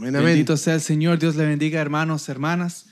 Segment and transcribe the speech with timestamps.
[0.00, 1.18] Bendito sea el Señor.
[1.18, 2.86] Dios le bendiga, hermanos, hermanas.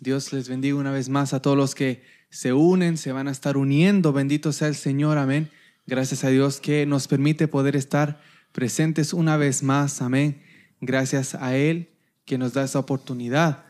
[0.00, 3.30] Dios les bendiga una vez más a todos los que se unen, se van a
[3.30, 4.12] estar uniendo.
[4.12, 5.18] Bendito sea el Señor.
[5.18, 5.50] Amén.
[5.86, 8.20] Gracias a Dios que nos permite poder estar
[8.52, 10.02] presentes una vez más.
[10.02, 10.42] Amén.
[10.80, 11.90] Gracias a Él
[12.24, 13.64] que nos da esa oportunidad.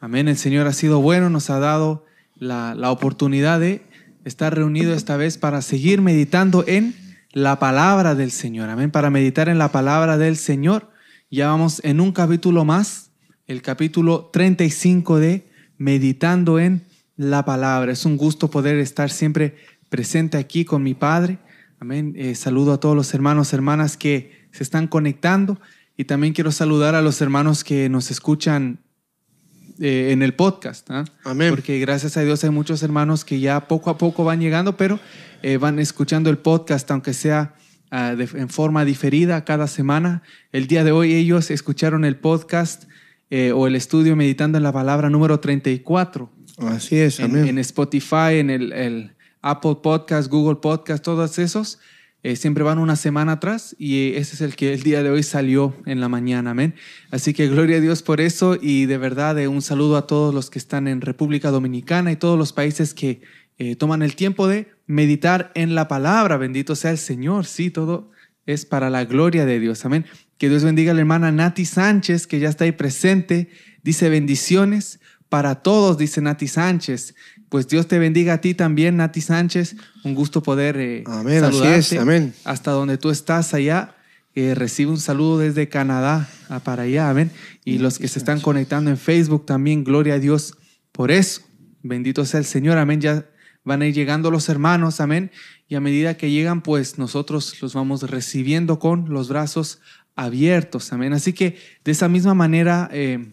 [0.00, 0.28] Amén.
[0.28, 3.82] El Señor ha sido bueno, nos ha dado la, la oportunidad de
[4.24, 6.94] estar reunido esta vez para seguir meditando en
[7.32, 8.68] la palabra del Señor.
[8.68, 8.90] Amén.
[8.90, 10.91] Para meditar en la palabra del Señor.
[11.34, 13.10] Ya vamos en un capítulo más,
[13.46, 16.84] el capítulo 35 de Meditando en
[17.16, 17.90] la palabra.
[17.90, 19.56] Es un gusto poder estar siempre
[19.88, 21.38] presente aquí con mi Padre.
[21.80, 22.12] Amén.
[22.18, 25.58] Eh, saludo a todos los hermanos, hermanas que se están conectando
[25.96, 28.80] y también quiero saludar a los hermanos que nos escuchan
[29.80, 30.90] eh, en el podcast.
[30.90, 31.06] ¿ah?
[31.24, 31.48] Amén.
[31.48, 35.00] Porque gracias a Dios hay muchos hermanos que ya poco a poco van llegando, pero
[35.40, 37.54] eh, van escuchando el podcast, aunque sea
[37.92, 40.22] ah, de- en forma diferida cada semana.
[40.50, 42.84] El día de hoy ellos escucharon el podcast
[43.30, 47.46] eh, o el estudio Meditando en la Palabra número 34 Así es, en, amén.
[47.48, 51.78] en Spotify, en el, el Apple Podcast, Google Podcast, todos esos.
[52.24, 55.10] eh, siempre van una semana atrás y eh, ese es el que el día de
[55.10, 56.74] hoy salió en la mañana, amén.
[57.10, 60.32] Así que gloria a Dios por eso y de verdad eh, un saludo a todos
[60.34, 63.22] los que están en República Dominicana y todos los países que
[63.62, 66.36] eh, toman el tiempo de meditar en la palabra.
[66.36, 68.10] Bendito sea el Señor, sí, todo
[68.44, 70.04] es para la gloria de Dios, amén.
[70.36, 73.50] Que Dios bendiga a la hermana Nati Sánchez, que ya está ahí presente.
[73.84, 77.14] Dice bendiciones para todos, dice Nati Sánchez.
[77.48, 79.76] Pues Dios te bendiga a ti también, Nati Sánchez.
[80.02, 82.34] Un gusto poder eh, Amén, así saludarte es, amén.
[82.42, 83.94] hasta donde tú estás allá.
[84.34, 86.28] Eh, recibe un saludo desde Canadá
[86.64, 87.30] para allá, amén.
[87.64, 90.56] Y los que se están conectando en Facebook también, gloria a Dios
[90.90, 91.42] por eso.
[91.84, 93.00] Bendito sea el Señor, amén.
[93.00, 93.26] Ya
[93.64, 95.30] van a ir llegando los hermanos, amén.
[95.68, 99.80] Y a medida que llegan, pues nosotros los vamos recibiendo con los brazos
[100.14, 101.12] abiertos, amén.
[101.12, 103.32] Así que de esa misma manera eh,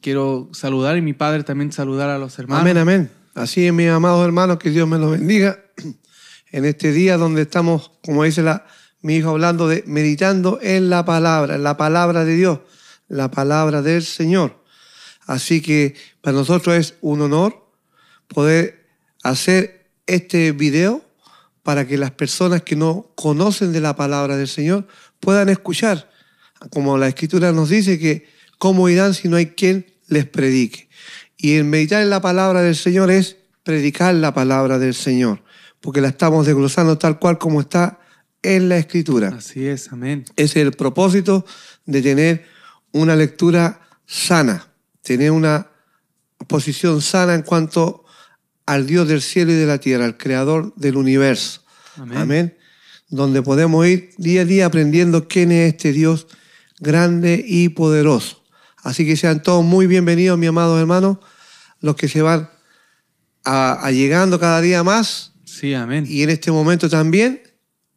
[0.00, 2.62] quiero saludar y mi padre también saludar a los hermanos.
[2.62, 3.10] Amén, amén.
[3.34, 5.58] Así es, mis amados hermanos, que Dios me los bendiga
[6.52, 8.66] en este día donde estamos, como dice la,
[9.00, 12.60] mi hijo, hablando de meditando en la palabra, en la palabra de Dios,
[13.08, 14.62] la palabra del Señor.
[15.26, 17.68] Así que para nosotros es un honor
[18.26, 18.81] poder
[19.22, 21.04] hacer este video
[21.62, 24.86] para que las personas que no conocen de la palabra del Señor
[25.20, 26.10] puedan escuchar.
[26.70, 28.26] Como la escritura nos dice que
[28.58, 30.88] cómo irán si no hay quien les predique.
[31.36, 35.42] Y el meditar en la palabra del Señor es predicar la palabra del Señor,
[35.80, 37.98] porque la estamos desglosando tal cual como está
[38.42, 39.28] en la escritura.
[39.36, 40.24] Así es, amén.
[40.36, 41.44] Es el propósito
[41.86, 42.44] de tener
[42.92, 44.68] una lectura sana,
[45.00, 45.68] tener una
[46.48, 48.01] posición sana en cuanto
[48.66, 51.62] al Dios del cielo y de la tierra, al creador del universo.
[51.96, 52.18] Amén.
[52.18, 52.58] Amén.
[53.08, 56.26] Donde podemos ir día a día aprendiendo quién es este Dios
[56.80, 58.42] grande y poderoso.
[58.82, 61.18] Así que sean todos muy bienvenidos, mis amados hermanos,
[61.80, 62.48] los que se van
[63.44, 66.04] a- allegando cada día más Sí, amén.
[66.08, 67.42] y en este momento también,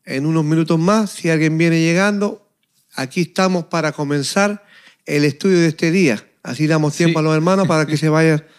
[0.05, 2.51] en unos minutos más, si alguien viene llegando,
[2.93, 4.63] aquí estamos para comenzar
[5.05, 6.23] el estudio de este día.
[6.43, 6.97] Así damos Sí.
[7.05, 8.43] tiempo a los hermanos para que se vayan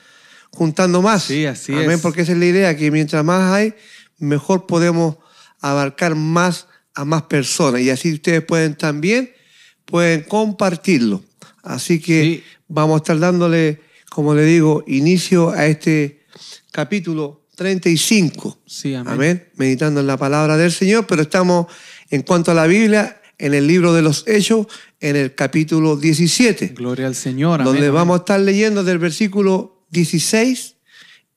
[0.53, 1.25] juntando más.
[1.25, 2.01] Sí, así Amén, es.
[2.01, 3.75] porque esa es la idea, que mientras más hay,
[4.19, 5.17] mejor podemos
[5.61, 7.81] abarcar más a más personas.
[7.83, 9.31] Y así ustedes pueden también,
[9.85, 11.23] pueden compartirlo.
[11.63, 12.45] Así que Sí.
[12.69, 13.81] vamos a estar dándole,
[14.11, 16.25] como le digo, inicio a este
[16.73, 18.59] capítulo 35.
[18.67, 19.13] Sí, amén.
[19.15, 19.49] Amén.
[19.57, 21.67] Meditando en la palabra del Señor, pero estamos
[22.11, 24.67] en cuanto a la Biblia, en el libro de los Hechos,
[25.01, 27.55] en el capítulo 17, Gloria al Señor.
[27.61, 27.65] Amén.
[27.67, 27.95] donde amén.
[27.95, 30.77] vamos a estar leyendo del versículo 16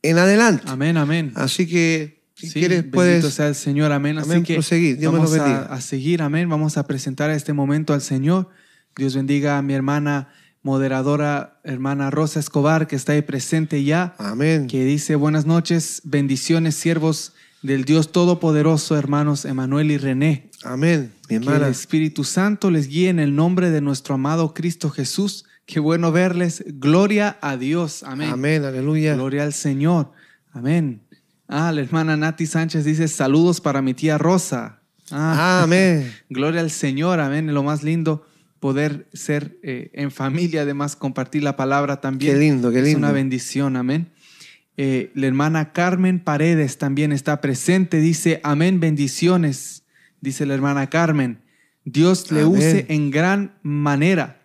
[0.03, 0.63] en adelante.
[0.67, 1.31] Amén, amén.
[1.35, 3.33] Así que, si Sí, quieres, bendito puedes.
[3.33, 4.17] sea el Señor, amén.
[4.19, 4.97] Así que proseguir.
[4.97, 6.47] Dios vamos a, a seguir, amén.
[6.49, 8.49] Vamos a presentar este momento al Señor.
[8.97, 10.29] Dios bendiga a mi hermana
[10.61, 14.67] moderadora, hermana Rosa Escobar, que está ahí presente ya, Amén.
[14.67, 17.31] que dice buenas noches, bendiciones, siervos
[17.61, 20.49] del Dios Todopoderoso, hermanos Emanuel y René.
[20.63, 21.13] Amén.
[21.29, 21.71] Mi Que el.
[21.71, 25.45] Espíritu Santo les guíe en el nombre de nuestro amado Cristo Jesús.
[25.69, 26.63] Qué bueno verles.
[26.65, 28.01] Gloria a Dios.
[28.01, 28.31] Amén.
[28.31, 28.65] Amén.
[28.65, 29.13] Aleluya.
[29.13, 30.11] Gloria al Señor.
[30.51, 31.03] Amén.
[31.47, 34.81] Ah, la hermana Nati Sánchez dice saludos para mi tía Rosa.
[35.11, 36.11] Ah, Amén.
[36.31, 37.19] gloria al Señor.
[37.19, 37.53] Amén.
[37.53, 38.25] Lo más lindo
[38.59, 42.33] poder ser eh, en familia, además compartir la palabra también.
[42.33, 42.97] Qué lindo, qué Es lindo.
[42.97, 43.75] una bendición.
[43.75, 44.09] Amén.
[44.75, 47.99] Eh, la hermana Carmen Paredes también está presente.
[47.99, 49.83] Dice, amén, bendiciones.
[50.19, 51.43] Dice la hermana Carmen.
[51.85, 52.57] Dios le Amén.
[52.57, 54.38] use en gran manera.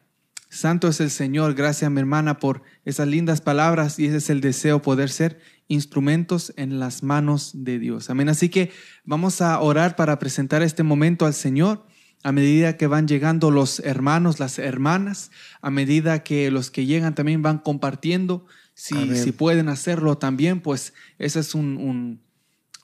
[0.54, 1.54] Santo es el Señor.
[1.54, 6.52] Gracias, mi hermana, por esas lindas palabras y ese es el deseo, poder ser instrumentos
[6.56, 8.08] en las manos de Dios.
[8.08, 8.28] Amén.
[8.28, 8.70] Así que
[9.04, 11.84] vamos a orar para presentar este momento al Señor
[12.22, 15.30] a medida que van llegando los hermanos, las hermanas,
[15.60, 20.94] a medida que los que llegan también van compartiendo, si, si pueden hacerlo también, pues
[21.18, 22.22] ese es un, un,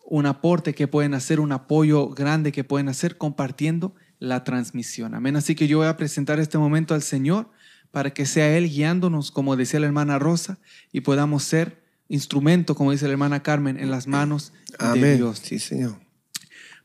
[0.04, 5.14] un aporte que pueden hacer, un apoyo grande que pueden hacer compartiendo la transmisión.
[5.14, 5.36] Amén.
[5.36, 7.48] Así que yo voy a presentar este momento al Señor
[7.90, 10.58] para que sea Él guiándonos, como decía la hermana Rosa,
[10.92, 14.52] y podamos ser instrumento, como dice la hermana Carmen, en las manos
[14.94, 15.40] de Dios.
[15.42, 15.98] Sí, Señor.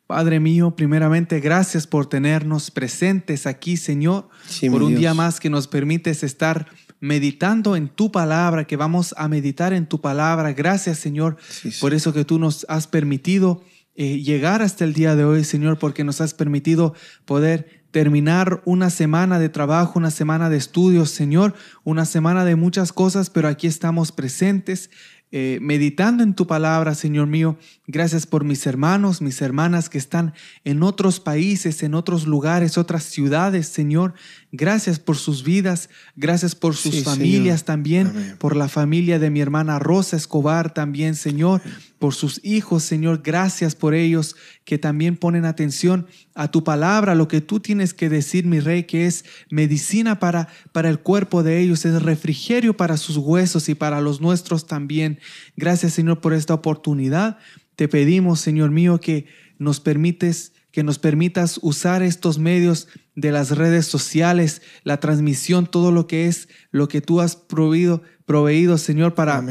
[0.07, 4.30] Padre mío, primeramente gracias por tenernos presentes aquí, Señor,
[4.69, 6.68] por un día más que nos permites estar
[7.00, 10.54] meditando en tu palabra, que vamos a meditar en tu palabra.
[10.54, 11.38] Gracias, Señor,
[11.81, 13.63] por eso que tú nos has permitido
[13.96, 16.94] eh, llegar hasta el día de hoy, Señor, porque nos has permitido
[17.25, 21.53] poder terminar una semana de trabajo, una semana de estudios, Señor,
[21.86, 24.89] una semana de muchas cosas, pero aquí estamos presentes
[25.31, 27.57] eh, meditando en tu palabra, Señor mío.
[27.88, 30.33] Gracias por mis hermanos, mis hermanas que están
[30.65, 34.13] en otros países, en otros lugares, otras ciudades, Señor.
[34.57, 39.80] Gracias por sus vidas, gracias por sus familias también, por la familia de mi hermana
[39.80, 41.62] Rosa Escobar también, Señor,
[42.00, 43.22] por sus hijos, Señor.
[43.22, 48.07] Gracias por ellos que también ponen atención a tu palabra, lo que tú tienes que
[48.07, 52.96] decir, mi rey, que es medicina para, para el cuerpo de ellos, es refrigerio para
[52.96, 55.19] sus huesos y para los nuestros también.
[55.58, 57.40] Gracias, Señor, por esta oportunidad.
[57.75, 59.25] Te pedimos, Señor mío, que
[59.60, 65.89] nos permites que nos permitas usar estos medios de las redes sociales, la transmisión, todo
[65.89, 69.42] lo que es lo que tú has proveído, proveído Señor, para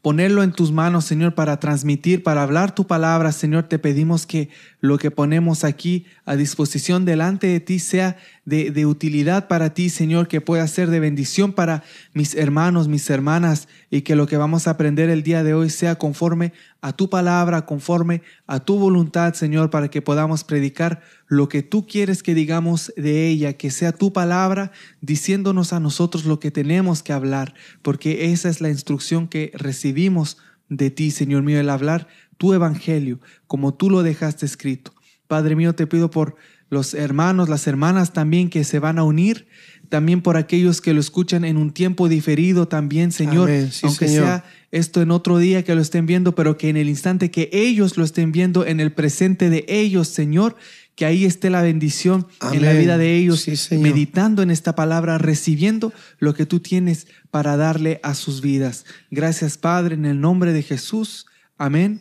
[0.00, 3.64] ponerlo en tus manos, Señor, para transmitir, para hablar tu palabra, Señor.
[3.64, 4.48] Te pedimos que
[4.80, 9.90] lo que ponemos aquí a disposición delante de ti sea de, de, utilidad para ti,
[9.90, 11.82] Señor, que pueda ser de bendición para
[12.14, 15.68] mis hermanos, mis hermanas, y que lo que vamos a aprender el día de hoy
[15.68, 21.48] sea conforme a tu palabra, conforme a tu voluntad, Señor, para que podamos predicar lo
[21.48, 26.40] que tú quieres que digamos de ella, que sea tu palabra diciéndonos a nosotros lo
[26.40, 30.38] que tenemos que hablar, porque esa es la instrucción que recibimos
[30.68, 34.92] de ti, Señor mío, el hablar tu evangelio, como tú lo dejaste escrito.
[35.26, 36.36] Padre mío, te pido por
[36.68, 39.46] los hermanos, las hermanas también que se van a unir,
[39.88, 43.50] también por aquellos que lo escuchan en un tiempo diferido también, Señor,
[43.82, 47.30] aunque sea esto en otro día que lo estén viendo, pero que en el instante
[47.30, 50.56] que ellos lo estén viendo, en el presente de ellos, Señor,
[50.96, 55.92] que ahí esté la bendición en la vida de ellos, meditando en esta palabra, recibiendo
[56.18, 58.86] lo que tú tienes para darle a sus vidas.
[59.10, 61.26] Gracias, Padre, en el nombre de Jesús.
[61.58, 62.00] Amén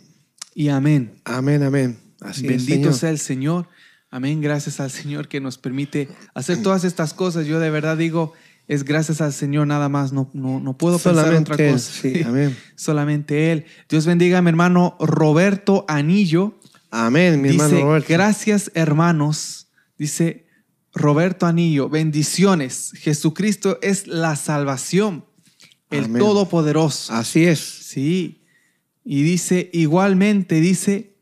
[0.56, 1.16] y amén.
[1.26, 2.00] Amén, amén.
[2.22, 3.68] Así Bendito sea el Señor.
[4.16, 4.40] Amén.
[4.40, 7.48] Gracias al Señor que nos permite hacer todas estas cosas.
[7.48, 8.32] Yo de verdad digo,
[8.66, 10.14] es gracias al Señor nada más.
[10.14, 11.92] No, no, no puedo pensar otra cosa.
[12.02, 12.56] Sí, amén.
[12.76, 13.66] Solamente Él.
[13.90, 16.58] Dios bendiga a mi hermano Roberto Anillo.
[16.92, 18.08] Amén, mi Dice, hermano Roberto.
[18.08, 19.68] Gracias, hermanos.
[19.98, 20.48] Dice
[20.94, 22.94] Roberto Anillo, bendiciones.
[22.96, 25.26] Jesucristo es la salvación,
[25.90, 26.22] el Amén.
[26.22, 27.12] Todopoderoso.
[27.12, 27.60] Así es.
[27.60, 28.46] Sí.
[29.04, 31.15] Y dice, igualmente, dice,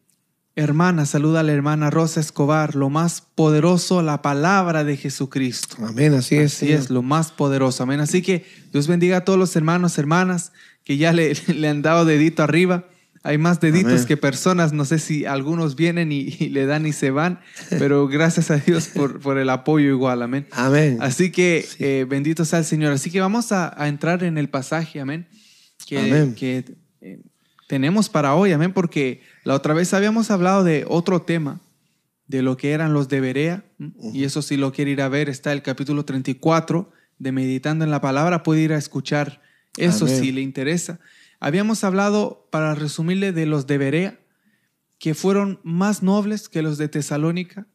[0.55, 5.77] hermana, saluda a la hermana Rosa Escobar, lo más poderoso, la palabra de Jesucristo.
[5.85, 6.53] Amén, así es.
[6.55, 6.79] Así Señor.
[6.79, 7.83] es, lo más poderoso.
[7.83, 7.99] Amén.
[7.99, 10.51] Así que Dios bendiga a todos los hermanos, hermanas
[10.83, 12.85] que ya le, le han dado dedito arriba.
[13.25, 14.05] Hay más deditos Amén.
[14.05, 14.73] que personas.
[14.73, 17.39] No sé si algunos vienen y, y le dan y se van,
[17.69, 20.21] pero gracias a Dios por, por el apoyo igual.
[20.21, 20.45] Amén.
[20.51, 20.97] Amén.
[20.99, 21.77] Así que Sí.
[21.79, 22.91] eh, bendito sea el Señor.
[22.91, 25.27] Así que vamos a, a entrar en el pasaje, amén,
[25.87, 26.35] que, Amén.
[26.35, 26.65] que
[26.99, 27.19] eh,
[27.69, 31.61] tenemos para hoy, amén, porque la otra vez habíamos hablado de otro tema,
[32.27, 33.65] de lo que eran los de Berea,
[34.13, 37.91] y eso si lo quiere ir a ver, está el capítulo 34 de Meditando en
[37.91, 39.41] la Palabra, puede ir a escuchar
[39.77, 40.19] eso Amén.
[40.19, 40.99] si le interesa.
[41.39, 44.19] Habíamos hablado, para resumirle, de los de Berea,
[44.97, 47.67] que fueron más nobles que los de Tesalónica,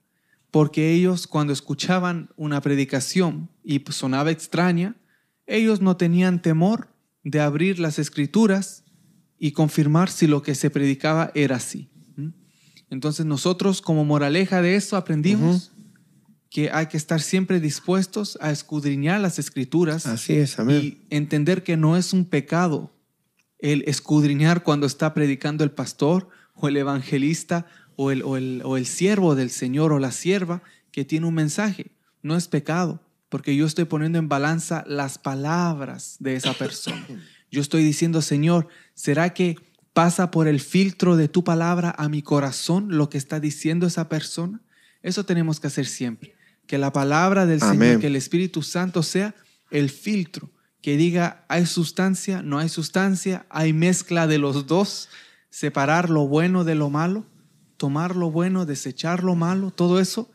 [0.50, 4.96] porque ellos cuando escuchaban una predicación y sonaba extraña,
[5.46, 6.88] ellos no tenían temor
[7.24, 8.84] de abrir las escrituras
[9.38, 11.88] y confirmar si lo que se predicaba era así.
[12.16, 12.28] ¿Mm?
[12.90, 15.72] Entonces nosotros como moraleja de eso aprendimos
[16.50, 20.80] que hay que estar siempre dispuestos a escudriñar las escrituras Así es, amén.
[20.82, 22.90] y entender que no es un pecado
[23.58, 27.66] el escudriñar cuando está predicando el pastor o el evangelista
[27.96, 31.34] o el, o el, o el siervo del Señor o la sierva que tiene un
[31.34, 31.90] mensaje.
[32.22, 37.06] No es pecado, porque yo estoy poniendo en balanza las palabras de esa persona.
[37.50, 39.56] Yo estoy diciendo, Señor, ¿será que
[39.92, 44.08] pasa por el filtro de tu palabra a mi corazón lo que está diciendo esa
[44.08, 44.60] persona?
[45.02, 46.34] Eso tenemos que hacer siempre.
[46.66, 49.34] Que la palabra del Señor, que el Espíritu Santo sea
[49.70, 50.50] el filtro,
[50.82, 55.08] que diga, hay sustancia, no hay sustancia, hay mezcla de los dos,
[55.50, 57.26] separar lo bueno de lo malo,
[57.76, 60.30] tomar lo bueno, desechar lo malo, todo eso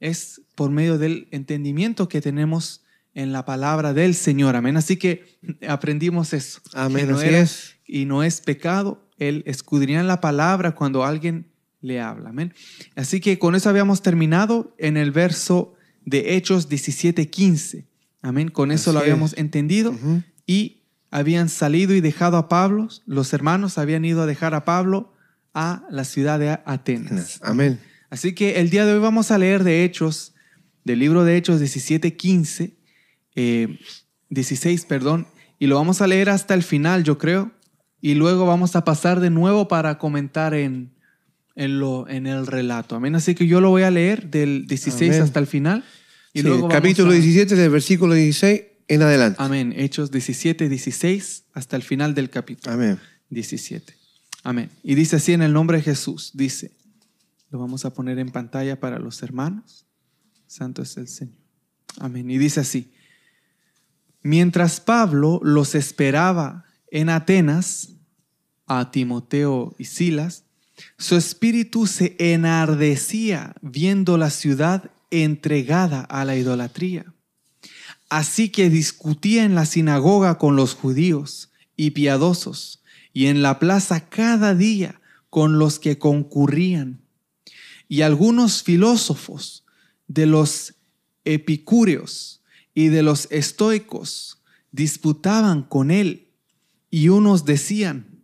[0.00, 2.83] es por medio del entendimiento que tenemos
[3.14, 4.56] en la palabra del Señor.
[4.56, 4.76] Amén.
[4.76, 6.60] Así que aprendimos eso.
[6.72, 7.06] Amén.
[7.06, 7.76] Que no Así era- es.
[7.86, 11.46] Y no es pecado el escudriñar la palabra cuando alguien
[11.80, 12.30] le habla.
[12.30, 12.54] Amén.
[12.96, 17.86] Así que con eso habíamos terminado en el verso de Hechos 17:15.
[18.22, 18.48] Amén.
[18.48, 19.02] Con eso Así lo es.
[19.04, 19.94] habíamos entendido
[20.46, 20.80] y
[21.10, 25.12] habían salido y dejado a Pablo, los hermanos habían ido a dejar a Pablo
[25.52, 27.38] a la ciudad de Atenas.
[27.42, 27.78] Amén.
[28.10, 30.34] Así que el día de hoy vamos a leer de Hechos,
[30.84, 32.74] del libro de Hechos 17, 15,
[33.34, 33.78] eh,
[34.30, 35.26] 16, perdón,
[35.58, 37.52] y lo vamos a leer hasta el final, yo creo,
[38.00, 40.92] y luego vamos a pasar de nuevo para comentar en,
[41.54, 42.96] en, lo, en el relato.
[42.96, 43.14] Amén.
[43.14, 45.22] Así que yo lo voy a leer del 16 Amén.
[45.22, 45.84] hasta el final.
[46.32, 49.36] Y Sí, luego capítulo a- 17 del versículo 16 en adelante.
[49.40, 49.72] Amén.
[49.76, 52.74] Hechos 17, 16 hasta el final del capítulo.
[52.74, 52.98] Amén.
[53.30, 53.94] 17.
[54.42, 54.68] Amén.
[54.82, 56.72] Y dice así en el nombre de Jesús, dice,
[57.50, 59.86] lo vamos a poner en pantalla para los hermanos.
[60.46, 61.36] Santo es el Señor.
[62.00, 62.28] Amén.
[62.30, 62.92] Y dice así,
[64.24, 67.90] mientras Pablo los esperaba en Atenas,
[68.66, 70.44] a Timoteo y Silas,
[70.98, 77.14] su espíritu se enardecía viendo la ciudad entregada a la idolatría.
[78.08, 84.08] Así que discutía en la sinagoga con los judíos y piadosos, y en la plaza
[84.08, 85.00] cada día
[85.30, 87.02] con los que concurrían.
[87.88, 89.64] Y algunos filósofos
[90.08, 90.74] de los
[91.24, 92.42] epicúreos
[92.74, 96.32] y de los estoicos disputaban con él,
[96.90, 98.22] y unos decían,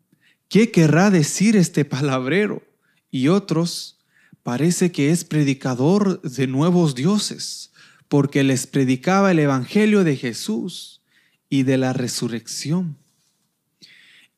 [0.49, 2.63] ¿qué querrá decir este palabrero?
[3.11, 3.99] Y otros,
[4.43, 7.73] parece que es predicador de nuevos dioses,
[8.09, 11.03] porque les predicaba el Evangelio de Jesús
[11.49, 12.97] y de la resurrección.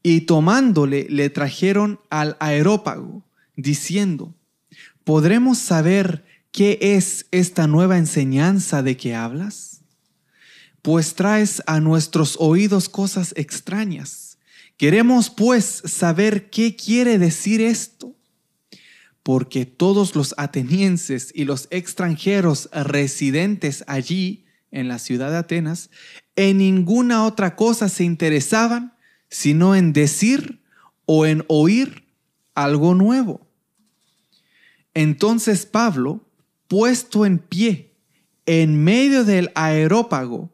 [0.03, 3.25] Y tomándole le trajeron al aerópago,
[3.57, 4.35] diciendo,
[5.05, 9.82] ¿podremos saber qué es esta nueva enseñanza de que hablas?
[10.83, 14.39] Pues traes a nuestros oídos cosas extrañas.
[14.77, 18.17] Queremos pues saber qué quiere decir esto
[19.23, 25.91] porque todos los atenienses y los extranjeros residentes allí en la ciudad de Atenas
[26.35, 28.95] en ninguna otra cosa se interesaban
[29.29, 30.63] sino en decir
[31.07, 32.07] o en oír
[32.55, 33.47] algo nuevo.
[34.95, 36.29] Entonces Pablo,
[36.69, 37.95] puesto en pie
[38.45, 40.51] en medio del aerópago,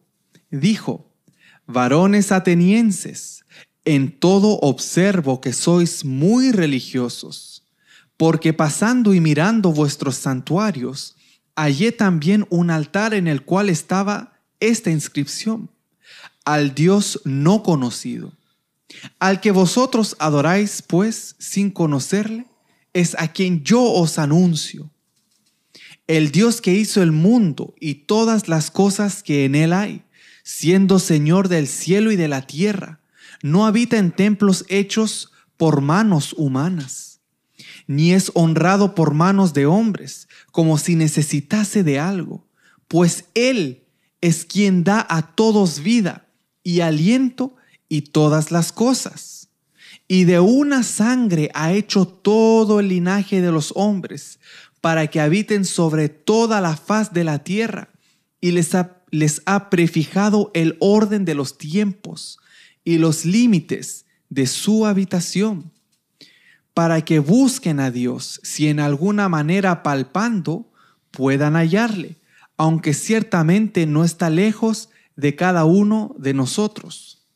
[0.50, 1.10] dijo,
[1.66, 3.44] varones atenienses,
[3.84, 7.58] en todo observo que sois muy religiosos
[8.18, 11.16] porque pasando y mirando vuestros santuarios,
[11.56, 15.70] hallé también un altar en el cual estaba esta inscripción,
[16.44, 18.32] al Dios no conocido.
[19.20, 22.46] Al que vosotros adoráis, pues, sin conocerle,
[22.92, 24.90] es a quien yo os anuncio.
[26.08, 30.02] El Dios que hizo el mundo y todas las cosas que en él hay,
[30.48, 33.00] siendo Señor del cielo y de la tierra,
[33.42, 37.08] no habita en templos hechos por manos humanas
[37.88, 42.46] ni es honrado por manos de hombres, como si necesitase de algo,
[42.86, 43.86] pues Él
[44.20, 46.28] es quien da a todos vida
[46.62, 47.56] y aliento
[47.88, 49.48] y todas las cosas.
[50.06, 54.38] Y de una sangre ha hecho todo el linaje de los hombres,
[54.80, 57.88] para que habiten sobre toda la faz de la tierra,
[58.40, 62.38] y les ha, les ha prefijado el orden de los tiempos
[62.84, 65.72] y los límites de su habitación
[66.74, 70.70] para que busquen a Dios, si en alguna manera palpando
[71.10, 72.16] puedan hallarle,
[72.56, 77.26] aunque ciertamente no está lejos de cada uno de nosotros.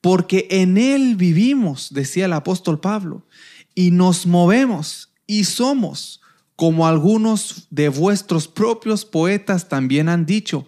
[0.00, 3.26] Porque en Él vivimos, decía el apóstol Pablo,
[3.74, 6.22] y nos movemos y somos,
[6.56, 10.66] como algunos de vuestros propios poetas también han dicho,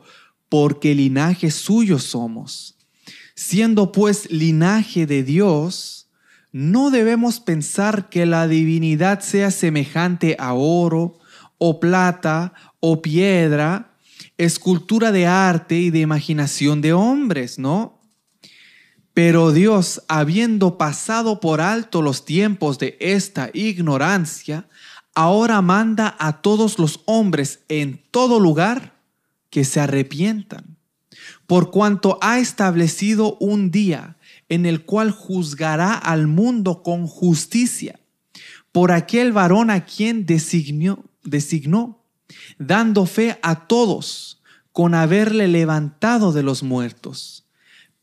[0.48, 2.76] porque linaje suyo somos.
[3.34, 6.08] Siendo pues linaje de Dios,
[6.52, 11.18] no debemos pensar que la divinidad sea semejante a oro
[11.58, 13.94] o plata o piedra,
[14.38, 18.00] escultura de arte y de imaginación de hombres, ¿no?
[19.12, 24.68] Pero Dios, habiendo pasado por alto los tiempos de esta ignorancia,
[25.14, 28.97] ahora manda a todos los hombres en todo lugar
[29.50, 30.76] que se arrepientan,
[31.46, 34.16] por cuanto ha establecido un día
[34.48, 37.98] en el cual juzgará al mundo con justicia
[38.72, 42.04] por aquel varón a quien designó, designó,
[42.58, 47.46] dando fe a todos con haberle levantado de los muertos.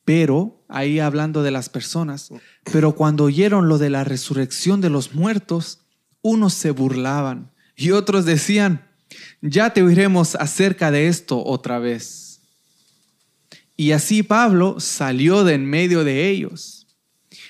[0.04, 2.30] Pero, ahí hablando de las personas,
[2.72, 5.80] pero cuando oyeron lo de la resurrección de los muertos,
[6.22, 8.88] unos se burlaban y otros decían,
[9.42, 12.42] Ya te oiremos acerca de esto otra vez.
[13.78, 16.88] Y así Pablo salió de en medio de ellos.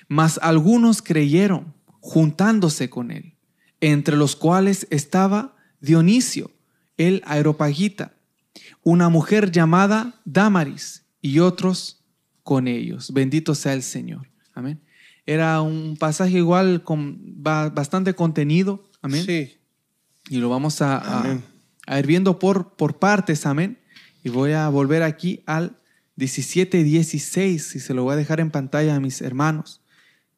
[0.07, 3.35] Mas algunos creyeron, juntándose con él,
[3.81, 6.51] entre los cuales estaba Dionisio,
[6.97, 8.13] el aeropagita,
[8.83, 12.03] una mujer llamada Damaris, y otros
[12.43, 13.11] con ellos.
[13.11, 14.29] Bendito sea el Señor.
[14.53, 14.79] Amén.
[15.25, 18.87] Era un pasaje igual con bastante contenido.
[19.01, 19.25] Amén.
[19.25, 19.57] Sí.
[20.29, 21.39] Y lo vamos a, a,
[21.87, 23.45] ir viendo por, por partes.
[23.45, 23.79] Amén.
[24.23, 25.77] Y voy a volver aquí al
[26.17, 29.81] 17:16 y se lo voy a dejar en pantalla a mis hermanos.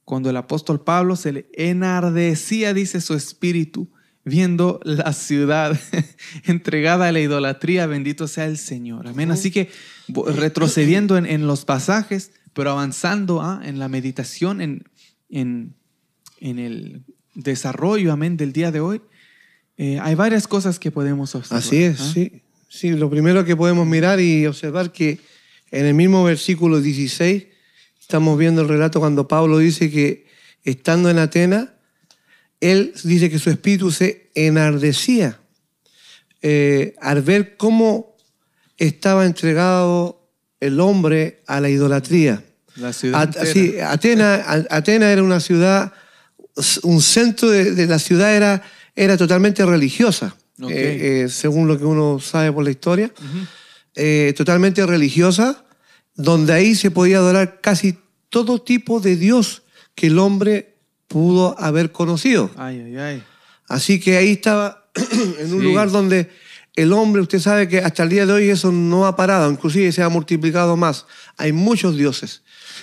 [0.04, 3.90] Cuando el apóstol Pablo se le enardecía, dice su espíritu,
[4.24, 5.80] viendo la ciudad
[6.46, 9.08] entregada a la idolatría, bendito sea el Señor.
[9.08, 9.32] Amén.
[9.32, 9.70] Así que
[10.08, 13.62] retrocediendo en, en los pasajes, pero avanzando ¿ah?
[13.64, 14.84] en la meditación, en,
[15.30, 15.76] en,
[16.40, 17.04] en, el
[17.36, 19.02] desarrollo, amén, del día de hoy,
[19.78, 21.60] eh, hay varias cosas que podemos observar.
[21.60, 22.12] Así es, ¿ah?
[22.14, 22.42] sí.
[22.70, 25.20] Sí, lo primero que podemos mirar y observar que
[25.72, 27.46] en el mismo versículo 16
[28.00, 30.28] estamos viendo el relato cuando Pablo dice que
[30.64, 31.70] estando en Atenas,
[32.60, 35.40] él dice que su espíritu se enardecía
[36.42, 38.16] eh, al ver cómo
[38.78, 40.30] estaba entregado
[40.60, 42.44] el hombre a la idolatría.
[42.76, 45.94] La ciudad sí, Atenas, Atena era una ciudad,
[46.84, 48.64] un centro de, la ciudad era,
[48.98, 50.36] era totalmente religiosa,
[50.68, 53.12] eh, eh, según lo que uno sabe por la historia.
[53.96, 55.64] Eh, totalmente religiosa,
[56.16, 57.98] donde ahí se podía adorar casi
[58.30, 59.62] todo tipo de Dios
[59.94, 60.78] que el hombre
[61.08, 62.50] pudo haber conocido.
[63.68, 64.90] Así que ahí estaba
[65.40, 66.32] en un lugar donde
[66.76, 69.92] el hombre, usted sabe que hasta el día de hoy eso no ha parado, inclusive
[69.92, 71.06] se ha multiplicado más.
[71.38, 72.42] Hay muchos dioses.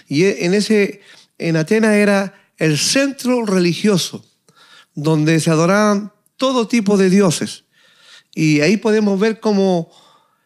[0.08, 1.00] Y en, ese,
[1.38, 4.24] en Atenas era el centro religioso,
[4.94, 7.64] donde se adoraban todo tipo de dioses.
[8.34, 9.90] Y ahí podemos ver cómo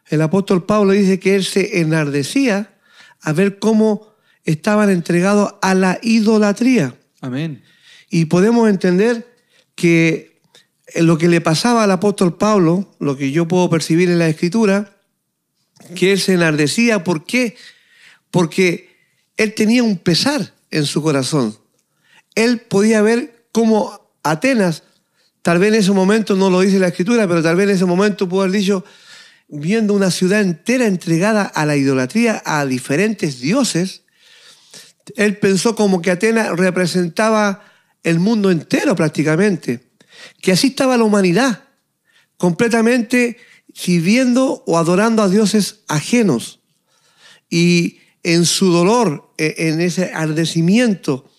[0.07, 2.75] el apóstol Pablo dice que él se enardecía
[3.21, 4.14] a ver cómo
[4.45, 6.94] estaban entregados a la idolatría.
[7.20, 7.62] Amén.
[8.11, 9.35] Y podemos entender
[9.75, 10.40] que
[10.96, 14.96] lo que le pasaba al apóstol Pablo, lo que yo puedo percibir en la escritura,
[15.94, 17.05] que él se enardecía.
[17.05, 17.57] ¿Por qué?
[18.31, 18.96] Porque
[19.37, 21.57] él tenía un pesar en su corazón.
[22.35, 24.83] Él podía ver cómo Atenas,
[25.43, 27.85] tal vez en ese momento no lo dice la escritura, pero tal vez en ese
[27.85, 28.85] momento pudo haber dicho,
[29.49, 34.03] viendo una ciudad entera entregada a la idolatría, a diferentes dioses,
[35.17, 37.64] él pensó como que Atenas representaba
[38.03, 39.81] el mundo entero prácticamente,
[40.41, 41.64] que así estaba la humanidad,
[42.37, 43.38] completamente
[43.75, 46.61] sirviendo o adorando a dioses ajenos.
[47.49, 51.31] Y en su dolor, e, en ese ardecimiento,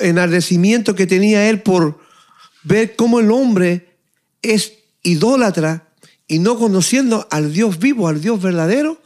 [0.00, 2.00] enardecimiento que tenía él por
[2.68, 3.96] ver cómo el hombre
[4.42, 5.88] es idólatra
[6.28, 9.00] y no conociendo al Dios vivo, al Dios verdadero,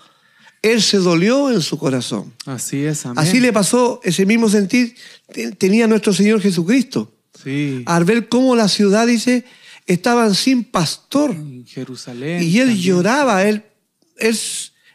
[0.63, 2.33] él se dolió en su corazón.
[2.45, 3.19] Así es, amén.
[3.19, 4.97] Así le pasó ese mismo sentir,
[5.59, 7.13] tenía nuestro Señor Jesucristo.
[7.43, 7.83] Sí.
[7.87, 9.45] Al ver cómo la ciudad, dice,
[9.87, 11.31] estaban sin pastor.
[11.31, 12.43] En Jerusalén.
[12.43, 13.65] Y él lloraba, él,
[14.19, 14.39] él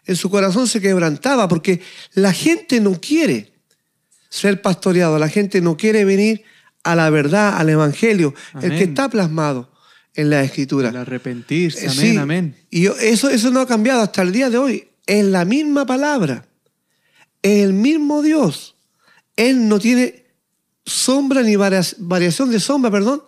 [0.05, 1.81] en su corazón se quebrantaba porque
[2.13, 3.53] la gente no quiere
[4.29, 6.43] ser pastoreado, la gente no quiere venir
[6.87, 9.69] a la verdad, al evangelio, el que está plasmado
[10.13, 10.89] en la escritura.
[10.89, 12.55] El arrepentirse, eh, amén, amén.
[12.69, 14.87] Y eso, eso no ha cambiado hasta el día de hoy.
[15.05, 16.45] Es la misma palabra,
[17.41, 18.75] es el mismo Dios.
[19.35, 20.23] Él no tiene
[20.85, 23.21] sombra ni variación de sombra, perdón,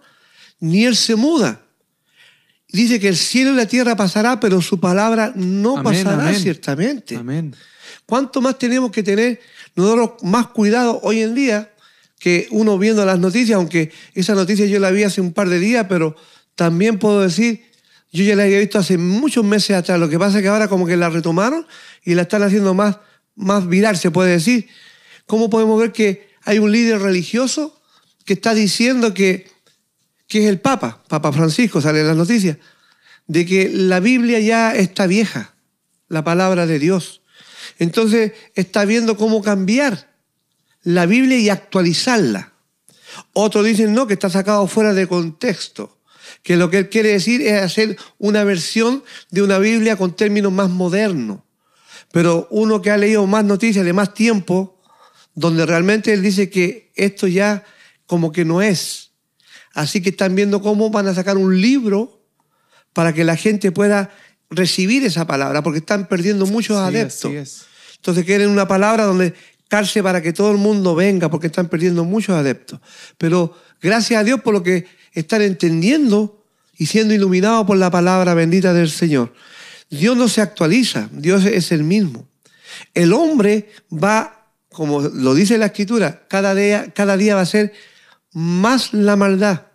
[0.61, 1.61] ni él se muda.
[2.69, 7.17] Dice que el cielo y la tierra pasará, pero su palabra no pasará ciertamente.
[7.17, 7.53] Amén.
[8.05, 9.41] ¿Cuánto más tenemos que tener
[9.75, 11.73] nosotros más cuidado hoy en día
[12.19, 15.59] que uno viendo las noticias, aunque esa noticia yo la vi hace un par de
[15.59, 16.15] días, pero
[16.55, 17.65] también puedo decir,
[18.11, 19.99] yo ya la había visto hace muchos meses atrás.
[19.99, 21.65] Lo que pasa es que ahora como que la retomaron
[22.03, 22.97] y la están haciendo más,
[23.35, 24.67] más viral, se puede decir.
[25.25, 27.79] ¿Cómo podemos ver que hay un líder religioso
[28.25, 29.47] que está diciendo que
[30.29, 32.57] que es el Papa, Papa Francisco, sale en las noticias,
[33.27, 35.55] de que la Biblia ya está vieja,
[36.07, 37.21] la palabra de Dios.
[37.79, 40.07] Entonces está viendo cómo cambiar
[40.89, 42.53] la Biblia y actualizarla.
[43.33, 45.99] Otros dicen no, que está sacado fuera de contexto,
[46.41, 50.51] que lo que él quiere decir es hacer una versión de una Biblia con términos
[50.51, 51.41] más modernos.
[52.11, 54.81] Pero uno que ha leído más noticias de más tiempo,
[55.35, 57.63] donde realmente él dice que esto ya
[58.07, 59.11] como que no es.
[59.75, 62.25] Así que están viendo cómo van a sacar un libro
[62.93, 64.09] para que la gente pueda
[64.49, 67.31] recibir esa palabra, porque están perdiendo muchos adeptos.
[67.97, 69.35] Entonces quieren una palabra donde
[69.69, 72.81] cárcel para que todo el mundo venga, porque están perdiendo muchos adeptos.
[73.17, 76.43] Pero gracias a Dios por lo que están entendiendo
[76.77, 79.33] y siendo iluminados por la palabra bendita del Señor.
[79.89, 82.27] Dios no se actualiza, Dios es el mismo.
[82.93, 87.73] El hombre va, como lo dice la escritura, cada día, cada día va a ser
[88.33, 89.67] más la maldad.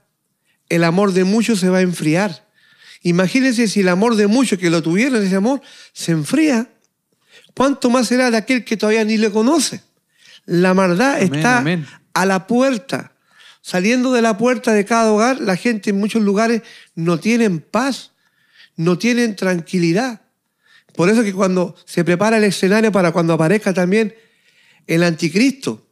[0.69, 2.49] El amor de muchos se va a enfriar.
[3.03, 5.61] Imagínense si el amor de muchos que lo tuvieron, ese amor,
[5.93, 6.74] se enfría.
[7.55, 9.81] ¿Cuánto más será de aquel que todavía ni le conoce?
[10.45, 11.87] La maldad Amén, está amén.
[12.13, 13.13] a la puerta.
[13.63, 16.63] Saliendo de la puerta de cada hogar, la gente en muchos lugares
[16.95, 18.11] no tienen paz,
[18.77, 20.21] no tienen tranquilidad.
[20.95, 24.15] Por eso que cuando se prepara el escenario para cuando aparezca también
[24.87, 25.87] el anticristo,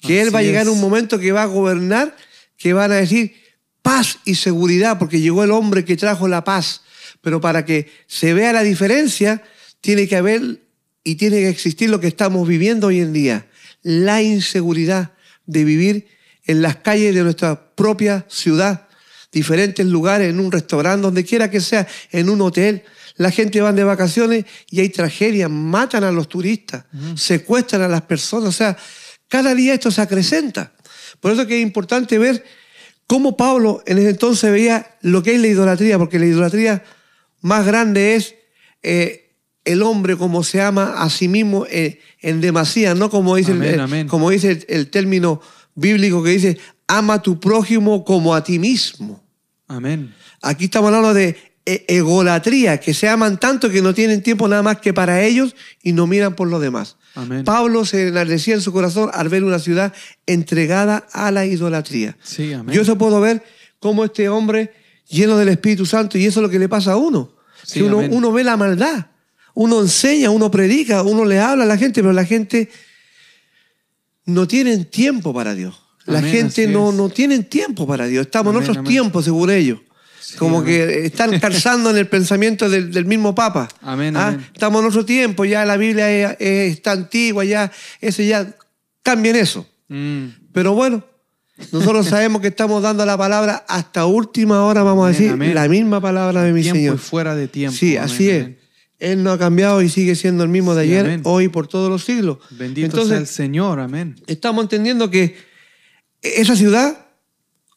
[0.00, 0.68] que él va a llegar es.
[0.68, 2.16] un momento que va a gobernar,
[2.56, 3.34] que van a decir
[3.82, 6.82] paz y seguridad, porque llegó el hombre que trajo la paz.
[7.20, 9.42] Pero para que se vea la diferencia,
[9.80, 10.67] tiene que haber
[11.08, 13.46] y tiene que existir lo que estamos viviendo hoy en día,
[13.80, 15.12] la inseguridad
[15.46, 16.06] de vivir
[16.44, 18.88] en las calles de nuestra propia ciudad,
[19.32, 22.82] diferentes lugares, en un restaurante, donde quiera que sea, en un hotel.
[23.16, 28.02] La gente va de vacaciones y hay tragedias, matan a los turistas, secuestran a las
[28.02, 28.76] personas, o sea,
[29.28, 30.74] cada día esto se acrecenta.
[31.20, 32.44] Por eso que es importante ver
[33.06, 36.84] cómo Pablo en ese entonces veía lo que es la idolatría, porque la idolatría
[37.40, 38.34] más grande es
[38.82, 39.27] eh,
[39.72, 43.58] el hombre como se ama a sí mismo eh, en demasía, no como dice, el-
[43.58, 44.08] Amén, el, amén.
[44.08, 45.40] como dice el, el término
[45.74, 49.22] bíblico que dice, ama a tu prójimo como a ti mismo.
[49.68, 50.14] Amén.
[50.42, 54.62] Aquí estamos hablando de e- egolatría, que se aman tanto que no tienen tiempo nada
[54.62, 56.96] más que para ellos y no miran por los demás.
[57.14, 57.44] Amén.
[57.44, 59.92] Pablo se enardecía en su corazón al ver una ciudad
[60.26, 62.16] entregada a la idolatría.
[62.22, 62.74] Sí, amén.
[62.74, 63.42] Yo eso puedo ver
[63.80, 64.72] cómo este hombre
[65.08, 67.32] lleno del Espíritu Santo, y eso es lo que le pasa a uno.
[67.64, 69.06] Sí, que uno, uno ve la maldad,
[69.60, 72.68] uno enseña, uno predica, uno le habla a la gente, pero la gente
[74.24, 75.80] no tiene tiempo para Dios.
[76.06, 78.26] La Amén, gente no, no tiene tiempo para Dios.
[78.26, 78.88] Estamos Amén, en otros amén.
[78.92, 79.80] tiempos, según ellos.
[80.38, 83.66] Como que están calzando en el pensamiento del, del mismo Papa.
[83.80, 84.38] Amén, ¿Ah?
[84.52, 88.54] Estamos en otro tiempo, ya la Biblia es, es- está antigua, ya, eso ya,
[89.02, 89.66] cambien eso.
[89.88, 90.26] Mm.
[90.52, 91.02] Pero bueno,
[91.72, 96.00] nosotros sabemos que estamos dando la palabra hasta última hora, vamos a decir, la misma
[96.00, 96.94] palabra de mi Tiempo Señor.
[96.94, 97.76] y fuera de tiempo.
[97.76, 98.48] Sí, así es.
[98.98, 101.20] Él no ha cambiado y sigue siendo el mismo de Sí, ayer, amén.
[101.24, 102.38] hoy y por todos los siglos.
[102.50, 103.78] Bendito Entonces, sea el Señor.
[103.80, 104.16] Amén.
[104.26, 105.36] estamos entendiendo que
[106.22, 107.06] esa ciudad,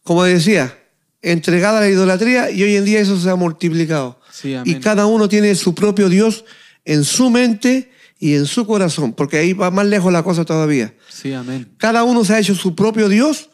[0.03, 0.77] como decía,
[1.21, 4.19] entregada a la idolatría y hoy en día eso se ha multiplicado.
[4.31, 4.79] Sí, y amén.
[4.81, 6.43] cada uno tiene su propio Dios
[6.85, 10.95] en su mente y en su corazón, porque ahí va más lejos la cosa todavía.
[11.09, 11.71] Sí, amén.
[11.77, 13.49] Cada uno se ha hecho su propio Dios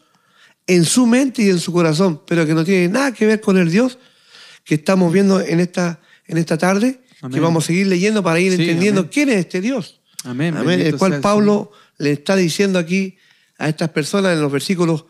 [0.66, 3.58] en su mente y en su corazón, pero que no tiene nada que ver con
[3.58, 3.98] el Dios
[4.64, 7.00] que estamos viendo en esta, en esta tarde,
[7.32, 9.10] que vamos a seguir leyendo para ir Sí, entendiendo amén.
[9.12, 10.00] quién es este Dios.
[10.24, 10.56] Amén.
[10.56, 10.80] Amén.
[10.80, 13.16] El cual el Pablo le está diciendo aquí
[13.58, 15.04] a estas personas en los versículos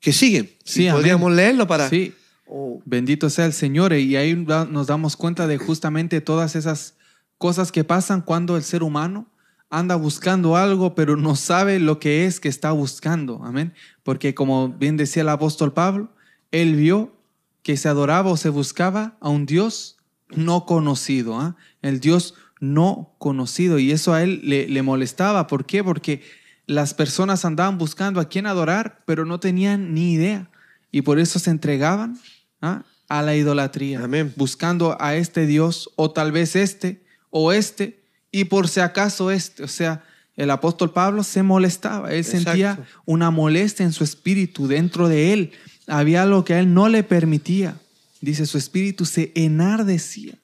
[0.00, 0.50] que siguen.
[0.64, 0.98] Sí, amén.
[1.00, 1.88] podríamos leerlo para...
[1.88, 2.14] Sí.
[2.46, 3.92] Oh, Bendito sea el Señor.
[3.94, 6.94] Y ahí nos damos cuenta de justamente todas esas
[7.38, 9.26] cosas que pasan cuando el ser humano
[9.70, 13.42] anda buscando algo, pero no sabe lo que es que está buscando.
[13.42, 13.72] Amén.
[14.02, 16.12] Porque como bien decía el apóstol Pablo,
[16.50, 17.16] él vio
[17.62, 19.96] que se adoraba o se buscaba a un Dios
[20.36, 21.56] no conocido, ¿ah?
[21.82, 23.78] el Dios no conocido.
[23.78, 25.46] Y eso a él le, le molestaba.
[25.46, 25.82] ¿Por qué?
[25.82, 26.22] Porque
[26.66, 30.48] las personas andaban buscando a quién adorar, pero no tenían ni idea.
[30.90, 32.18] Y por eso se entregaban
[32.60, 32.84] ¿ah?
[33.08, 34.32] a la idolatría, Amén.
[34.36, 39.64] buscando a este Dios, o tal vez este, o este, y por si acaso este.
[39.64, 40.04] O sea,
[40.36, 42.50] el apóstol Pablo se molestaba, él Exacto.
[42.50, 45.52] sentía una molestia en su espíritu, dentro de él.
[45.86, 47.76] Había algo que a él no le permitía.
[48.22, 50.38] Dice, su espíritu se enardecía.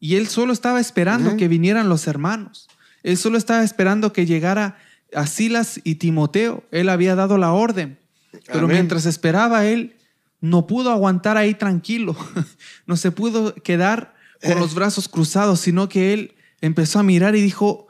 [0.00, 2.68] Y él solo estaba esperando que vinieran los hermanos.
[3.04, 4.78] Él solo estaba esperando que llegara
[5.14, 6.64] a Silas y Timoteo.
[6.72, 7.98] Él había dado la orden.
[8.46, 8.78] Pero Amén.
[8.78, 9.96] mientras esperaba él,
[10.40, 12.16] no pudo aguantar ahí tranquilo.
[12.86, 17.40] No se pudo quedar con los brazos cruzados, sino que él empezó a mirar y
[17.40, 17.86] dijo,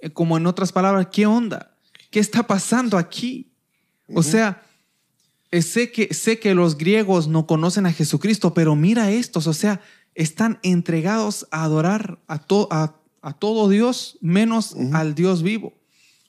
[0.00, 1.76] eh, como en otras palabras, ¿qué onda?
[2.10, 3.52] ¿Qué está pasando aquí?
[4.12, 4.62] O sea,
[5.62, 9.80] sé que, sé que los griegos no conocen a Jesucristo, pero mira estos, o sea,
[10.14, 15.74] están entregados a adorar a, to- a, a todo Dios menos al Dios vivo.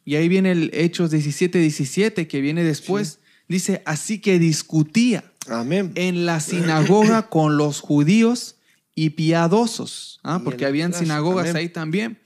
[0.04, 3.20] Y ahí viene el Hechos 17, 17, que viene después.
[3.48, 5.92] Dice, así que discutía Amén.
[5.96, 8.56] en la sinagoga con los judíos
[8.96, 10.40] y piadosos, ¿ah?
[10.42, 11.56] Y porque habían plaza, sinagogas amén.
[11.58, 12.20] ahí también,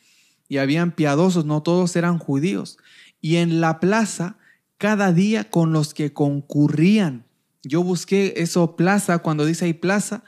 [0.48, 2.78] y habían piadosos, no todos eran judíos.
[3.22, 4.38] Y en la plaza,
[4.80, 7.26] cada día con los que concurrían.
[7.64, 10.24] Yo busqué eso, plaza, cuando dice ahí plaza,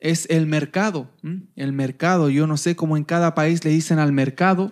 [0.00, 1.42] es el mercado, ¿m?
[1.56, 2.28] el mercado.
[2.28, 4.70] Yo no sé cómo en cada país le dicen al mercado,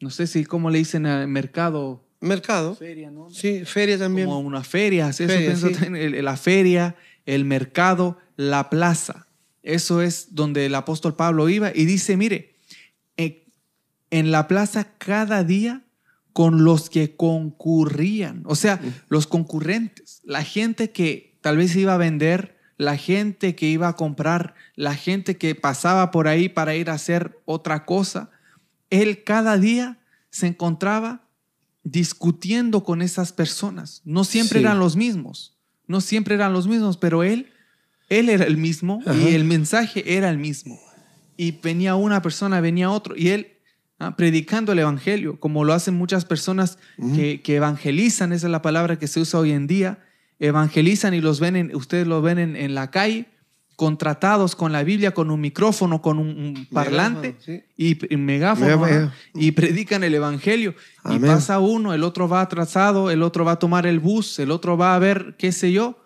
[0.00, 2.04] no sé si cómo le dicen al mercado.
[2.20, 2.74] Mercado.
[2.74, 3.30] Feria, ¿no?
[3.30, 4.28] Sí, feria también.
[4.28, 5.90] como una feria, pienso sí.
[5.90, 9.26] la feria, el mercado, la plaza.
[9.62, 12.56] Eso es donde el apóstol Pablo iba y dice, mire,
[13.16, 13.46] eh,
[14.10, 15.83] en la plaza cada día
[16.34, 21.96] con los que concurrían, o sea, los concurrentes, la gente que tal vez iba a
[21.96, 26.90] vender, la gente que iba a comprar, la gente que pasaba por ahí para ir
[26.90, 28.30] a hacer otra cosa,
[28.90, 31.28] él cada día se encontraba
[31.84, 34.02] discutiendo con esas personas.
[34.04, 34.64] No siempre Sí.
[34.64, 37.52] eran los mismos, no siempre eran los mismos, pero él,
[38.08, 40.80] él era el mismo y el mensaje era el mismo.
[41.36, 43.53] Y venía una persona, venía otro, y él
[43.98, 46.78] ah, predicando el evangelio, como lo hacen muchas personas
[47.14, 49.98] que, que evangelizan, esa es la palabra que se usa hoy en día,
[50.38, 53.26] evangelizan y los ven, en- ustedes los ven en, en la calle,
[53.76, 57.62] contratados con la Biblia, con un micrófono, con un, un parlante sí.
[57.76, 60.74] y, y megáfono, y predican el evangelio.
[61.06, 61.22] Y Amén.
[61.32, 64.76] pasa uno, el otro va atrasado, el otro va a tomar el bus, el otro
[64.76, 65.98] va a ver qué sé yo.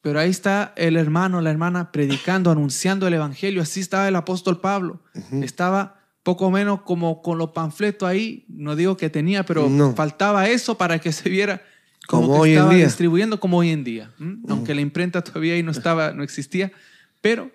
[0.00, 3.62] Pero ahí está el hermano, la hermana predicando, anunciando el evangelio.
[3.62, 5.00] Así estaba el apóstol Pablo.
[5.42, 5.95] Estaba
[6.26, 8.44] poco menos como con los panfletos ahí.
[8.48, 9.94] No digo que tenía, pero No.
[9.94, 11.62] faltaba eso para que se viera
[12.08, 12.84] como, Como que hoy en día.
[12.86, 14.10] distribuyendo como hoy en día.
[14.48, 16.72] Aunque la imprenta todavía ahí no estaba, no existía,
[17.20, 17.52] pero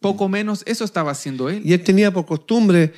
[0.00, 1.62] poco menos eso estaba haciendo él.
[1.64, 2.92] Y él tenía por costumbre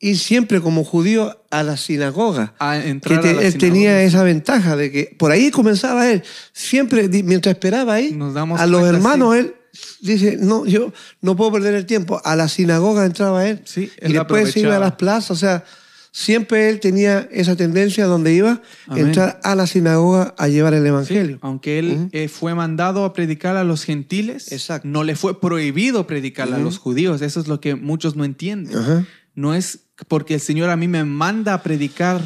[0.00, 2.54] ir siempre como judío a la sinagoga.
[2.58, 3.72] A Que entrar te- a la él sinagoga.
[3.72, 6.24] tenía esa ventaja de que por ahí comenzaba él.
[6.52, 9.38] Siempre, mientras esperaba ahí, Nos damos a los hermanos sí.
[9.40, 9.54] él
[10.00, 12.20] dice, no, yo no puedo perder el tiempo.
[12.24, 13.60] A la sinagoga entraba él.
[13.64, 15.30] Sí, y después se iba a las plazas.
[15.32, 15.64] O sea,
[16.12, 19.06] siempre él tenía esa tendencia donde iba, Amén.
[19.08, 21.38] entrar a la sinagoga a llevar el Sí, evangelio.
[21.42, 24.86] aunque él eh, fue mandado a predicar a los gentiles, Exacto.
[24.86, 27.20] no le fue prohibido predicar a los judíos.
[27.20, 29.06] Eso es lo que muchos no entienden.
[29.34, 32.20] No es porque el Señor a mí me manda a predicar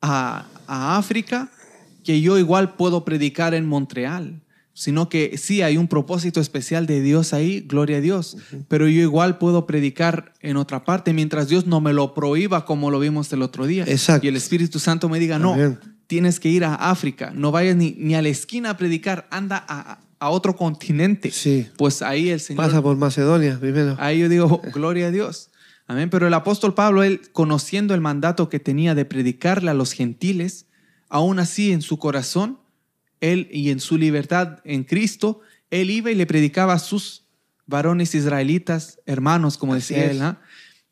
[0.00, 1.50] a, a África
[2.02, 4.42] que yo igual puedo predicar en Montreal,
[4.74, 8.36] sino que sí hay un propósito especial de Dios ahí, gloria a Dios,
[8.68, 12.90] pero yo igual puedo predicar en otra parte mientras Dios no me lo prohíba como
[12.90, 13.84] lo vimos el otro día.
[13.86, 14.26] Exacto.
[14.26, 15.56] Y el Espíritu Santo me diga, no,
[16.08, 19.64] tienes que ir a África, no vayas ni, ni a la esquina a predicar, anda
[19.66, 21.30] a, a otro continente.
[21.30, 21.68] Sí.
[21.76, 23.96] Pues ahí el Señor Pasa por Macedonia primero.
[24.00, 25.50] Ahí yo digo, gloria a Dios.
[25.86, 26.10] Amén.
[26.10, 30.66] Pero el apóstol Pablo, él conociendo el mandato que tenía de predicarle a los gentiles,
[31.08, 32.58] aún así en su corazón,
[33.20, 37.26] él y en su libertad en Cristo, él iba y le predicaba a sus
[37.66, 40.20] varones israelitas, hermanos, como Así decía es.
[40.20, 40.36] él,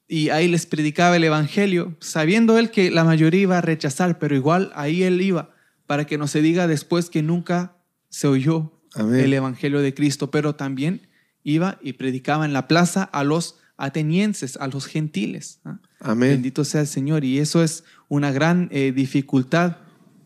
[0.08, 4.34] y ahí les predicaba el evangelio, sabiendo él que la mayoría iba a rechazar, pero
[4.34, 5.54] igual ahí él iba,
[5.86, 7.76] para que no se diga después que nunca
[8.08, 9.20] se oyó Amén.
[9.20, 11.08] el evangelio de Cristo, pero también
[11.44, 15.60] iba y predicaba en la plaza a los atenienses, a los gentiles.
[15.98, 16.30] Amén.
[16.30, 17.24] Bendito sea el Señor.
[17.24, 19.78] Y eso es una gran eh, dificultad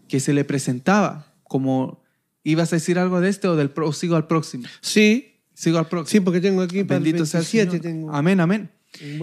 [0.08, 1.32] que se le presentaba.
[1.48, 2.02] Como,
[2.44, 4.64] ¿ibas a decir algo de este o del pro- sigo al próximo?
[4.80, 6.10] Sí, Sigo al próximo.
[6.10, 7.82] sí, porque tengo aquí para el Bendito sea el 27, Señor.
[7.82, 8.70] tengo Amén, amén.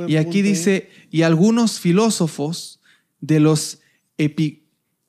[0.08, 2.80] Y aquí punto dice, y algunos filósofos
[3.22, 3.82] de los
[4.18, 4.64] epi-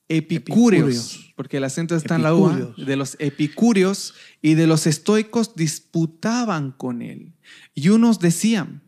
[0.09, 1.33] epicúreos, Epicúreos.
[1.37, 2.75] porque el acento está en la U, ¿ah?
[2.77, 7.33] De los epicúreos y de los estoicos disputaban con él.
[7.75, 8.83] Y unos decían,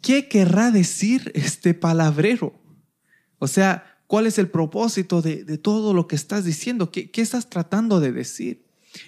[0.00, 2.58] ¿qué querrá decir este palabrero?
[3.38, 6.90] O sea, ¿cuál es el propósito de, de todo lo que estás diciendo?
[6.90, 8.64] ¿Qué, qué estás tratando de decir?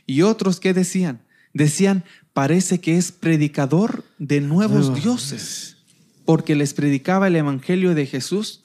[0.07, 1.23] Y otros, ¿qué decían?
[1.53, 5.79] Decían, parece que es predicador de nuevos Nuevos dioses,
[6.25, 8.63] porque les predicaba el evangelio de Jesús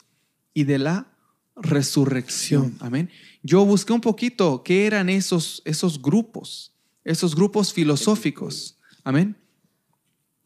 [0.54, 1.08] y de la
[1.56, 2.76] resurrección.
[2.80, 3.10] Amén.
[3.42, 6.72] Yo busqué un poquito qué eran esos, esos grupos,
[7.02, 8.78] esos grupos filosóficos.
[9.02, 9.36] Amén.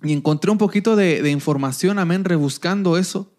[0.02, 3.34] Y encontré un poquito de, de información, amén, rebuscando eso.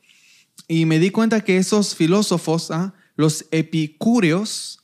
[0.68, 2.94] Y me di cuenta que esos filósofos, ¿ah?
[3.16, 4.80] los epicúreos,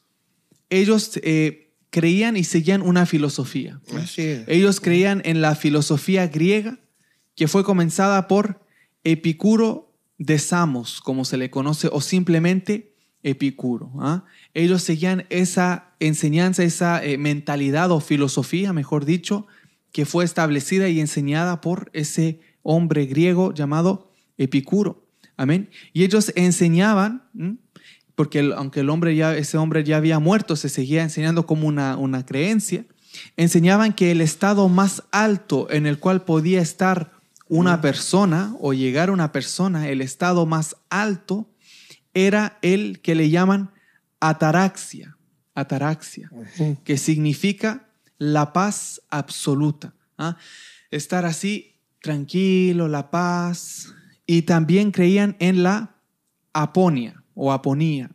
[0.70, 3.80] ellos eh, creían y seguían una filosofía.
[4.48, 6.80] Ellos creían en la filosofía griega
[7.36, 8.60] que fue comenzada por
[9.04, 13.92] Epicuro de Samos, como se le conoce, o simplemente Epicuro.
[14.00, 14.26] ¿ah?
[14.54, 19.48] Ellos seguían esa enseñanza, esa eh, mentalidad o filosofía, mejor dicho,
[19.92, 25.07] que fue establecida y enseñada por ese hombre griego llamado Epicuro.
[25.38, 25.70] Amén.
[25.94, 27.58] Y ellos enseñaban, ¿m?
[28.16, 31.68] porque el- aunque el hombre ya, ese hombre ya había muerto, se seguía enseñando como
[31.68, 32.86] una, una creencia,
[33.38, 37.12] enseñaban que el estado más alto en el cual podía estar
[37.48, 41.48] una persona o llegar una persona, el estado más alto,
[42.14, 43.70] era el que le llaman
[44.20, 45.16] ataraxia,
[45.54, 46.30] ataraxia,
[46.84, 49.94] que significa la paz absoluta.
[50.18, 50.36] ¿ah?
[50.92, 53.94] Estar así tranquilo, la paz.
[54.28, 55.96] Y también creían en la
[56.54, 58.12] aponia o aponía.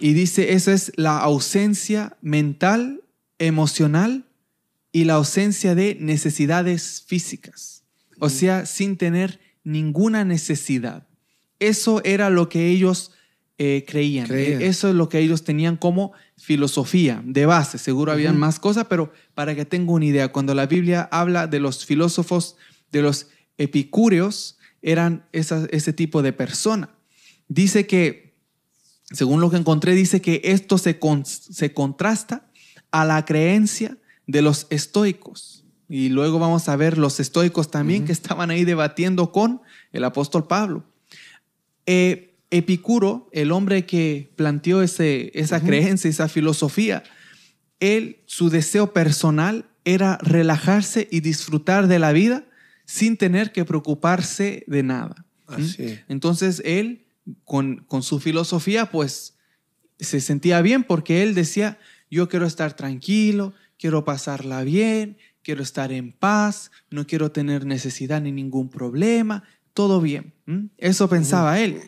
[0.00, 3.02] Y dice, esa es la ausencia mental,
[3.38, 4.24] emocional
[4.92, 7.84] y la ausencia de necesidades físicas.
[8.20, 11.06] O sea, sin tener ninguna necesidad.
[11.60, 13.12] Eso era lo que ellos
[13.58, 14.28] eh, creían.
[14.28, 14.62] Creían.
[14.62, 17.78] Eso es lo que ellos tenían como filosofía de base.
[17.78, 21.58] Seguro habían más cosas, pero para que tenga una idea, cuando la Biblia habla de
[21.58, 22.56] los filósofos,
[22.92, 26.90] de los epicúreos, eran esa- ese tipo de persona.
[27.48, 28.34] Dice que,
[29.12, 32.48] según lo que encontré, dice que esto se, con- se contrasta
[32.90, 35.64] a la creencia de los estoicos.
[35.88, 39.62] Y luego vamos a ver los estoicos también que estaban ahí debatiendo con
[39.92, 40.84] el apóstol Pablo.
[41.86, 47.02] Eh, Epicuro, el hombre que planteó ese, esa creencia, esa filosofía,
[47.78, 52.44] él, su deseo personal era relajarse y disfrutar de la vida
[52.88, 55.26] sin tener que preocuparse de nada.
[56.08, 57.04] Entonces él,
[57.44, 59.36] con, con su filosofía, pues
[60.00, 61.78] se sentía bien porque él decía,
[62.10, 68.22] yo quiero estar tranquilo, quiero pasarla bien, quiero estar en paz, no quiero tener necesidad
[68.22, 70.32] ni ningún problema, todo bien.
[70.78, 71.82] Eso pensaba él.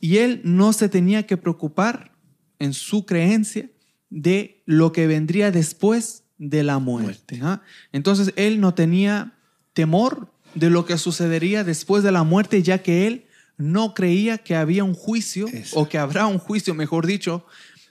[0.00, 2.16] Y él no se tenía que preocupar
[2.58, 3.70] en su creencia
[4.10, 7.38] de lo que vendría después de la muerte.
[7.42, 7.62] ¿ah?
[7.92, 9.38] Entonces él no tenía
[9.72, 14.56] temor de lo que sucedería después de la muerte, ya que él no creía que
[14.56, 17.46] había un juicio, o que habrá un juicio, mejor dicho,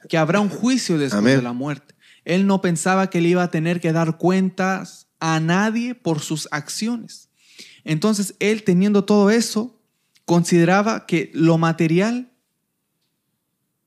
[0.10, 1.38] que habrá un juicio después Amén.
[1.38, 1.96] de la muerte.
[2.26, 6.48] Él no pensaba que le iba a tener que dar cuentas a nadie por sus
[6.52, 7.30] acciones.
[7.84, 9.80] Entonces, él teniendo todo eso,
[10.26, 12.32] consideraba que lo material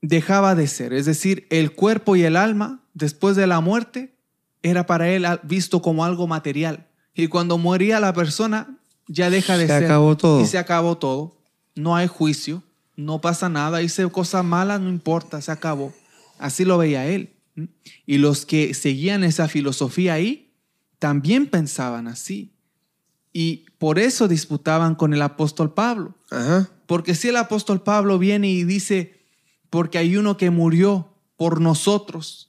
[0.01, 0.93] dejaba de ser.
[0.93, 4.15] Es decir, el cuerpo y el alma, después de la muerte,
[4.63, 6.87] era para él visto como algo material.
[7.15, 9.85] Y cuando moría la persona, ya deja de Se ser.
[9.85, 10.41] acabó todo.
[10.41, 11.37] Y se acabó todo.
[11.75, 12.63] No hay juicio,
[12.95, 13.81] no pasa nada.
[13.81, 15.93] Hice cosas malas, no importa, se acabó.
[16.37, 17.33] Así lo veía él.
[17.55, 17.69] ¿m?
[18.05, 20.53] Y los que seguían esa filosofía ahí,
[20.99, 22.53] también pensaban así.
[23.31, 26.15] Y por eso disputaban con el apóstol Pablo.
[26.31, 26.69] Ajá.
[26.85, 29.25] Porque si el apóstol Pablo viene y dice,
[29.69, 32.44] porque hay uno que murió por nosotros,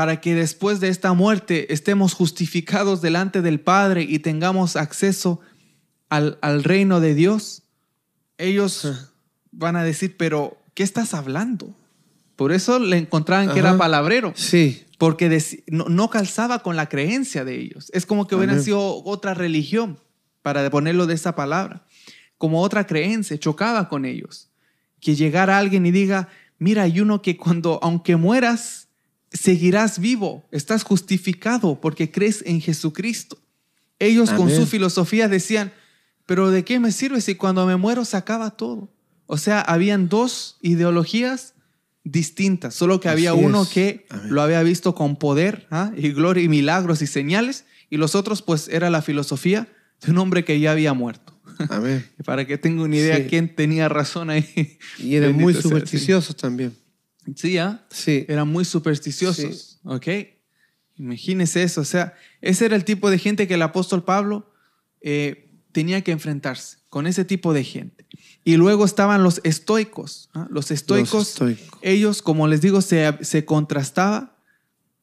[0.00, 5.40] para que después de esta muerte estemos justificados delante del Padre y tengamos acceso
[6.08, 7.64] al, al reino de Dios,
[8.38, 9.10] ellos
[9.52, 11.76] van a decir, pero ¿qué estás hablando?
[12.34, 14.86] Por eso le encontraban que era palabrero Sí.
[14.96, 15.28] porque
[15.66, 17.90] no, no calzaba con la creencia de ellos.
[17.92, 18.64] Es como que hubiera Amén.
[18.64, 20.00] sido otra religión,
[20.40, 21.84] para ponerlo de esa palabra,
[22.38, 24.48] como otra creencia, chocaba con ellos.
[24.98, 28.86] Que llegara alguien y diga, mira, hay uno que cuando, aunque mueras,
[29.32, 33.38] seguirás vivo, estás justificado porque crees en Jesucristo.
[33.98, 35.72] Ellos con su filosofía decían,
[36.26, 38.92] pero ¿de qué me sirve si cuando me muero se acaba todo?
[39.26, 41.54] O sea, habían dos ideologías
[42.02, 43.68] distintas, solo que había Así uno es.
[43.68, 44.32] que Amén.
[44.34, 45.92] lo había visto con poder ¿ah?
[45.96, 49.68] y gloria y milagros y señales, y los otros pues era la filosofía
[50.00, 51.38] de un hombre que ya había muerto.
[51.68, 52.08] Amén.
[52.24, 53.26] Para que tenga una idea Sí.
[53.28, 54.78] quién tenía razón ahí.
[54.98, 56.74] Y eran Bendito muy sea supersticiosos también.
[57.36, 57.84] Sí, ¿ah?
[57.90, 58.24] Sí.
[58.28, 60.06] eran muy supersticiosos, ¿ok?
[60.96, 64.50] Imagínese eso, o sea, ese era el tipo de gente que el apóstol Pablo
[65.00, 68.06] eh, tenía que enfrentarse, con ese tipo de gente.
[68.44, 70.46] Y luego estaban los estoicos, ¿ah?
[70.50, 71.78] los estoicos, Los estoicos.
[71.82, 74.36] ellos, como les digo, se, se contrastaba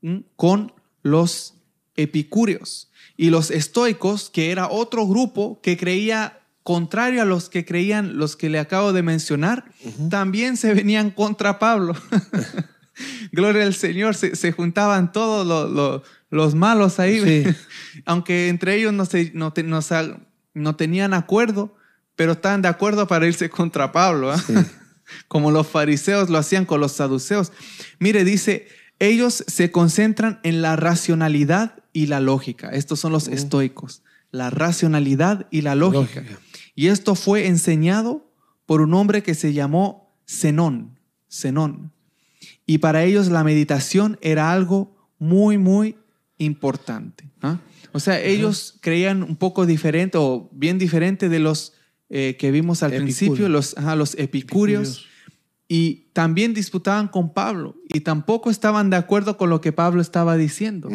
[0.01, 0.23] ¿m?
[0.35, 1.55] con los
[1.95, 2.91] epicúreos.
[3.15, 8.35] Y los estoicos, que era otro grupo que creía contrario a los que creían los
[8.35, 9.71] que le acabo de mencionar,
[10.09, 11.93] también se venían contra Pablo.
[13.31, 17.55] Gloria al Señor, se, se juntaban todos lo- lo- los malos ahí, Sí.
[18.05, 20.19] aunque entre ellos no, se, no, te- no sa-
[20.53, 21.73] no tenían acuerdo,
[22.17, 24.37] pero estaban de acuerdo para irse contra Pablo, ¿ah?
[24.37, 24.53] Sí.
[25.29, 27.53] como los fariseos lo hacían con los saduceos.
[27.99, 28.67] Mire, dice,
[28.99, 32.71] ellos se concentran en la racionalidad y la lógica.
[32.71, 34.01] Estos son los estoicos,
[34.31, 36.19] la racionalidad y la lógica.
[36.21, 36.39] Lógica.
[36.77, 38.31] Y esto fue enseñado
[38.67, 40.99] por un hombre que se llamó Zenón.
[41.27, 41.91] Zenón.
[42.67, 45.95] Y para ellos la meditación era algo muy, muy
[46.37, 47.31] importante.
[47.93, 51.73] O sea, ellos creían un poco diferente o bien diferente de los
[52.11, 55.07] eh, que vimos al principio, los, ajá, los epicúreos.
[55.67, 60.37] Y también disputaban con Pablo y tampoco estaban de acuerdo con lo que Pablo estaba
[60.37, 60.89] diciendo.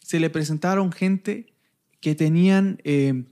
[0.00, 1.52] Se le presentaron gente
[1.98, 3.24] que tenían eh,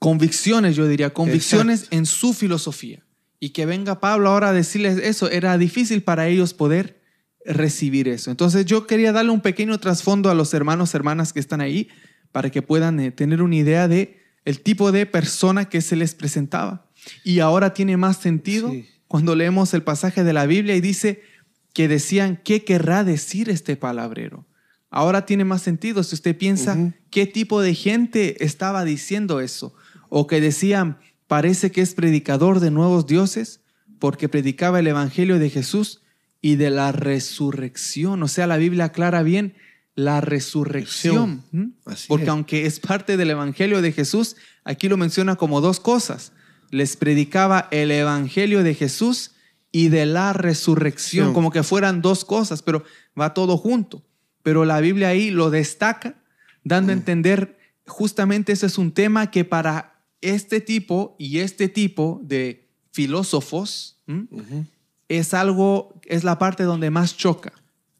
[0.00, 3.04] convicciones, yo diría, convicciones en su filosofía.
[3.38, 7.00] Y que venga Pablo ahora a decirles eso, era difícil para ellos poder
[7.44, 8.30] recibir eso.
[8.30, 11.88] Entonces yo quería darle un pequeño trasfondo a los hermanos, hermanas que están ahí,
[12.32, 16.14] para que puedan eh, tener una idea de el tipo de persona que se les
[16.14, 16.90] presentaba.
[17.22, 18.86] Y ahora tiene más sentido Sí.
[19.06, 21.22] cuando leemos el pasaje de la Biblia y dice
[21.74, 24.46] que decían, ¿qué querrá decir este palabrero?
[24.92, 29.72] ahora tiene más sentido si usted piensa qué tipo de gente estaba diciendo eso.
[30.10, 33.60] O que decían, parece que es predicador de nuevos dioses
[33.98, 36.02] porque predicaba el Evangelio de Jesús
[36.42, 38.22] y de la resurrección.
[38.22, 39.54] O sea, la Biblia aclara bien
[39.94, 41.44] la resurrección.
[42.08, 42.28] Porque es.
[42.30, 46.32] aunque es parte del Evangelio de Jesús, aquí lo menciona como dos cosas.
[46.70, 49.32] Les predicaba el Evangelio de Jesús
[49.72, 51.34] y de la resurrección, Sí.
[51.34, 52.82] como que fueran dos cosas, pero
[53.18, 54.02] va todo junto.
[54.42, 56.14] Pero la Biblia ahí lo destaca,
[56.64, 59.89] dando a entender justamente ese es un tema que para
[60.20, 63.98] este tipo y este tipo de filósofos
[65.08, 67.52] es algo, es la parte donde más choca.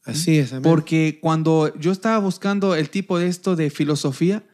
[0.04, 0.62] Así es, amén.
[0.62, 4.44] Porque cuando yo estaba buscando el tipo de esto de filosofía,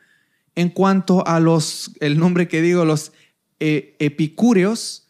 [0.55, 3.13] en cuanto a los, el nombre que digo, los
[3.61, 5.09] eh, epicúreos,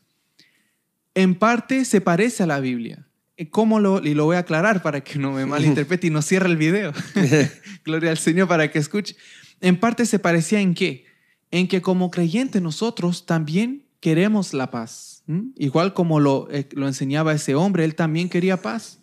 [1.14, 3.06] en parte se parece a la Biblia.
[3.36, 6.22] Eh, ¿Cómo lo, y lo voy a aclarar para que no me malinterprete y no
[6.22, 6.92] cierre el video.
[7.84, 9.16] Gloria al Señor para que escuche.
[9.60, 11.06] En parte se parecía en qué?
[11.50, 15.22] En que como creyentes nosotros también queremos la paz.
[15.56, 18.98] Igual como lo, eh, lo enseñaba ese hombre, él también quería paz.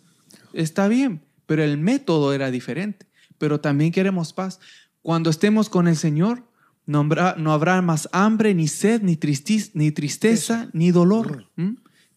[0.52, 3.06] Está bien, pero el método era diferente.
[3.38, 4.60] Pero también queremos paz.
[5.02, 6.44] Cuando estemos con el Señor,
[6.86, 11.50] no habrá, no habrá más hambre, ni sed, ni, tristis- ni tristeza, ni dolor.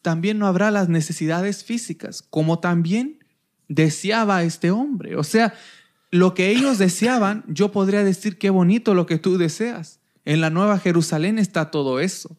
[0.02, 3.20] También no habrá las necesidades físicas, como también
[3.68, 5.16] deseaba este hombre.
[5.18, 5.54] O sea,
[6.12, 10.00] lo que ellos deseaban, yo podría decir qué bonito lo que tú deseas.
[10.28, 12.38] En la Nueva Jerusalén está todo eso.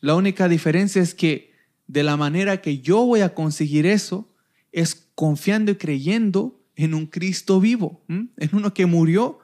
[0.00, 1.52] La única diferencia es que
[1.88, 4.32] de la manera que yo voy a conseguir eso
[4.70, 9.40] es confiando y creyendo en un Cristo vivo, en uno que murió,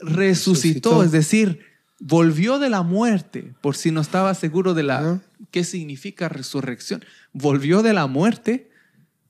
[0.00, 1.02] resucitó, Resucitó.
[1.02, 1.60] es decir,
[2.00, 7.04] volvió de la muerte, por si no estaba seguro de la qué significa resurrección.
[7.34, 8.70] Volvió de la muerte,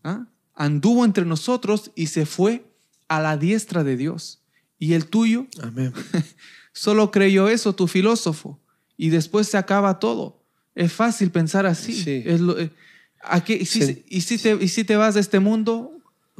[0.04, 0.28] ¿ah?
[0.54, 2.64] anduvo entre nosotros y se fue
[3.08, 4.40] a la diestra de Dios.
[4.78, 5.92] Y el tuyo Amén.
[6.72, 8.60] Solo creyó eso tu filósofo
[8.96, 10.42] y después se acaba todo.
[10.74, 11.92] Es fácil pensar así.
[11.92, 12.22] Sí.
[12.24, 12.70] Es lo- eh,
[13.22, 14.04] ¿a qué- y, si, Sí.
[14.08, 15.92] y si te, y si te vas de este mundo,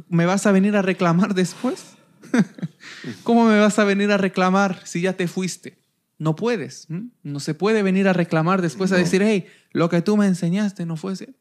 [0.09, 1.83] ¿me vas a venir a reclamar después?
[3.23, 5.77] ¿Cómo me vas a venir a reclamar si ya te fuiste?
[6.17, 6.87] No puedes.
[6.89, 7.09] ¿m?
[7.21, 10.85] No se puede venir a reclamar después a decir, hey, lo que tú me enseñaste
[10.85, 11.37] no fue cierto".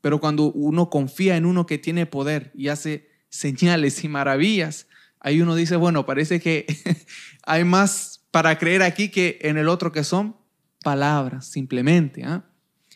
[0.00, 4.86] Pero cuando uno confía en uno que tiene poder y hace señales y maravillas,
[5.18, 6.66] ahí uno dice, bueno, parece que
[7.44, 10.34] hay más para creer aquí que en el otro que son
[10.82, 12.24] palabras, simplemente.
[12.24, 12.42] ¿ah?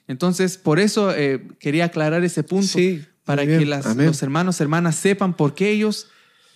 [0.09, 4.97] Entonces, por eso eh, quería aclarar ese punto, Sí, para que las- los hermanos, hermanas
[4.97, 6.09] sepan por qué ellos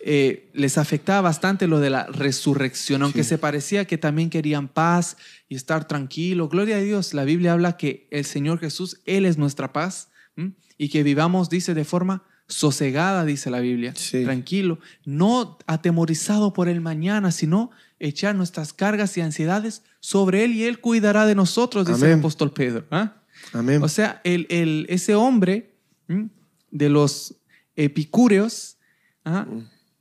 [0.04, 3.28] eh, les afectaba bastante lo de la resurrección, aunque Sí.
[3.28, 5.16] se parecía que también querían paz
[5.48, 6.48] y estar tranquilo.
[6.48, 10.54] Gloria a Dios, la Biblia habla que el Señor Jesús, Él es nuestra paz ¿m?
[10.76, 14.24] y que vivamos, dice, de forma sosegada, dice la Biblia, Sí.
[14.24, 17.70] tranquilo, no atemorizado por el mañana, sino
[18.02, 22.18] echar nuestras cargas y ansiedades sobre Él y Él cuidará de nosotros, dice el Amén.
[22.18, 22.84] apóstol Pedro.
[22.90, 23.22] ¿ah?
[23.52, 23.82] Amén.
[23.82, 25.74] O sea, el, el- ese hombre
[26.08, 26.28] ¿m?
[26.70, 27.36] de los
[27.76, 28.76] epicúreos
[29.24, 29.46] ¿ah?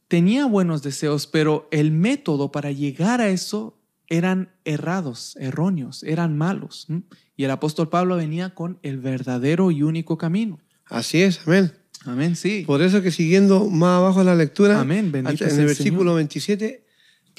[0.08, 3.78] tenía buenos deseos, pero el método para llegar a eso
[4.08, 6.88] eran errados, erróneos, eran malos.
[6.90, 7.04] ¿m?
[7.38, 10.60] Y el apóstol Pablo venía con el verdadero y único camino.
[10.86, 11.72] Así es, amén.
[12.06, 12.64] Amén, sí.
[12.66, 16.84] Por eso que siguiendo más abajo la lectura, Amén, en el el versículo 27,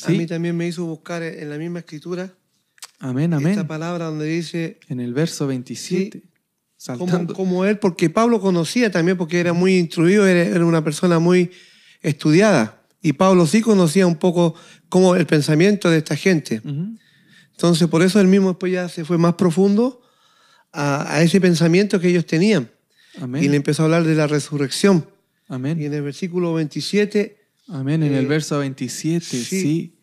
[0.02, 0.16] a Sí.
[0.18, 2.32] mí también me hizo buscar en la misma escritura
[2.98, 3.52] Amén, amén.
[3.52, 6.22] esta palabra donde dice En el verso 27,
[6.86, 7.34] como, saltando.
[7.34, 11.50] como él, porque Pablo conocía también, porque era muy instruido, era, era una persona muy
[12.00, 12.80] estudiada.
[13.00, 14.54] Y Pablo sí conocía un poco
[14.88, 16.60] como el pensamiento de esta gente.
[16.64, 16.96] Ujú.
[17.52, 20.00] Entonces, por eso él mismo después ya se fue más profundo
[20.72, 22.70] a, a ese pensamiento que ellos tenían.
[23.20, 23.42] Amén.
[23.44, 25.06] Y le empezó a hablar de la resurrección.
[25.48, 25.80] Y Amén.
[25.82, 27.36] en el versículo 27,
[27.68, 28.02] Amén.
[28.02, 29.44] En el eh, verso 27, sí.
[29.44, 29.98] sí.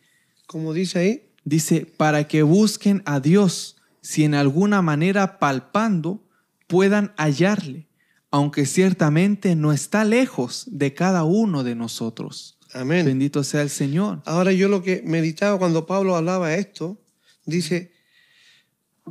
[0.47, 6.24] como dice ahí, Dice, para que busquen a Dios, si en alguna manera palpando
[6.68, 7.88] puedan hallarle,
[8.30, 12.60] aunque ciertamente no está lejos de cada uno de nosotros.
[12.74, 13.05] amén.
[13.05, 14.22] Bendito sea el Señor.
[14.26, 17.01] Ahora yo lo que meditaba cuando Pablo hablaba esto,
[17.45, 17.93] dice,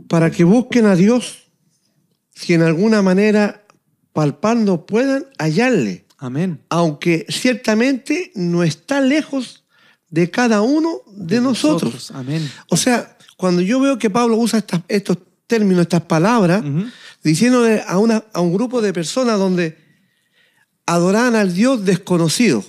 [0.08, 1.50] para que busquen a Dios,
[2.30, 3.66] si en alguna manera
[4.12, 6.60] palpando puedan hallarle, Amén.
[6.68, 9.64] aunque ciertamente no está lejos
[10.10, 12.10] de cada uno de, nosotros.
[12.12, 12.50] Amén.
[12.70, 16.62] O sea, cuando yo veo que Pablo usa estas- estos términos, estas palabras,
[17.22, 19.76] diciéndole a, una, a un grupo de personas donde
[20.86, 22.64] adoraban al Dios desconocido.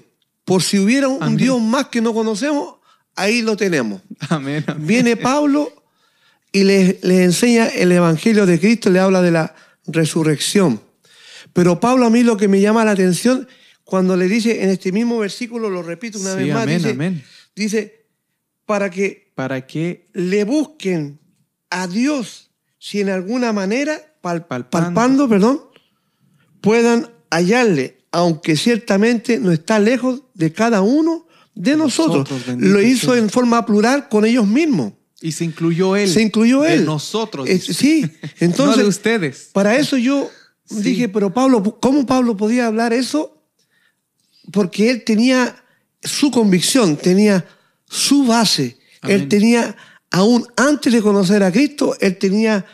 [0.45, 1.37] Por si hubiera un Amén.
[1.37, 2.75] Dios más que no conocemos,
[3.15, 4.01] ahí lo tenemos.
[4.29, 4.63] Amén.
[4.67, 4.87] amén.
[4.87, 5.71] Viene Pablo
[6.51, 10.81] y les, les enseña el Evangelio de Cristo, le habla de la resurrección.
[11.59, 13.45] Pero Pablo a mí lo que me llama la atención,
[13.83, 16.89] cuando le dice en este mismo versículo, lo repito una Sí, vez más, amén, dice,
[16.91, 17.23] amén.
[17.53, 18.05] dice,
[18.65, 21.19] para que Para que le busquen
[21.69, 24.69] a Dios si en alguna manera, pal- Palpando.
[24.69, 25.61] palpando, perdón,
[26.61, 32.29] puedan hallarle, aunque ciertamente no está lejos de cada uno de nosotros.
[32.29, 34.93] nosotros, Lo hizo en forma plural con ellos mismos.
[35.21, 36.07] y se incluyó él.
[36.09, 36.85] Se incluyó de él.
[36.85, 37.49] nosotros.
[37.49, 37.73] Es- dice.
[37.73, 38.05] sí,
[38.39, 39.49] entonces no de ustedes.
[39.51, 40.29] para eso yo
[40.69, 40.81] Sí.
[40.81, 43.41] dije, pero Pablo, ¿cómo Pablo podía hablar eso?
[44.51, 45.55] Porque él tenía
[46.01, 47.45] su convicción, tenía
[47.85, 48.77] su base.
[49.03, 49.75] Él tenía,
[50.11, 52.65] aún antes de conocer a Cristo, él tenía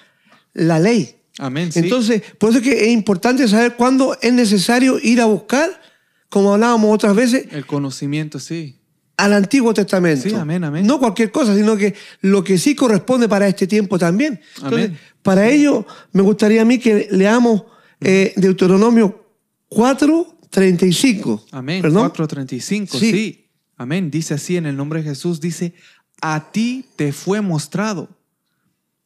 [0.53, 1.15] la ley.
[1.37, 1.71] Amén.
[1.71, 1.79] sí.
[1.79, 5.81] Entonces, por eso es que es importante saber cuándo es necesario ir a buscar,
[6.29, 8.77] como hablábamos otras veces, el conocimiento, sí.
[9.17, 10.29] al Antiguo Testamento.
[10.29, 10.85] Sí, amén, amén.
[10.87, 14.41] No cualquier cosa, sino que lo que sí corresponde para este tiempo también.
[14.57, 14.99] Entonces, Amén.
[15.21, 17.63] para ello, me gustaría a mí que leamos
[18.01, 19.25] eh, Deuteronomio
[19.69, 21.45] 4, 35.
[21.51, 21.81] Amén.
[21.81, 22.11] ¿Perdón?
[22.11, 23.11] 4.35, Sí.
[23.11, 23.47] sí.
[23.77, 24.09] Amén.
[24.09, 25.73] Dice así en el nombre de Jesús, dice,
[26.21, 28.09] a ti te fue mostrado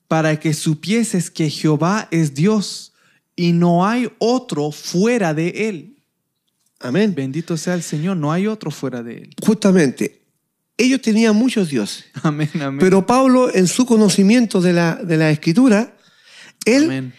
[0.08, 2.94] para que supieses que Jehová es Dios
[3.36, 5.96] y no hay otro fuera de él.
[6.80, 7.14] Amén.
[7.16, 9.36] Bendito sea el Señor, no hay otro fuera de él.
[9.42, 10.22] Justamente,
[10.78, 12.06] ellos tenían muchos dioses.
[12.24, 12.80] Amén, amén.
[12.80, 15.96] Pero Pablo, en su conocimiento de la, de la Escritura,
[16.66, 17.14] él, amén.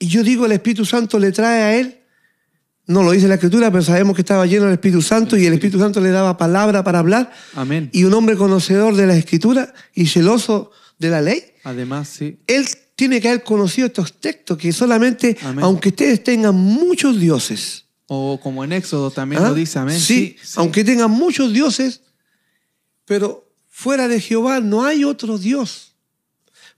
[0.00, 2.00] Y yo digo, el Espíritu Santo le trae a él,
[2.86, 5.52] no lo dice la Escritura, pero sabemos que estaba lleno del Espíritu Santo y el
[5.52, 7.30] Espíritu Santo le daba palabra para hablar.
[7.54, 7.90] Amén.
[7.92, 12.38] Y un hombre conocedor de la Escritura y celoso de la ley, Además, sí.
[12.46, 15.64] él tiene que haber conocido estos textos que solamente, Amén.
[15.64, 19.48] aunque ustedes tengan muchos dioses, O como en Éxodo también ¿ah?
[19.50, 20.00] lo dice, amén.
[20.00, 22.00] Sí, aunque tengan muchos dioses,
[23.04, 25.94] pero fuera de Jehová no hay otro Dios.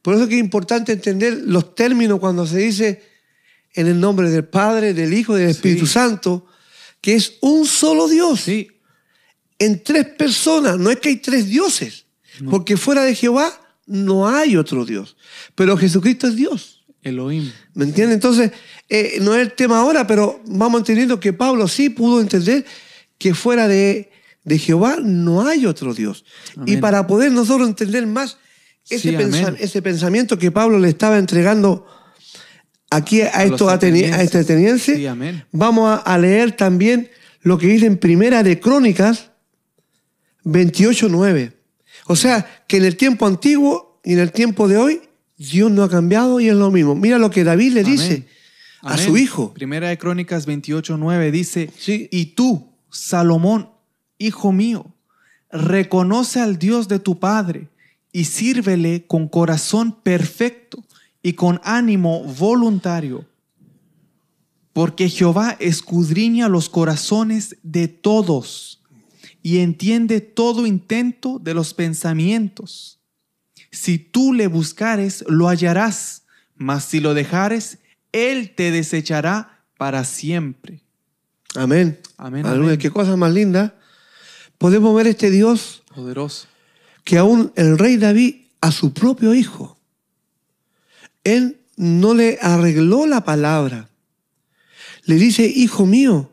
[0.02, 3.11] Por eso que es importante entender los términos cuando se dice
[3.74, 5.56] en el nombre del Padre, del Hijo y del Sí.
[5.56, 6.46] Espíritu Santo,
[7.00, 8.68] que es un solo Dios Sí,
[9.58, 10.78] en tres personas.
[10.78, 12.06] No es que hay tres dioses,
[12.50, 13.52] porque fuera de Jehová
[13.86, 15.16] no hay otro Dios.
[15.54, 16.84] Pero Jesucristo es Dios.
[17.02, 17.50] Elohim.
[17.74, 18.14] ¿Me entiendes?
[18.14, 18.52] Entonces,
[18.88, 22.64] eh, no es el tema ahora, pero vamos entendiendo que Pablo sí pudo entender
[23.18, 24.10] que fuera de,
[24.44, 26.24] de Jehová no hay otro Dios.
[26.66, 28.38] Y para poder nosotros entender más
[28.88, 31.86] ese, Sí, ese pensamiento que Pablo le estaba entregando
[32.96, 35.06] aquí a, A estos ateni- a este ateniense, Sí,
[35.52, 37.08] vamos a, leer también
[37.42, 39.30] lo que dice en Primera de Crónicas
[40.44, 41.52] 28.9.
[42.06, 45.00] O sea, que en el tiempo antiguo y en el tiempo de hoy,
[45.36, 46.94] Dios no ha cambiado y es lo mismo.
[46.94, 47.92] Mira lo que David le Amén.
[47.92, 48.26] dice
[48.82, 49.52] a su hijo.
[49.54, 52.08] Primera de Crónicas 28, 9 dice, Sí.
[52.10, 53.70] y tú, Salomón,
[54.18, 54.86] hijo mío,
[55.50, 57.68] reconoce al Dios de tu Padre
[58.12, 60.84] y sírvele con corazón perfecto
[61.22, 63.26] y con ánimo voluntario.
[64.72, 68.82] Porque Jehová escudriña los corazones de todos
[69.42, 73.00] y entiende todo intento de los pensamientos.
[73.70, 76.22] Si tú le buscares, lo hallarás,
[76.56, 77.78] mas si lo dejares,
[78.12, 80.82] él te desechará para siempre.
[81.54, 81.98] Amén.
[82.16, 82.78] Amén.
[82.78, 83.74] Qué cosa más linda.
[84.58, 86.46] Podemos ver este Dios Poderoso.
[87.04, 89.76] que aún el rey David a su propio hijo,
[91.24, 93.88] él no le arregló la palabra.
[95.04, 96.32] Le dice, hijo mío,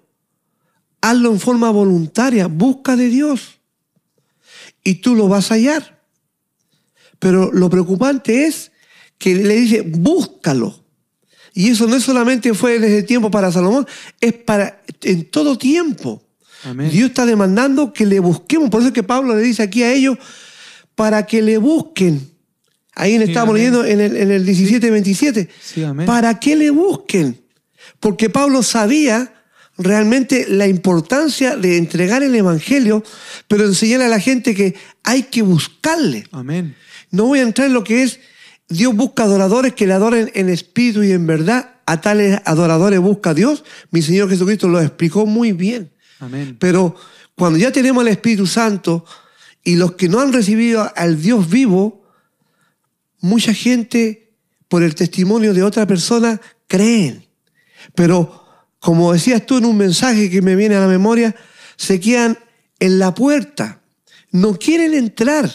[1.02, 3.60] hazlo en forma voluntaria, busca de Dios
[4.84, 6.04] y tú lo vas a hallar.
[7.20, 8.72] Pero lo preocupante es
[9.18, 10.84] que le dice, búscalo.
[11.54, 13.88] Y eso no es solamente fue en ese tiempo para Salomón,
[14.22, 16.24] es para en todo tiempo.
[16.64, 16.92] Amén.
[16.92, 18.70] Dios está demandando que le busquemos.
[18.70, 20.18] Por eso es que Pablo le dice aquí a ellos,
[20.96, 22.30] para que le busquen.
[23.00, 23.56] Ahí le Sí, amén.
[23.56, 25.48] leyendo en el, en el 17-27.
[25.62, 26.06] Sí, amén.
[26.06, 27.40] ¿Para qué le busquen?
[28.00, 29.34] Porque Pablo sabía
[29.78, 33.04] realmente la importancia de entregar el Evangelio,
[33.48, 36.26] pero enseñar a la gente que hay que buscarle.
[36.32, 36.76] Amén.
[37.12, 38.20] No voy a entrar en lo que es
[38.68, 41.72] Dios busca adoradores que le adoren en espíritu y en verdad.
[41.88, 43.64] A tales adoradores busca Dios.
[43.90, 45.90] Mi Señor Jesucristo lo explicó muy bien.
[46.20, 46.56] Amén.
[46.60, 46.96] Pero
[47.34, 49.06] cuando ya tenemos el Espíritu Santo
[49.64, 51.99] y los que no han recibido al Dios vivo,
[53.20, 54.32] mucha gente
[54.68, 57.26] por el testimonio de otra persona creen.
[57.96, 58.46] Pero
[58.80, 61.36] como decías tú en un mensaje que me viene a la memoria,
[61.76, 62.38] se quedan
[62.80, 63.82] en la puerta.
[64.32, 65.50] No quieren entrar.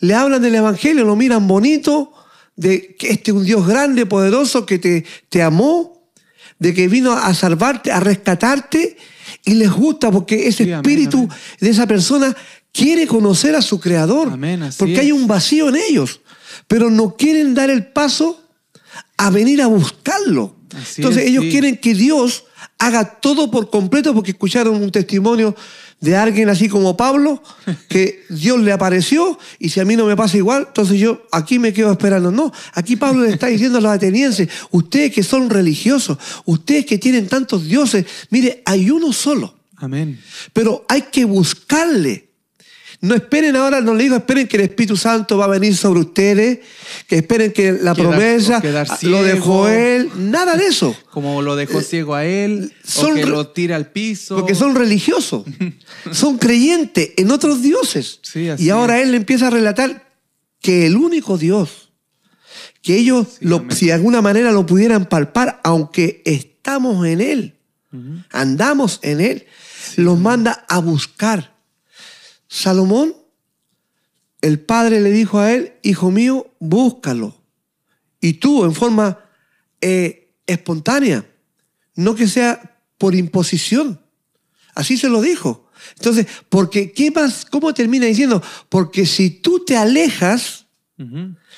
[0.00, 2.12] Le hablan del Evangelio, lo miran bonito,
[2.56, 6.10] de que este es un Dios grande, poderoso, que te, te amó,
[6.58, 8.96] de que vino a salvarte, a rescatarte,
[9.44, 11.30] y les gusta porque ese Sí, espíritu amén.
[11.60, 12.36] de esa persona
[12.72, 14.28] quiere conocer a su creador.
[14.32, 15.00] Amén, porque es.
[15.00, 16.20] hay un vacío en ellos,
[16.66, 18.40] pero no quieren dar el paso
[19.16, 20.56] a venir a buscarlo.
[20.74, 21.50] Así Entonces es, ellos sí.
[21.50, 22.44] quieren que Dios
[22.78, 25.54] haga todo por completo porque escucharon un testimonio
[26.00, 27.42] de alguien así como Pablo,
[27.88, 31.58] que Dios le apareció y si a mí no me pasa igual, entonces yo aquí
[31.58, 32.30] me quedo esperando.
[32.30, 36.98] No, aquí Pablo le está diciendo a los atenienses, ustedes que son religiosos, ustedes que
[36.98, 39.54] tienen tantos dioses, mire, hay uno solo.
[39.76, 40.20] Amén.
[40.52, 42.28] Pero hay que buscarle.
[43.04, 46.00] No esperen ahora, no le digo, esperen que el Espíritu Santo va a venir sobre
[46.00, 46.60] ustedes,
[47.06, 48.62] que esperen que la Quedar- promesa
[49.02, 50.96] lo dejó él, nada de eso.
[51.10, 54.36] Como lo dejó ciego a él, son o que lo tira al piso.
[54.36, 55.44] Porque son religiosos,
[56.12, 58.20] son creyentes en otros dioses.
[58.22, 59.04] Sí, así y ahora es.
[59.04, 60.08] él le empieza a relatar
[60.60, 61.92] que el único Dios,
[62.82, 63.76] que ellos Sí, lo- amén.
[63.76, 67.54] si de alguna manera lo pudieran palpar, aunque estamos en él,
[68.30, 69.46] andamos en él,
[69.96, 71.53] los manda a buscar.
[72.54, 73.16] Salomón,
[74.40, 77.34] el padre le dijo a él, hijo mío, búscalo.
[78.20, 79.18] Y tú, en forma
[79.80, 81.26] eh, espontánea,
[81.96, 84.00] no que sea por imposición.
[84.72, 85.68] Así se lo dijo.
[85.96, 87.44] Entonces, porque, ¿qué más?
[87.44, 88.40] ¿Cómo termina diciendo?
[88.68, 90.66] Porque si tú te alejas,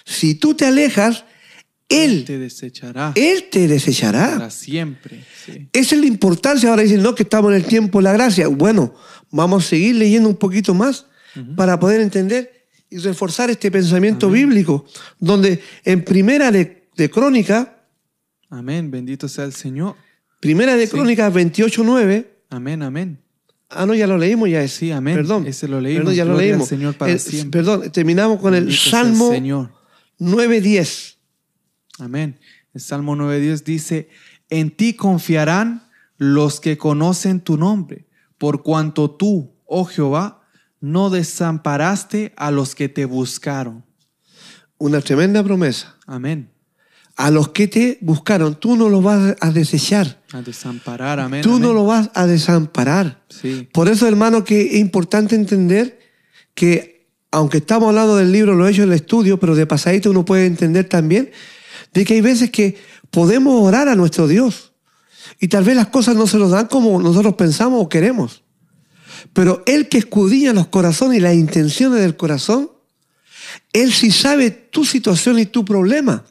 [0.06, 1.26] si tú te alejas,
[1.90, 4.32] Él, te desechará Él te desechará.
[4.32, 5.22] para siempre.
[5.44, 5.68] Sí.
[5.74, 6.70] Esa es la importancia.
[6.70, 8.48] Ahora dicen, no, que estamos en el tiempo de la gracia.
[8.48, 8.94] Bueno,
[9.36, 11.06] vamos a seguir leyendo un poquito más
[11.54, 14.86] para poder entender y reforzar este pensamiento bíblico,
[15.20, 17.72] donde en primera de, de Crónica,
[18.48, 18.90] Amén.
[18.90, 19.96] Bendito sea el Señor.
[20.40, 20.92] primera de Sí.
[20.92, 23.18] Crónicas 28.9, Amén, amén.
[23.70, 24.66] ah, no, ya lo leímos, ya.
[24.68, 25.16] Sí, amén.
[25.16, 25.46] Perdón.
[25.48, 26.02] Ese lo leímos.
[26.02, 26.68] Perdón, ya lo Gloria leímos.
[26.68, 27.60] Señor para El- siempre.
[27.60, 29.72] Perdón, terminamos con el Bendito sea Salmo Señor.
[30.20, 31.16] 9.10.
[31.98, 32.38] Amén.
[32.72, 34.08] El Salmo 9.10 dice,
[34.50, 38.06] en ti confiarán los que conocen tu nombre,
[38.38, 40.42] por cuanto tú, oh Jehová,
[40.80, 43.84] no desamparaste a los que te buscaron.
[44.78, 45.96] Una tremenda promesa.
[46.06, 46.50] Amén.
[47.16, 50.22] A los que te buscaron, tú no los vas a desechar.
[50.32, 51.40] A desamparar, amén.
[51.40, 51.74] Tú no amén.
[51.74, 53.24] lo vas a desamparar.
[53.30, 55.98] Sí, Por eso, hermano, que es importante entender
[56.54, 60.10] que, aunque estamos hablando del libro, lo he hecho en el estudio, pero de pasadito
[60.10, 61.30] uno puede entender también
[61.94, 62.76] de que hay veces que
[63.10, 64.65] podemos orar a nuestro Dios
[65.40, 68.42] y tal vez las cosas no se nos dan como nosotros pensamos o queremos.
[69.32, 72.70] Pero Él que escudriña los corazones y las intenciones del corazón,
[73.72, 76.24] Él sí sabe tu situación y tu problema.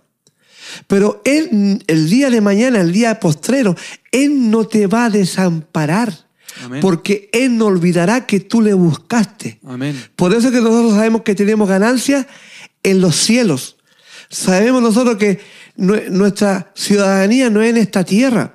[0.88, 3.76] Pero Él, el día de mañana, el día postrero,
[4.12, 6.26] Él no te va a desamparar.
[6.64, 6.80] Amén.
[6.82, 9.60] Porque Él no olvidará que tú le buscaste.
[9.66, 9.96] amén.
[10.16, 12.26] Por eso es que nosotros sabemos que tenemos ganancias
[12.82, 13.78] en los cielos.
[14.30, 15.40] Sabemos nosotros que
[15.78, 18.55] nue- nuestra ciudadanía no es en esta tierra.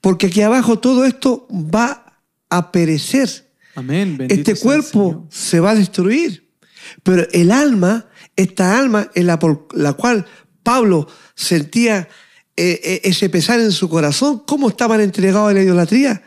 [0.00, 2.20] Porque aquí abajo todo esto va
[2.50, 3.28] a perecer.
[3.74, 4.16] Amén.
[4.16, 6.48] Bendito Este cuerpo se va a destruir.
[7.02, 10.26] Pero el alma, esta alma en la, por la cual
[10.62, 12.08] Pablo sentía
[12.56, 16.22] eh, eh, ese pesar en su corazón, cómo estaban entregados a la idolatría,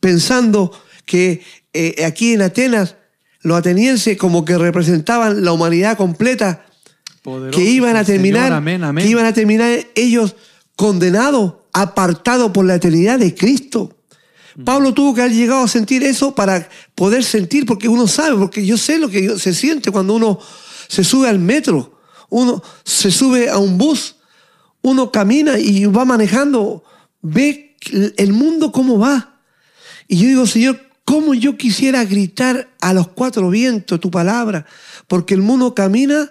[0.00, 0.72] pensando
[1.04, 2.96] que eh, aquí en Atenas
[3.42, 6.64] los atenienses como que representaban la humanidad completa,
[7.22, 8.16] Poderoso que iban a Señor.
[8.22, 9.04] terminar, Amén, amén.
[9.04, 10.36] que iban a terminar ellos
[10.76, 13.94] condenados, apartados por la eternidad de Cristo.
[14.64, 18.64] Pablo tuvo que haber llegado a sentir eso para poder sentir, porque uno sabe, porque
[18.64, 20.38] yo sé lo que se siente cuando uno
[20.88, 21.98] se sube al metro,
[22.30, 24.14] uno se sube a un bus,
[24.80, 26.84] uno camina y va manejando,
[27.20, 27.76] ve
[28.16, 29.40] el mundo cómo va.
[30.06, 34.66] Y yo digo, Señor, ¿cómo yo quisiera gritar a los cuatro vientos tu palabra?
[35.08, 36.30] Porque el mundo camina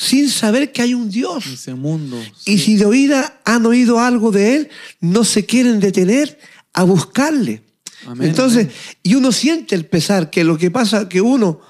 [0.00, 1.44] sin saber que hay un Dios.
[1.44, 2.22] Ese mundo.
[2.46, 4.68] Y si de oída han oído algo de Él,
[5.00, 6.38] no se quieren detener
[6.72, 7.64] a buscarle.
[8.06, 8.76] Amén, Entonces, amén.
[9.02, 11.60] y uno siente el pesar, que lo que pasa que uno,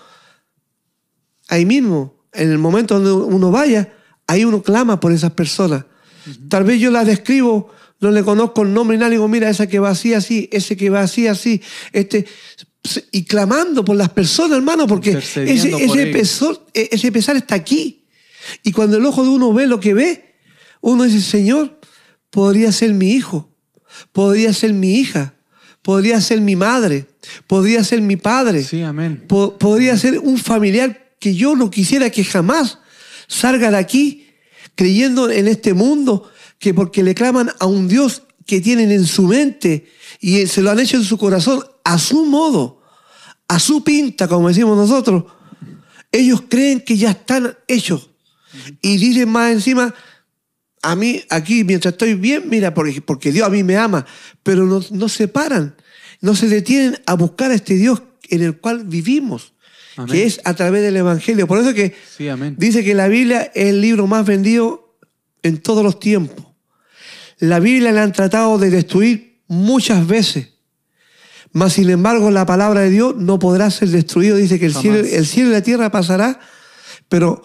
[1.48, 3.94] ahí mismo, en el momento donde uno vaya,
[4.26, 5.86] ahí uno clama por esas personas.
[6.50, 9.48] Tal vez yo las describo, no le conozco el nombre y nada, le digo, mira,
[9.48, 11.62] esa que va así, así, ese que va así, así,
[11.94, 12.26] este,
[13.10, 17.97] y clamando por las personas, hermano, porque ese, por pesar, ese pesar está aquí.
[18.62, 20.34] Y cuando el ojo de uno ve lo que ve,
[20.80, 21.78] uno dice, Señor,
[22.30, 23.50] podría ser mi hijo,
[24.12, 25.34] podría ser mi hija,
[25.82, 27.06] podría ser mi madre,
[27.46, 29.24] podría ser mi padre, Sí, amén.
[29.28, 32.78] po- podría ser un familiar que yo no quisiera que jamás
[33.26, 34.26] salga de aquí
[34.74, 39.24] creyendo en este mundo, que porque le claman a un Dios que tienen en su
[39.24, 39.88] mente
[40.20, 42.80] y se lo han hecho en su corazón a su modo,
[43.48, 45.24] a su pinta, como decimos nosotros,
[46.12, 48.10] ellos creen que ya están hechos.
[48.80, 49.94] Y dicen más encima,
[50.82, 54.06] a mí aquí, mientras estoy bien, mira, porque, porque Dios a mí me ama,
[54.42, 55.74] pero no, no se paran,
[56.20, 59.54] no se detienen a buscar a este Dios en el cual vivimos,
[59.96, 60.12] Amén.
[60.12, 61.46] que es a través del Evangelio.
[61.46, 64.96] Por eso que Sí, dice que la Biblia es el libro más vendido
[65.42, 66.46] en todos los tiempos.
[67.38, 70.54] La Biblia la han tratado de destruir muchas veces.
[71.52, 74.36] Mas, sin embargo, la palabra de Dios no podrá ser destruido.
[74.36, 76.40] Dice que el cielo, el cielo y la tierra pasará,
[77.08, 77.42] pero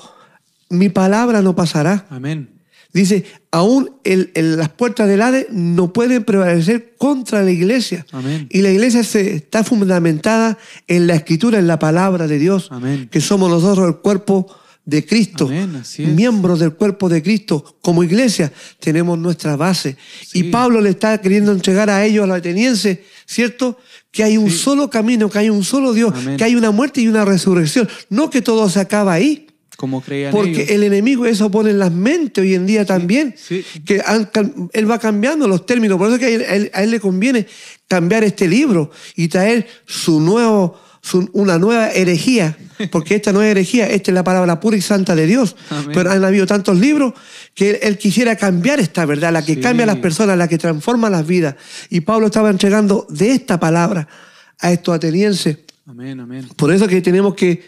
[0.69, 2.05] mi palabra no pasará.
[2.09, 2.49] Amén.
[2.93, 8.05] Dice, aún el- el- las puertas del Hades no pueden prevalecer contra la iglesia.
[8.11, 8.47] Amén.
[8.51, 13.09] Y la iglesia se, está fundamentada en la escritura, en la palabra de Dios, Amén.
[13.11, 14.47] que somos nosotros el cuerpo
[14.85, 15.81] de Cristo, Amén,
[16.13, 17.77] miembros del cuerpo de Cristo.
[17.81, 19.97] Como iglesia tenemos nuestra base.
[20.27, 20.39] Sí.
[20.39, 23.79] Y Pablo le está queriendo entregar a ellos, a los atenienses, ¿cierto?
[24.11, 24.57] Que hay un Sí.
[24.57, 26.37] solo camino, que hay un solo Dios, Amén.
[26.37, 27.87] que hay una muerte y una resurrección.
[28.09, 29.47] No que todo se acaba ahí.
[29.77, 30.69] Como creían Porque ellos.
[30.69, 33.35] el enemigo eso pone en las mentes hoy en día también.
[33.37, 33.65] sí.
[33.85, 34.29] Que han
[34.73, 35.97] él va cambiando los términos.
[35.97, 37.47] Por eso es que a él, a le conviene
[37.87, 42.57] cambiar este libro y traer su nuevo, su- una nueva herejía.
[42.91, 45.55] Porque esta no es herejía, esta es la palabra pura y santa de Dios.
[45.69, 45.91] Amén.
[45.93, 47.13] Pero han habido tantos libros
[47.53, 49.59] que él, él quisiera cambiar esta verdad, la que Sí.
[49.61, 51.55] cambia a las personas, la que transforma las vidas.
[51.89, 54.07] Y Pablo estaba entregando de esta palabra
[54.59, 55.57] a estos atenienses.
[55.85, 56.47] Amén, amén.
[56.55, 57.61] Por eso que tenemos que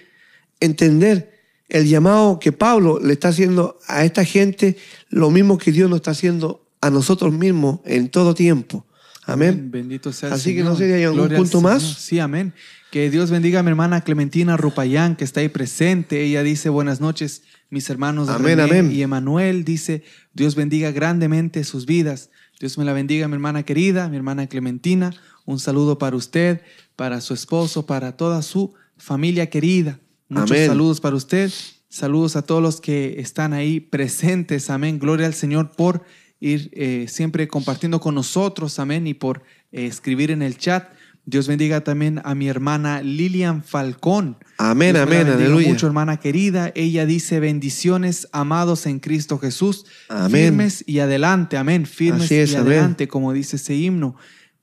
[0.59, 1.34] entender
[1.69, 4.77] el llamado que Pablo le está haciendo a esta gente,
[5.09, 8.85] lo mismo que Dios nos está haciendo a nosotros mismos en todo tiempo.
[9.23, 9.71] Amén.
[9.71, 10.71] Bendito sea el Así que Señor.
[10.73, 11.81] no sé si hay algún Gloria punto más.
[11.81, 12.53] Sí, amén.
[12.91, 16.21] Que Dios bendiga a mi hermana Clementina Rupayán, que está ahí presente.
[16.23, 17.41] Ella dice, buenas noches,
[17.71, 18.91] mis hermanos Amén, René amén.
[18.91, 19.65] y Emanuel.
[19.65, 20.03] Dice,
[20.33, 22.29] Dios bendiga grandemente sus vidas.
[22.59, 25.11] Dios me la bendiga, mi hermana querida, mi hermana Clementina.
[25.45, 26.61] Un saludo para usted,
[26.95, 29.99] para su esposo, para toda su familia querida.
[30.27, 30.67] Muchos Amén.
[30.67, 31.51] saludos para usted.
[31.89, 34.69] Saludos a todos los que están ahí presentes.
[34.69, 34.99] Amén.
[34.99, 36.03] Gloria al Señor por
[36.39, 38.79] ir eh, siempre compartiendo con nosotros.
[38.79, 39.07] Amén.
[39.07, 40.89] Y por eh, escribir en el chat.
[41.27, 44.37] Dios bendiga también a mi hermana Lilian Falcón.
[44.59, 45.69] Amén, Dios amén, aleluya.
[45.69, 46.71] Mucho, hermana querida.
[46.75, 49.85] Ella dice bendiciones, amados en Cristo Jesús.
[50.07, 50.49] Amén.
[50.49, 51.57] Firmes y adelante.
[51.57, 51.87] Amén.
[51.87, 52.73] Firmes es, y amén.
[52.73, 54.15] adelante, como dice ese himno.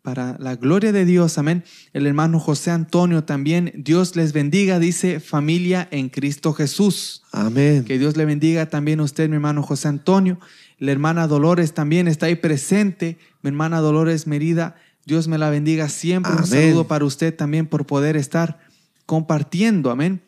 [0.03, 1.63] Para la gloria de Dios, amén.
[1.93, 7.23] El hermano José Antonio también, Dios les bendiga, dice familia en Cristo Jesús.
[7.31, 7.85] Amén.
[7.85, 10.41] Que Dios le bendiga también a usted, mi hermano José Antonio.
[10.79, 13.17] La hermana Dolores también está ahí presente.
[13.43, 14.75] Mi hermana Dolores Merida,
[15.07, 16.33] Dios me la bendiga siempre.
[16.33, 18.59] Un saludo para usted también por poder estar
[19.07, 19.93] compartiendo.
[19.93, 20.21] Amén.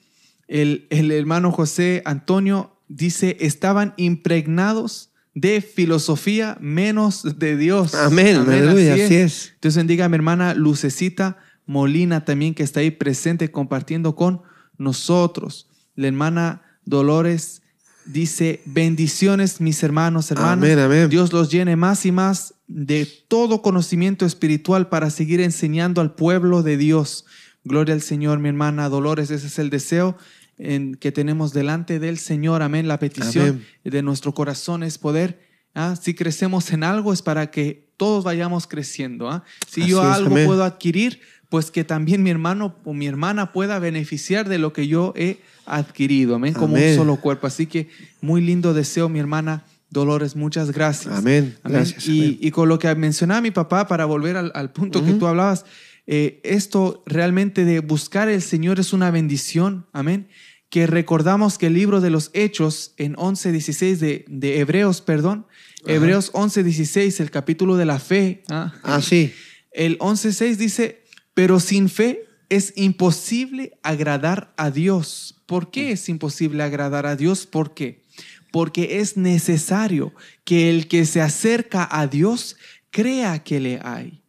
[0.46, 7.94] El, el hermano José Antonio dice, estaban impregnados de filosofía menos de Dios.
[7.94, 9.54] Amén, aleluya, así es.
[9.60, 14.42] Dios bendiga a mi hermana Lucecita Molina también que está ahí presente compartiendo con
[14.78, 15.68] nosotros.
[15.96, 17.62] La hermana Dolores
[18.04, 20.58] dice, bendiciones mis hermanos, hermanas.
[20.58, 21.08] Amén, amén.
[21.08, 26.62] Dios los llene más y más de todo conocimiento espiritual para seguir enseñando al pueblo
[26.62, 27.24] de Dios.
[27.64, 30.18] Gloria al Señor, mi hermana Dolores, ese es el deseo
[30.58, 32.62] en que tenemos delante del Señor.
[32.62, 32.88] Amén.
[32.88, 33.66] La petición Amén.
[33.84, 35.40] de nuestro corazón es poder,
[35.74, 35.96] ¿ah?
[36.00, 39.28] si crecemos en algo es para que todos vayamos creciendo.
[39.28, 39.44] ¿ah?
[39.68, 40.46] Si Así yo algo amén.
[40.46, 44.88] puedo adquirir, pues que también mi hermano o mi hermana pueda beneficiar de lo que
[44.88, 46.36] yo he adquirido.
[46.36, 46.54] Amén.
[46.54, 47.46] Como un solo cuerpo.
[47.46, 47.88] Así que
[48.20, 50.34] muy lindo deseo, mi hermana Dolores.
[50.34, 51.14] Muchas gracias.
[51.14, 51.56] Amén.
[51.62, 52.38] Gracias, Y, amén.
[52.40, 55.64] y con lo que mencionaba mi papá, para volver al, al punto que tú hablabas,
[56.06, 59.86] eh, esto realmente de buscar el Señor es una bendición.
[59.92, 60.28] Amén.
[60.68, 65.46] Que recordamos que el libro de los Hechos en 11.16 de, de Hebreos, perdón,
[65.84, 65.94] Ajá.
[65.94, 68.42] Hebreos 11.16, el capítulo de la fe.
[68.48, 68.74] ¿ah?
[68.82, 69.32] Ah, sí.
[69.70, 75.42] El 11.6 dice, pero sin fe es imposible agradar a Dios.
[75.46, 77.46] ¿Por qué es imposible agradar a Dios?
[77.46, 78.02] ¿Por qué?
[78.50, 82.56] Porque es necesario que el que se acerca a Dios
[82.90, 84.23] crea que le hay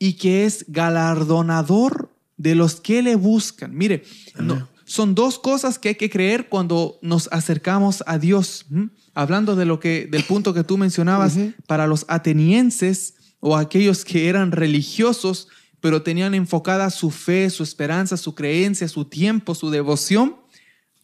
[0.00, 3.76] y que es galardonador de los que le buscan.
[3.76, 4.02] Mire,
[4.38, 8.66] no- son dos cosas que hay que creer cuando nos acercamos a Dios.
[8.72, 8.88] ¿m?
[9.14, 11.52] Hablando de lo que, del punto que tú mencionabas, Ujú.
[11.68, 15.46] para los atenienses o aquellos que eran religiosos,
[15.80, 20.36] pero tenían enfocada su fe, su esperanza, su creencia, su tiempo, su devoción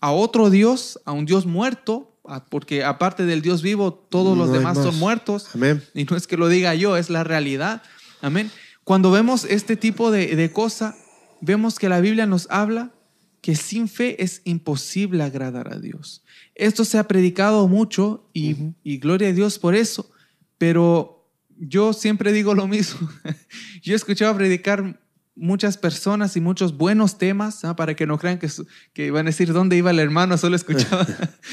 [0.00, 2.18] a otro Dios, a un Dios muerto,
[2.50, 5.46] porque aparte del Dios vivo, todos los No hay demás son muertos.
[5.54, 5.82] Amén.
[5.94, 7.82] Y no es que lo diga yo, es la realidad.
[8.20, 8.50] Amén.
[8.86, 10.96] Cuando vemos este tipo de, de cosa,
[11.40, 12.94] vemos que la Biblia nos habla
[13.40, 16.22] que sin fe es imposible agradar a Dios.
[16.54, 20.08] Esto se ha predicado mucho y, y gloria a Dios por eso,
[20.56, 21.28] pero
[21.58, 23.10] yo siempre digo lo mismo.
[23.82, 25.00] yo he escuchado predicar
[25.36, 27.76] muchas personas y muchos buenos temas, ¿ah?
[27.76, 28.48] para que no crean que,
[28.94, 31.06] que van a decir dónde iba el hermano, solo escuchaba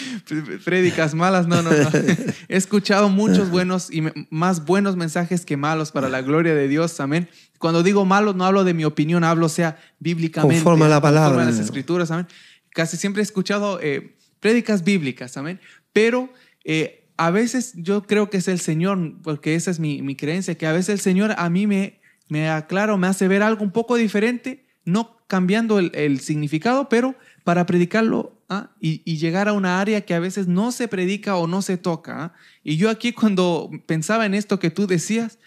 [0.66, 1.90] prédicas malas, no, no, no.
[2.48, 7.00] He escuchado muchos buenos y más buenos mensajes que malos para la gloria de Dios,
[7.00, 7.30] amén.
[7.60, 10.56] Cuando digo malos, no hablo de mi opinión, hablo, o sea, bíblicamente.
[10.56, 11.30] Conforme a la palabra.
[11.30, 12.28] Conforme a las escrituras, amén.
[12.70, 15.60] Casi siempre he escuchado eh, prédicas bíblicas, amén.
[15.92, 20.16] Pero eh, a veces yo creo que es el Señor, porque esa es mi, mi
[20.16, 23.64] creencia, que a veces el Señor a mí me, me aclara, me hace ver algo
[23.64, 28.72] un poco diferente, no cambiando el, el significado, pero para predicarlo ¿ah?
[28.80, 31.78] y, y, llegar a una área que a veces no se predica o no se
[31.78, 32.24] toca.
[32.24, 32.34] ¿ah?
[32.64, 35.40] Y yo aquí cuando pensaba en esto que tú decías,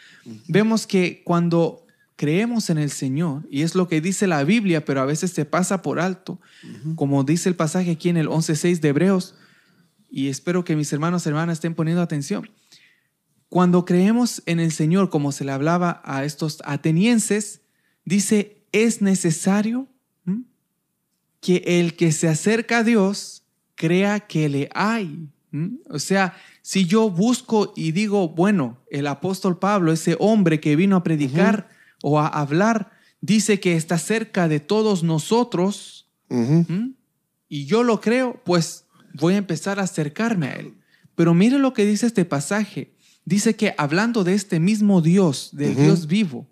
[0.49, 5.01] vemos que cuando creemos en el Señor, y es lo que dice la Biblia, pero
[5.01, 6.41] a veces se pasa por alto,
[6.95, 9.35] como dice el pasaje aquí en el 11.6 de Hebreos,
[10.11, 12.49] y espero que mis hermanos y hermanas estén poniendo atención.
[13.57, 17.63] Cuando creemos en el Señor, como se le hablaba a estos atenienses,
[18.05, 19.89] dice, es necesario
[21.41, 23.45] que el que se acerca a Dios
[23.75, 25.31] crea que le hay.
[25.89, 30.95] O sea, si yo busco y digo, bueno, el apóstol Pablo, ese hombre que vino
[30.95, 31.71] a predicar
[32.03, 32.93] o a hablar,
[33.23, 36.11] dice que está cerca de todos nosotros,
[37.49, 38.85] y yo lo creo, pues
[39.15, 40.75] voy a empezar a acercarme a Él.
[41.15, 42.93] Pero mire lo que dice este pasaje.
[43.27, 46.47] Dice que hablando de este mismo Dios, del Dios vivo,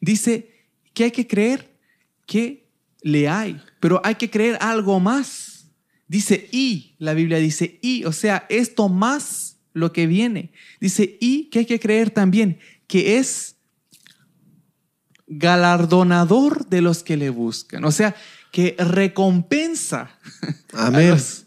[0.00, 0.50] dice
[0.92, 1.78] que hay que creer
[2.26, 2.68] que
[3.02, 5.70] le hay, pero hay que creer algo más.
[6.08, 10.50] Dice y, la Biblia dice y, o sea, esto más lo que viene.
[10.80, 12.58] Dice y que hay que creer también
[12.88, 13.54] que es
[15.28, 17.84] galardonador de los que le buscan.
[17.84, 18.16] O sea,
[18.50, 20.18] que recompensa
[20.72, 21.06] Amén.
[21.06, 21.46] a los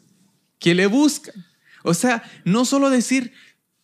[0.60, 1.46] que le buscan.
[1.84, 3.34] O sea, no solo decir,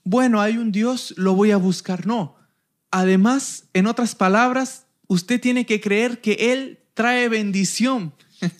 [0.06, 2.08] bueno, hay un Dios, lo voy a buscar.
[2.08, 2.36] No.
[2.92, 8.14] Además, en otras palabras, usted tiene que creer que Él trae bendición.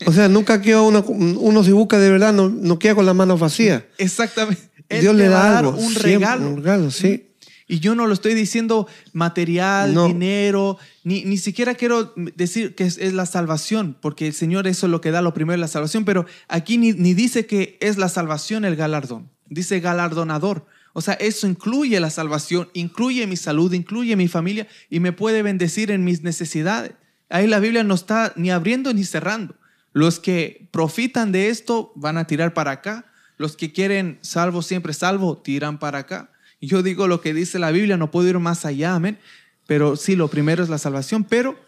[0.06, 3.16] O sea, nunca queda uno, uno si busca de verdad, no, no queda con las
[3.16, 3.84] manos vacías.
[3.98, 4.70] Exactamente.
[4.90, 5.72] Él Dios le da algo.
[5.72, 6.50] un siempre, regalo.
[6.50, 7.32] Un regalo, sí.
[7.68, 10.06] Y yo no lo estoy diciendo material, No.
[10.08, 14.86] dinero, ni, ni siquiera quiero decir que es, es la salvación, porque el Señor eso
[14.86, 17.98] es lo que da lo primero, la salvación, pero aquí ni, ni dice que es
[17.98, 20.68] la salvación el galardón, dice galardonador.
[20.98, 25.42] O sea, eso incluye la salvación, incluye mi salud, incluye mi familia y me puede
[25.42, 26.94] bendecir en mis necesidades.
[27.28, 29.58] Ahí la Biblia no está ni abriendo ni cerrando.
[29.92, 33.12] Los que profitan de esto van a tirar para acá.
[33.36, 36.32] Los que quieren salvo siempre salvo, tiran para acá.
[36.62, 39.20] Yo digo lo que dice la Biblia, no puedo ir más allá, amén.
[39.68, 41.60] Pero sí, lo primero es la salvación, pero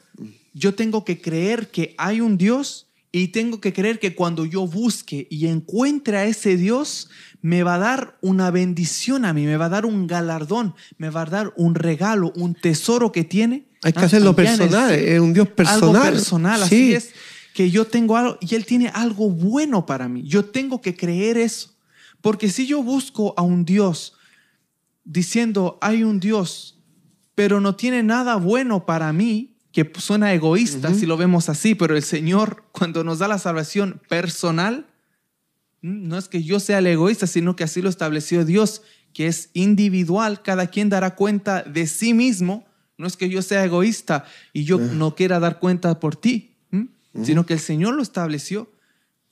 [0.54, 4.68] yo tengo que creer que hay un Dios y tengo que creer que cuando yo
[4.68, 7.10] busque y encuentre a ese Dios,
[7.42, 11.10] me va a dar una bendición a mí, me va a dar un galardón, me
[11.10, 13.68] va a dar un regalo, un tesoro que tiene.
[13.84, 15.96] Hay que Ah, hacerlo personal, es un Dios personal.
[15.96, 16.94] Algo personal, así Sí.
[16.96, 17.12] es.
[17.54, 20.24] Que yo tengo algo y Él tiene algo bueno para mí.
[20.24, 21.72] Yo tengo que creer eso.
[22.22, 24.14] Porque si yo busco a un Dios
[25.04, 26.80] diciendo, hay un Dios,
[27.36, 31.96] pero no tiene nada bueno para mí, que suena egoísta si lo vemos así, pero
[31.96, 34.88] el Señor cuando nos da la salvación personal,
[35.82, 38.82] no es que yo sea el egoísta, sino que así lo estableció Dios,
[39.14, 42.66] que es individual, cada quien dará cuenta de sí mismo,
[42.98, 46.88] no es que yo sea egoísta y yo no quiera dar cuenta por ti, ¿m?
[47.24, 48.72] sino que el Señor lo estableció.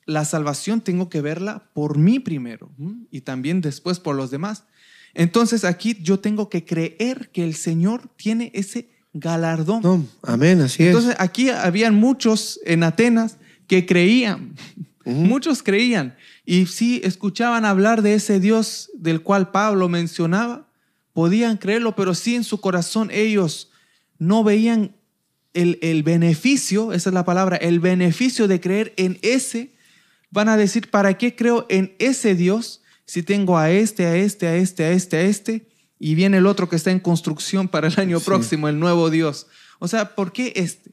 [0.06, 3.08] La salvación tengo que verla por mí primero ¿m?
[3.10, 4.66] y también después por los demás.
[5.16, 9.82] Entonces aquí yo tengo que creer que el Señor tiene ese galardón.
[9.82, 10.90] No, amén, así es.
[10.90, 13.38] Entonces aquí habían muchos en Atenas
[13.68, 14.54] que creían,
[15.06, 16.16] muchos creían
[16.46, 20.68] y sí escuchaban hablar de ese Dios del cual Pablo mencionaba,
[21.14, 23.72] podían creerlo, pero sí en su corazón ellos
[24.20, 24.96] no veían
[25.54, 29.74] el, el beneficio, esa es la palabra, el beneficio de creer en ese.
[30.30, 34.48] Van a decir, ¿para qué creo en ese Dios si tengo a este, a este,
[34.48, 35.68] a este, a este, a este?
[35.98, 38.26] Y viene el otro que está en construcción para el año Sí.
[38.26, 39.48] próximo, el nuevo Dios.
[39.80, 40.92] O sea, ¿por qué este?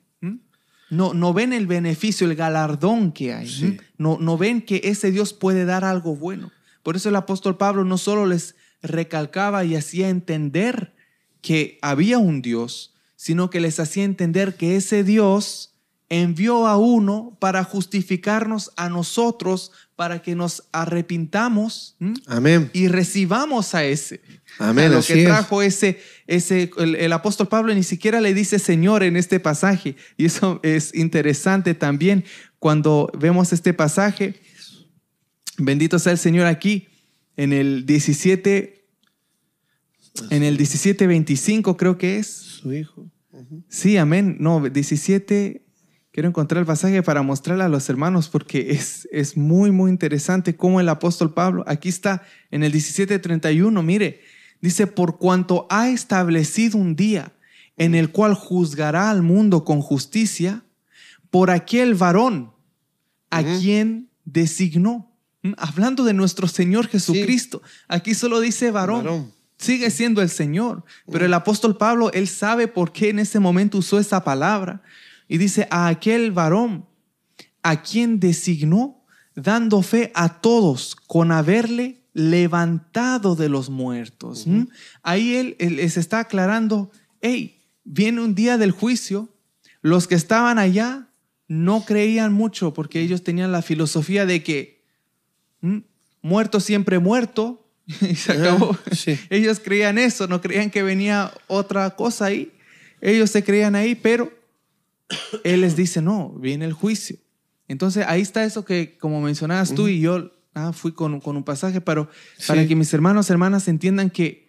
[0.93, 3.49] No, no ven el beneficio, el galardón que hay.
[3.49, 3.79] Sí.
[3.97, 6.53] No, no ven que ese Dios puede dar algo bueno.
[6.83, 10.93] Por eso el apóstol Pablo no solo les recalcaba y hacía entender
[11.41, 15.72] que había un Dios, sino que les hacía entender que ese Dios
[16.13, 21.97] envió a uno para justificarnos a nosotros, para que nos arrepintamos.
[22.27, 22.71] Amén.
[22.75, 24.21] y recibamos a ese.
[24.59, 25.27] Amén, A lo así que es.
[25.27, 29.97] trajo ese, ese el, el apóstol Pablo ni siquiera le dice Señor en este pasaje.
[30.19, 32.25] Y eso es interesante también
[32.59, 34.35] cuando vemos este pasaje.
[35.57, 36.89] Bendito sea el Señor aquí
[37.39, 38.85] en el 17,
[40.29, 42.27] en el 17.25 creo que es.
[42.27, 43.11] Su hijo.
[43.69, 44.37] Sí, amén.
[44.41, 45.65] No, 17.
[46.13, 50.55] Quiero encontrar el pasaje para mostrarle a los hermanos porque es, es muy, muy interesante
[50.55, 54.21] cómo el apóstol Pablo, aquí está en el 17:31, mire,
[54.61, 57.33] dice, por cuanto ha establecido un día
[57.79, 60.63] en el cual juzgará al mundo con justicia
[61.31, 62.53] por aquel varón
[63.31, 65.11] a quien designó.
[65.41, 65.53] ¿Mm?
[65.57, 67.63] Hablando de nuestro Señor Jesucristo.
[67.89, 69.05] Aquí solo dice varón.
[69.05, 69.33] Varón.
[69.57, 70.85] Sigue siendo el Señor.
[71.11, 74.83] Pero el apóstol Pablo, él sabe por qué en ese momento usó esa palabra.
[75.33, 76.85] Y dice, a aquel varón
[77.63, 79.03] a quien designó,
[79.35, 84.47] dando fe a todos con haberle levantado de los muertos.
[84.47, 84.65] ¿Mm?
[85.03, 86.91] Ahí él, él les está aclarando,
[87.23, 89.35] hey, viene un día del juicio,
[89.81, 91.09] los que estaban allá
[91.49, 94.85] no creían mucho porque ellos tenían la filosofía de que
[95.63, 95.79] ¿Mm?
[96.21, 97.71] muerto siempre muerto
[98.03, 98.77] y se acabó.
[98.85, 99.19] Ah, sí.
[99.31, 102.53] Ellos creían eso, no creían que venía otra cosa ahí.
[103.01, 104.42] Ellos se creían ahí, pero
[105.45, 107.17] él les dice, no, viene el juicio.
[107.69, 111.45] Entonces ahí está eso que, como mencionabas tú y yo, ah, fui con, con un
[111.45, 112.09] pasaje, pero
[112.47, 112.69] para Sí.
[112.69, 114.49] que mis hermanos, hermanas entiendan que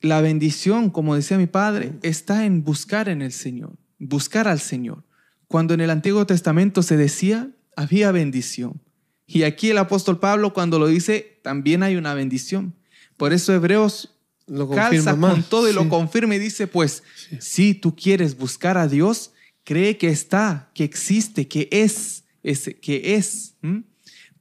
[0.00, 5.04] la bendición, como decía mi padre, está en buscar en el Señor, buscar al Señor.
[5.48, 8.80] Cuando en el Antiguo Testamento se decía, había bendición.
[9.26, 12.74] Y aquí el apóstol Pablo cuando lo dice, también hay una bendición.
[13.16, 14.13] Por eso Hebreos
[14.46, 15.32] Lo calza más.
[15.32, 17.36] con todo y lo confirma y dice, pues, Sí.
[17.40, 19.32] si tú quieres buscar a Dios,
[19.64, 23.54] cree que está, que existe, que es, ese, que es.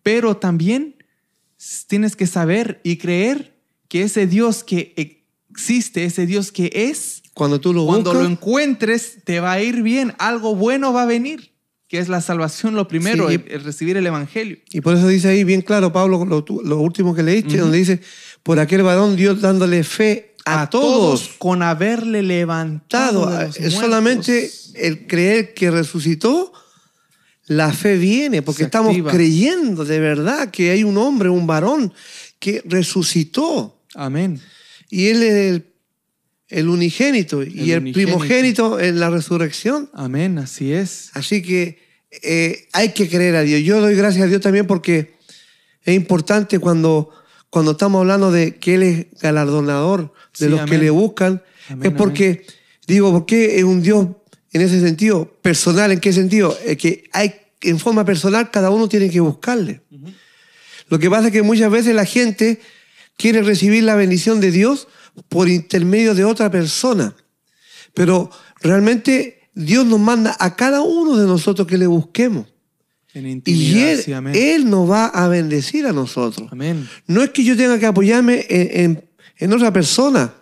[0.02, 0.96] Pero también
[1.88, 7.62] tienes que saber y creer que ese Dios que existe, ese Dios que es, Cuando
[7.62, 11.06] tú lo cuando buscas, lo encuentres, te va a ir bien, algo bueno va a
[11.06, 11.53] venir,
[11.94, 13.36] que es la salvación, lo primero, Sí.
[13.36, 14.58] el- el recibir el Evangelio.
[14.72, 18.00] y por eso dice ahí bien claro, Pablo, lo, último que leíste, donde dice,
[18.42, 21.36] por aquel varón Dios dándole fe a, todos.
[21.38, 23.30] con haberle levantado.
[23.56, 26.52] Es solamente el creer que resucitó,
[27.46, 31.94] la fe viene, porque estamos creyendo de verdad que hay un hombre, un varón,
[32.40, 33.84] que resucitó.
[33.94, 34.42] Amén.
[34.90, 35.66] Y él es el,
[36.48, 37.94] el unigénito y el unigénito.
[37.94, 39.92] primogénito en la resurrección.
[39.94, 41.12] Amén, así es.
[41.14, 41.83] Así que
[42.22, 43.62] eh, hay que creer a Dios.
[43.62, 45.14] Yo doy gracias a Dios también porque
[45.84, 47.10] es importante cuando,
[47.50, 50.82] cuando estamos hablando de que Él es galardonador de Sí, los que amén.
[50.82, 51.44] le buscan.
[51.70, 52.46] Amén, es porque,
[52.88, 54.08] digo, porque es un Dios
[54.52, 56.56] en ese sentido, personal, ¿en qué sentido?
[56.64, 59.82] Es que hay, en forma personal cada uno tiene que buscarle.
[60.90, 62.62] Lo que pasa es que muchas veces la gente
[63.18, 64.88] quiere recibir la bendición de Dios
[65.30, 67.16] por intermedio de otra persona.
[67.96, 68.30] Pero
[68.62, 72.48] realmente Dios nos manda a cada uno de nosotros que le busquemos.
[73.14, 74.12] En Y Él, sí.
[74.34, 76.48] Él nos va a bendecir a nosotros.
[76.52, 76.90] Amén.
[77.06, 80.34] No es que yo tenga que apoyarme en, en- en otra persona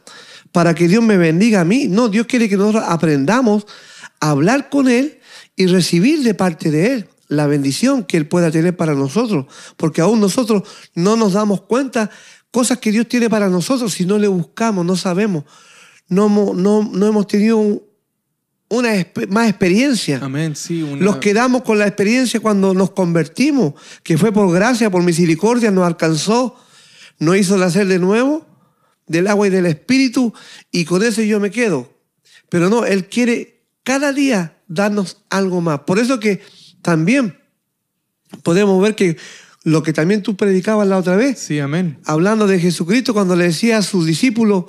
[0.51, 1.88] para que Dios me bendiga a mí.
[1.89, 3.66] No, Dios quiere que nosotros aprendamos
[4.22, 5.20] a hablar con Él
[5.55, 9.45] y recibir de parte de Él la bendición que Él pueda tener para nosotros.
[9.76, 10.64] Porque aún nosotros
[10.95, 12.09] no nos damos cuenta
[12.51, 15.43] cosas que Dios tiene para nosotros si no le buscamos, no sabemos.
[16.07, 17.82] No, no, no hemos tenido un-
[18.72, 18.91] una
[19.30, 20.19] más experiencia.
[20.24, 20.82] Amén, sí.
[20.82, 25.72] una- Los quedamos con la experiencia cuando nos convertimos, que fue por gracia, por misericordia,
[25.72, 26.55] nos alcanzó,
[27.19, 28.47] nos hizo nacer de nuevo
[29.07, 30.34] del agua y del espíritu,
[30.72, 31.91] y con eso yo me quedo.
[32.49, 35.82] Pero no, Él quiere cada día darnos algo más.
[35.82, 36.41] Por eso que
[36.82, 37.38] también
[38.43, 39.17] podemos ver que
[39.63, 41.99] lo que también tú predicabas la otra vez, Sí, amén.
[42.05, 44.65] hablando de Jesucristo, cuando le decía a sus discípulos,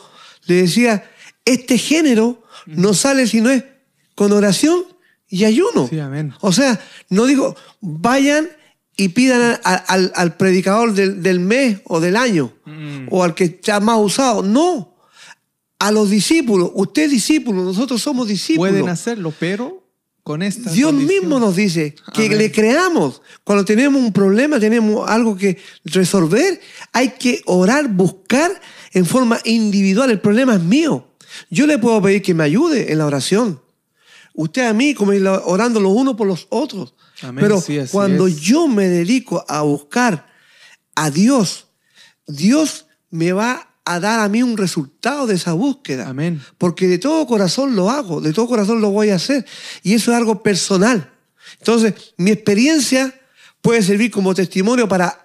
[0.46, 1.08] le decía,
[1.44, 3.62] este género no sale si no es
[4.14, 4.84] con oración
[5.28, 5.86] y ayuno.
[5.88, 6.34] Sí, amén.
[6.40, 8.48] O sea, no digo, vayan
[8.96, 13.08] y pidan al, al predicador del, del mes o del año, Mm.
[13.10, 14.42] o al que está más usado.
[14.42, 14.94] No,
[15.78, 18.70] a los discípulos, usted es discípulo, nosotros somos discípulos.
[18.70, 19.82] Pueden hacerlo, pero
[20.22, 20.70] con esta.
[20.70, 21.22] Dios condición.
[21.22, 22.38] mismo nos dice que Amén.
[22.38, 23.22] le creamos.
[23.44, 26.60] Cuando tenemos un problema, tenemos algo que resolver,
[26.92, 28.52] hay que orar, buscar
[28.92, 30.10] en forma individual.
[30.10, 31.08] El problema es mío.
[31.50, 33.61] Yo le puedo pedir que me ayude en la oración.
[34.34, 36.94] Usted a mí, como ir orando los unos por los otros.
[37.22, 38.40] Amén, Pero sí, cuando es.
[38.40, 40.26] yo me dedico a buscar
[40.94, 41.68] a Dios,
[42.26, 46.08] Dios me va a dar a mí un resultado de esa búsqueda.
[46.08, 46.40] Amén.
[46.58, 49.44] Porque de todo corazón lo hago, de todo corazón lo voy a hacer.
[49.82, 51.10] Y eso es algo personal.
[51.58, 53.14] Entonces, mi experiencia
[53.60, 55.22] puede servir como testimonio para,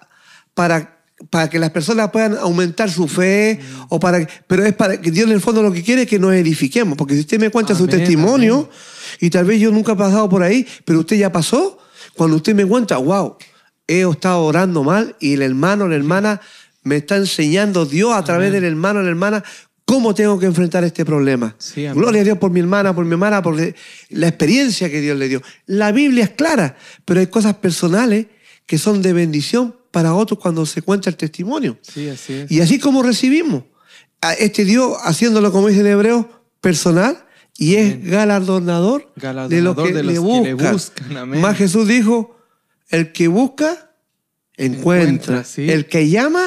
[0.54, 5.10] para, para que las personas puedan aumentar su fe, o para, pero es para que
[5.10, 6.96] Dios en el fondo lo que quiere es que nos edifiquemos.
[6.96, 8.68] Porque si usted me cuenta su testimonio, amén.
[9.20, 11.78] Y tal vez yo nunca he pasado por ahí, pero usted ya pasó,
[12.14, 13.36] cuando usted me cuenta, wow,
[13.86, 16.40] he estado orando mal y el hermano, la hermana
[16.82, 19.44] me está enseñando Dios a través del hermano, la hermana,
[19.84, 21.54] cómo tengo que enfrentar este problema.
[21.58, 21.86] Sí.
[21.88, 25.28] Gloria a Dios por mi hermana, por mi hermana, por la experiencia que Dios le
[25.28, 25.42] dio.
[25.66, 28.26] La Biblia es clara, pero hay cosas personales
[28.66, 31.78] que son de bendición para otros cuando se cuenta el testimonio.
[31.82, 32.50] Sí, así es.
[32.50, 33.64] Y así como recibimos
[34.20, 36.28] a este Dios haciéndolo, como dice en hebreo,
[36.60, 37.24] personal
[37.60, 41.16] y es galardonador, de los que, de le, los que le buscan.
[41.16, 41.40] Amén.
[41.40, 42.38] Más Jesús dijo,
[42.88, 43.90] el que busca,
[44.56, 45.08] encuentra.
[45.10, 45.68] Encuentra, sí.
[45.68, 46.46] El que llama,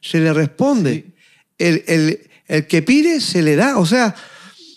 [0.00, 0.94] se le responde.
[0.94, 1.14] Sí.
[1.58, 3.76] El, el- el que pide, se le da.
[3.78, 4.14] O sea,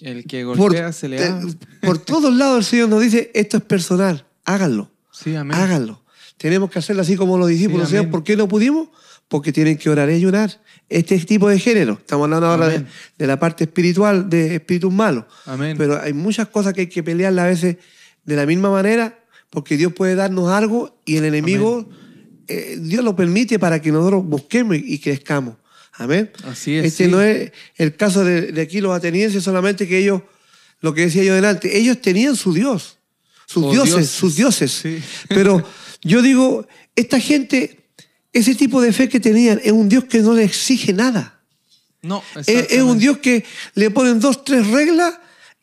[0.01, 1.41] El que por, golpea se le da.
[1.81, 4.91] por todos lados el Señor nos dice, esto es personal, háganlo.
[5.09, 5.57] Sí, amén.
[5.57, 6.03] Háganlo.
[6.35, 7.87] Tenemos que hacerlo así como los discípulos.
[7.87, 8.11] Sí, Señor, amén.
[8.11, 8.89] ¿Por qué no pudimos?
[9.31, 10.59] Porque tienen que orar y ayunar.
[10.89, 11.93] Este tipo de género.
[11.93, 15.23] Estamos hablando ahora de, la parte espiritual, de espíritus malos.
[15.45, 15.77] Amén.
[15.77, 17.77] Pero hay muchas cosas que hay que pelearlas a veces
[18.25, 21.89] de la misma manera, porque Dios puede darnos algo y el enemigo,
[22.49, 25.55] eh, Dios lo permite para que nosotros busquemos y, y crezcamos.
[25.93, 26.29] Amén.
[26.43, 27.09] Así es, Este sí.
[27.11, 30.23] no es el caso de, de aquí los atenienses, solamente que ellos,
[30.81, 32.97] lo que decía yo delante, ellos tenían su Dios,
[33.45, 34.09] sus Oh, dioses, dioses.
[34.09, 34.71] sus dioses.
[34.73, 35.01] Sí.
[35.29, 35.63] Pero
[36.01, 36.67] yo digo,
[36.97, 37.80] esta gente,
[38.33, 41.39] ese tipo de fe que tenían, es un Dios que no le exige nada.
[42.01, 42.97] No, Es, es un.
[42.99, 43.43] Dios que
[43.75, 45.13] le ponen dos, tres reglas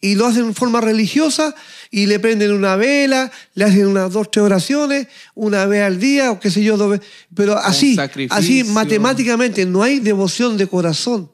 [0.00, 1.54] y lo hacen en forma religiosa
[1.90, 6.30] y le prenden una vela, le hacen unas dos, tres oraciones, una vez al día
[6.30, 7.06] o qué sé yo, dos veces.
[7.34, 7.96] Pero así,
[8.30, 11.30] así matemáticamente, no hay devoción de corazón.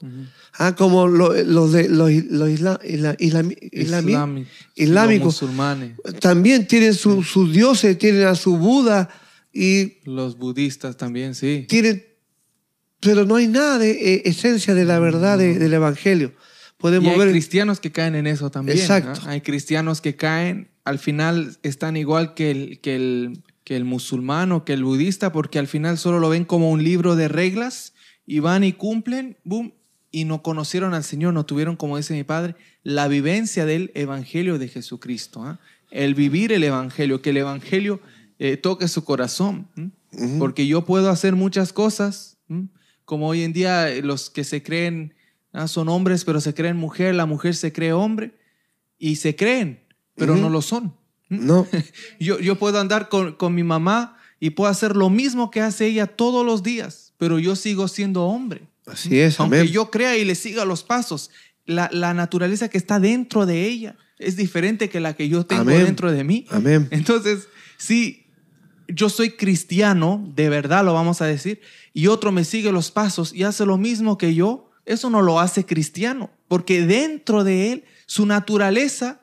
[0.56, 3.64] Ah, como lo- los de los, isla- isla- islámicos.
[5.42, 9.10] Musulmanes, También tienen su- sus dioses, tienen a su Buda
[9.54, 11.64] y los budistas también, sí.
[11.68, 12.04] tienen...
[13.00, 16.32] Pero no hay nada de eh, esencia de la verdad de- del Evangelio.
[16.34, 17.30] Y Podemos hay ver...
[17.30, 18.78] cristianos que caen en eso también.
[18.78, 19.20] Exacto.
[19.26, 24.64] Hay cristianos que caen, al final están igual que el, que, el, que el musulmano,
[24.64, 27.92] que el budista, porque al final solo lo ven como un libro de reglas
[28.26, 29.74] y van y cumplen, boom,
[30.10, 34.58] y no conocieron al Señor, no tuvieron, como dice mi padre, la vivencia del Evangelio
[34.58, 35.42] de Jesucristo.
[35.42, 35.60] ¿ah?
[35.90, 38.00] El vivir el Evangelio, que el Evangelio
[38.38, 39.68] eh, toque su corazón.
[39.76, 39.90] ¿m?
[40.38, 42.68] Porque yo puedo hacer muchas cosas, ¿m?
[43.04, 45.14] como hoy en día eh, los que se creen
[45.52, 48.34] ah, son hombres, pero se creen mujer, la mujer se cree hombre,
[48.98, 49.80] y se creen,
[50.16, 50.94] pero no lo son.
[51.28, 51.66] No,
[52.20, 55.86] Yo, yo puedo andar con, con mi mamá y puedo hacer lo mismo que hace
[55.86, 58.68] ella todos los días, pero yo sigo siendo hombre.
[58.86, 59.72] así es, Aunque amén.
[59.72, 61.30] yo crea y le siga los pasos,
[61.66, 65.62] la, la naturaleza que está dentro de ella es diferente que la que yo tengo
[65.62, 65.84] Amén.
[65.86, 66.46] dentro de mí.
[66.50, 66.88] Amén.
[66.90, 68.23] Entonces, si
[68.88, 71.60] yo soy cristiano, de verdad lo vamos a decir,
[71.92, 75.40] y otro me sigue los pasos y hace lo mismo que yo, eso no lo
[75.40, 79.20] hace cristiano, porque dentro de él su naturaleza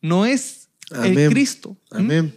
[0.00, 1.30] no es el Amén.
[1.30, 1.76] Cristo.
[1.90, 1.96] ¿Mm?
[1.96, 2.34] Amén.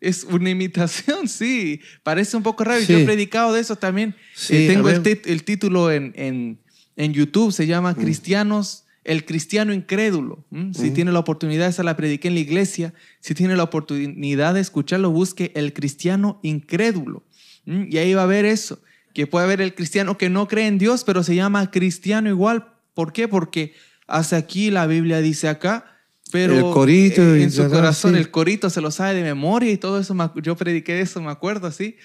[0.00, 1.80] Es una imitación, sí.
[2.02, 2.80] Parece un poco raro.
[2.80, 2.92] Sí.
[2.92, 4.14] Yo he predicado de eso también.
[4.34, 6.58] Sí, Eh, tengo el, el título en, en,
[6.96, 7.96] en YouTube, se llama Mm.
[7.96, 10.44] Cristianos, el cristiano incrédulo.
[10.72, 12.92] Si tiene la oportunidad, esa la prediqué en la iglesia.
[13.20, 17.22] Si tiene la oportunidad de escucharlo, busque el cristiano incrédulo.
[17.64, 18.80] Y ahí va a ver eso.
[19.14, 22.66] Que puede haber el cristiano que no cree en Dios, pero se llama cristiano igual.
[22.94, 23.28] ¿Por qué?
[23.28, 23.74] Porque
[24.08, 25.84] hace aquí, la Biblia dice acá,
[26.32, 29.70] pero El corito eh, y en su corazón el corito se lo sabe de memoria
[29.70, 30.14] y todo eso.
[30.42, 31.96] Yo prediqué eso, me acuerdo así.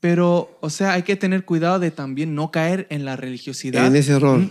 [0.00, 3.86] Pero, o sea, hay que tener cuidado de también no caer en la religiosidad.
[3.86, 4.42] En ese error.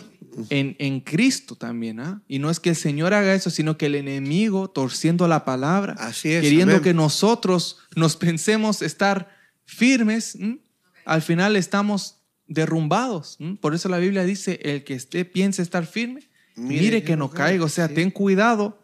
[0.50, 2.22] En, en Cristo también, ¿ah?
[2.28, 5.94] Y no es que el Señor haga eso, sino que el enemigo, torciendo la palabra,
[6.00, 6.84] Así es, queriendo amén.
[6.84, 9.30] que nosotros nos pensemos estar
[9.66, 10.60] firmes, ¿m?
[11.06, 13.38] al final estamos derrumbados.
[13.40, 13.58] ¿m?
[13.60, 17.66] Por eso la Biblia dice, el que esté, piense estar firme, mire, que no caiga.
[17.66, 17.96] O sea, sí.
[17.96, 18.80] ten cuidado.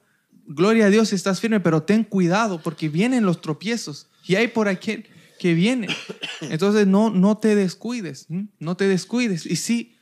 [0.46, 4.48] Gloria a Dios si estás firme, pero ten cuidado porque vienen los tropiezos y hay
[4.48, 5.04] por aquí
[5.40, 5.90] que vienen.
[6.42, 8.48] Entonces no, no te descuides, ¿m?
[8.60, 9.46] no te descuides.
[9.46, 9.97] Y si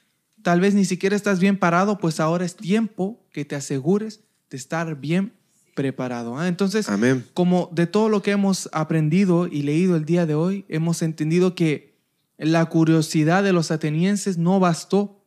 [0.45, 4.19] tal vez ni siquiera estás bien parado, pues ahora es tiempo que te asegures
[4.51, 5.33] de estar bien
[5.73, 6.37] preparado.
[6.37, 6.47] ¿ah?
[6.47, 7.25] Entonces, Amén.
[7.33, 11.55] como de todo lo que hemos aprendido y leído el día de hoy, hemos entendido
[11.55, 11.97] que
[12.37, 15.25] la curiosidad de los atenienses no bastó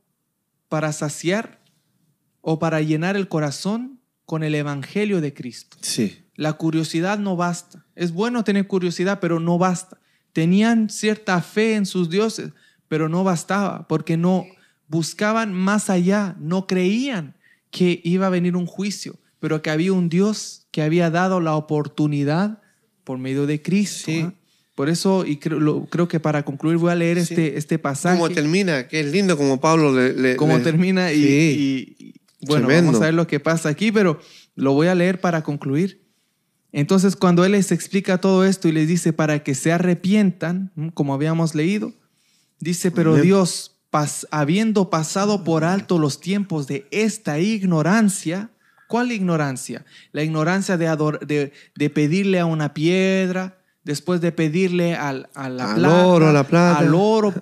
[0.69, 1.65] para saciar
[2.41, 5.79] o para llenar el corazón con el evangelio de Cristo.
[5.81, 6.27] Sí.
[6.37, 7.85] La curiosidad no basta.
[7.97, 9.99] Es bueno tener curiosidad, pero no basta.
[10.33, 12.53] Tenían cierta fe en sus dioses,
[12.87, 14.47] pero no bastaba, porque no
[14.89, 17.35] buscaban más allá, no creían
[17.71, 21.55] que iba a venir un juicio, pero que había un Dios que había dado la
[21.55, 22.61] oportunidad
[23.05, 24.07] por medio de Cristo.
[24.07, 24.21] Sí.
[24.27, 24.35] ¿ah?
[24.75, 27.35] Por eso, y creo, lo- creo que para concluir voy a leer Sí.
[27.35, 28.17] este, este pasaje.
[28.19, 30.13] Cómo termina, que es lindo como Pablo le...
[30.15, 31.97] le- termina y, Sí.
[31.99, 32.93] y- y- bueno, Tremendo.
[32.93, 34.21] vamos a ver lo que pasa aquí, pero
[34.55, 36.07] lo voy a leer para concluir.
[36.71, 41.13] Entonces, cuando él les explica todo esto y les dice para que se arrepientan, como
[41.15, 41.93] habíamos leído,
[42.61, 43.17] dice, pero.
[43.17, 48.51] Dios, pas- habiendo pasado por alto los tiempos de esta ignorancia,
[48.89, 49.85] ¿cuál ignorancia?
[50.13, 55.49] La ignorancia de, ador- de, de pedirle a una piedra, después de pedirle al, a
[55.49, 56.79] la Al plata, oro, a la plata.
[56.79, 57.35] al oro.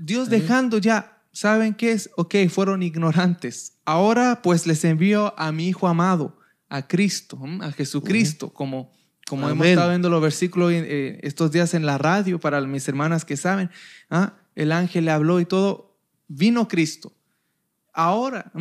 [0.00, 2.10] Dios dejando ya, ¿saben qué es?
[2.16, 3.74] Ok, fueron ignorantes.
[3.84, 8.92] Ahora pues les envío a mi Hijo amado, a Cristo, a Jesucristo, como
[9.28, 13.26] como hemos estado viendo los versículos eh, estos días en la radio, para mis hermanas
[13.26, 13.68] que saben,
[14.08, 14.32] ¿ah?
[14.58, 17.12] El ángel le habló y todo, vino Cristo.
[17.92, 18.52] Ahora.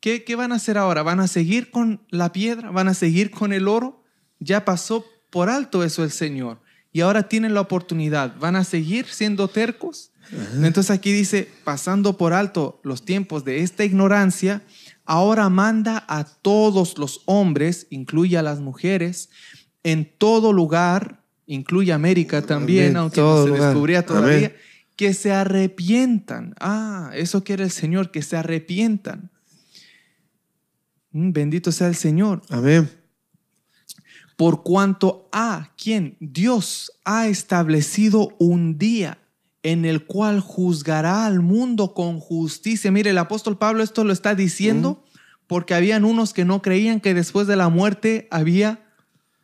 [0.00, 1.02] ¿qué, ¿qué van a hacer ahora?
[1.02, 2.70] ¿Van a seguir con la piedra?
[2.70, 4.02] ¿Van a seguir con el oro?
[4.38, 6.60] Ya pasó por alto eso el Señor.
[6.90, 8.38] Y ahora tienen la oportunidad.
[8.38, 10.10] ¿Van a seguir siendo tercos?
[10.54, 14.62] Entonces aquí dice, pasando por alto los tiempos de esta ignorancia,
[15.04, 19.28] ahora manda a todos los hombres, incluye a las mujeres,
[19.82, 22.96] en todo lugar, incluye América también, Amén.
[22.96, 23.62] aunque no se lugar.
[23.62, 24.56] descubría todavía, Amén.
[24.96, 26.54] Que se arrepientan.
[26.58, 29.30] Ah, eso quiere el Señor, que se arrepientan.
[31.12, 32.90] Mm, Bendito sea el Señor Amén.
[34.36, 39.18] por cuanto a quien Dios ha establecido un día
[39.62, 42.90] en el cual juzgará al mundo con justicia.
[42.90, 45.04] Mire, el apóstol Pablo esto lo está diciendo
[45.46, 48.84] porque habían unos que no creían que después de la muerte había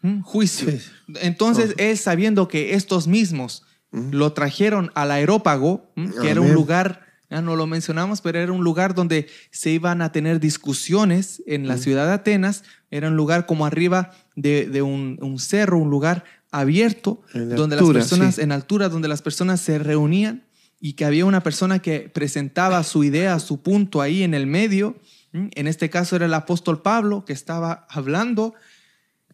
[0.02, 0.70] mm, juicio.
[0.70, 0.80] Sí.
[1.20, 7.06] Entonces, él sabiendo que estos mismos lo trajeron al aerópago, mm, que era un lugar,
[7.30, 11.68] ya no lo mencionamos, pero era un lugar donde se iban a tener discusiones en
[11.68, 12.64] la ciudad de Atenas.
[12.90, 17.98] Era un lugar como arriba de, de un, un cerro, un lugar abierto, donde altura,
[17.98, 18.40] las personas, sí.
[18.42, 20.44] en altura, donde las personas se reunían
[20.78, 24.96] y que había una persona que presentaba su idea, su punto ahí en el medio.
[25.32, 28.54] En este caso era el apóstol Pablo que estaba hablando.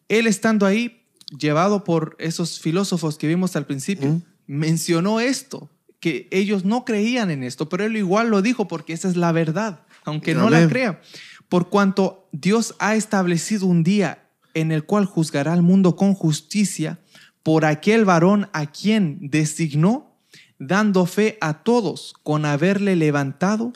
[0.08, 1.06] Él estando ahí,
[1.36, 4.22] llevado por esos filósofos que vimos al principio.
[4.48, 5.70] Mencionó esto,
[6.00, 9.30] que ellos no creían en esto, pero él igual lo dijo porque esa es la
[9.30, 11.00] verdad, aunque no la crea.
[11.48, 16.98] Por cuanto Dios ha establecido un día en el cual juzgará al mundo con justicia
[17.42, 20.16] por aquel varón a quien designó,
[20.58, 23.72] dando fe a todos con haberle levantado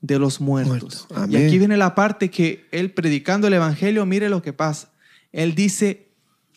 [0.00, 1.06] de los muertos.
[1.10, 1.32] Muerto.
[1.32, 4.92] Y aquí viene la parte que él predicando el evangelio, mire lo que pasa.
[5.32, 6.09] Él dice,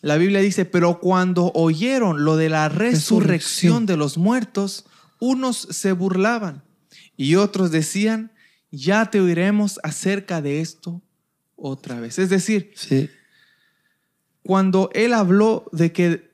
[0.04, 3.86] la Biblia dice, pero cuando oyeron lo de la resurrección Resurrección.
[3.86, 4.84] de los muertos,
[5.18, 6.62] unos se burlaban
[7.16, 8.32] y otros decían,
[8.70, 11.00] ya te oiremos acerca de esto
[11.56, 12.18] otra vez.
[12.18, 13.08] Es decir, Sí.
[14.42, 16.30] cuando él habló de que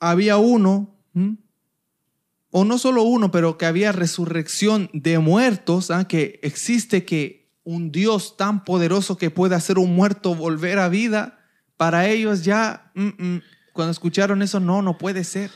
[0.00, 1.36] había uno, ¿m?
[2.50, 6.06] o no solo uno, pero que había resurrección de muertos, ¿ah?
[6.08, 11.38] que existe que un Dios tan poderoso que puede hacer un muerto volver a vida,
[11.82, 13.42] para ellos ya, mm, mm,
[13.72, 15.50] cuando escucharon eso, no, no puede ser.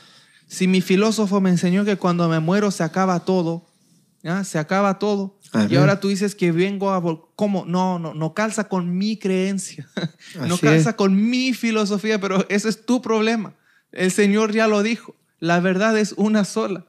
[0.45, 3.65] Si mi filósofo me enseñó que cuando me muero se acaba todo,
[4.25, 4.43] ¿ah?
[4.43, 5.39] se acaba todo.
[5.69, 7.01] Y ahora tú dices que vengo a...
[7.37, 7.63] ¿Cómo?
[7.65, 9.87] No, no, no calza con mi creencia.
[10.49, 10.95] no calza es.
[10.97, 13.53] con mi filosofía, pero ese es tu problema.
[13.93, 15.15] El Señor ya lo dijo.
[15.39, 16.87] La verdad es una sola.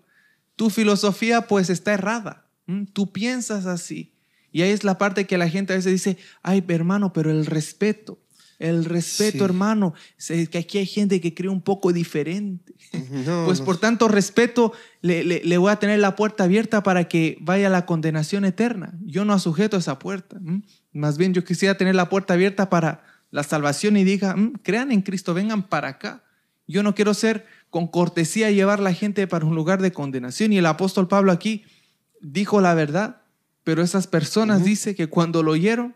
[0.56, 2.44] Tu filosofía pues está errada.
[2.66, 2.88] ¿m?
[2.92, 4.12] Tú piensas así.
[4.50, 7.46] Y ahí es la parte que la gente a veces dice, ay, hermano, pero el
[7.46, 8.18] respeto.
[8.58, 9.44] El respeto, Sí.
[9.44, 9.94] hermano.
[10.28, 12.74] Es que aquí hay gente que cree un poco diferente.
[13.10, 13.64] No, Pues no.
[13.64, 17.68] por tanto respeto, le, le- le voy a tener la puerta abierta para que vaya
[17.68, 18.94] a la condenación eterna.
[19.04, 20.40] Yo no sujeto esa puerta.
[20.92, 24.90] Más bien yo quisiera tener la puerta abierta para la salvación y diga, "Mm, crean
[24.90, 26.24] en Cristo, vengan para acá.
[26.66, 30.52] Yo no quiero ser con cortesía llevar la gente para un lugar de condenación.
[30.52, 31.64] Y el apóstol Pablo aquí
[32.20, 33.22] dijo la verdad,
[33.62, 35.94] pero esas personas dice que cuando lo oyeron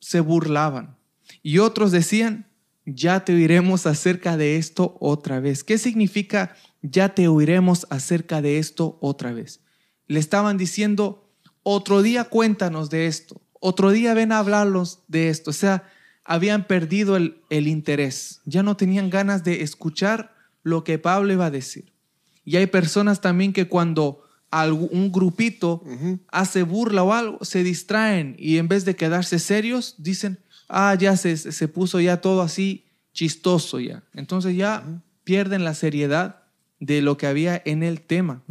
[0.00, 0.96] se burlaban.
[1.42, 2.46] Y otros decían,
[2.86, 5.64] ya te oiremos acerca de esto otra vez.
[5.64, 9.60] ¿Qué significa ya te oiremos acerca de esto otra vez?
[10.06, 11.30] Le estaban diciendo,
[11.62, 15.50] otro día cuéntanos de esto, otro día ven a hablarlos de esto.
[15.50, 15.90] O sea,
[16.24, 21.46] habían perdido el, el interés, ya no tenían ganas de escuchar lo que Pablo iba
[21.46, 21.92] a decir.
[22.44, 24.24] Y hay personas también que cuando
[24.62, 25.82] un grupito
[26.28, 30.38] hace burla o algo, se distraen y en vez de quedarse serios, dicen,
[30.68, 34.02] ah, ya se, se puso ya todo así chistoso ya.
[34.12, 34.84] Entonces ya
[35.24, 36.42] pierden la seriedad
[36.80, 38.42] de lo que había en el tema.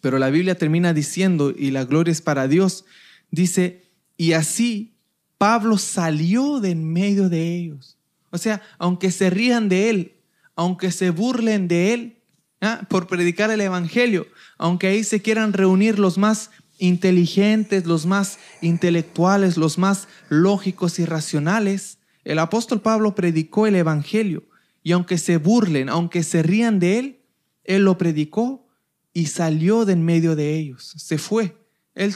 [0.00, 2.84] Pero la Biblia termina diciendo, y la gloria es para Dios,
[3.30, 4.94] dice, y así
[5.38, 7.98] Pablo salió de en medio de ellos.
[8.30, 10.12] O sea, aunque se rían de él,
[10.54, 12.18] aunque se burlen de él
[12.60, 12.86] ¿ah?
[12.88, 14.26] por predicar el Evangelio,
[14.58, 21.04] aunque ahí se quieran reunir los más inteligentes, los más intelectuales, los más lógicos y
[21.04, 24.44] racionales, el apóstol Pablo predicó el Evangelio.
[24.82, 27.20] Y aunque se burlen, aunque se rían de él,
[27.64, 28.66] él lo predicó
[29.12, 30.94] y salió de en medio de ellos.
[30.96, 31.56] Se fue.
[31.94, 32.14] Él,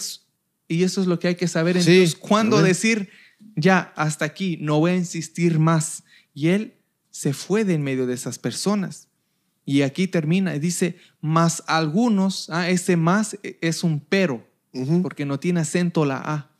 [0.68, 2.14] y eso es lo que hay que saber en Sí, Dios.
[2.14, 3.10] Cuándo decir,
[3.56, 6.04] ya, hasta aquí, no voy a insistir más.
[6.32, 6.74] Y él
[7.10, 9.08] se fue de en medio de esas personas.
[9.64, 14.48] Y aquí termina, y dice, más algunos, ah, ese más es un pero,
[15.02, 16.50] Porque no tiene acento la A.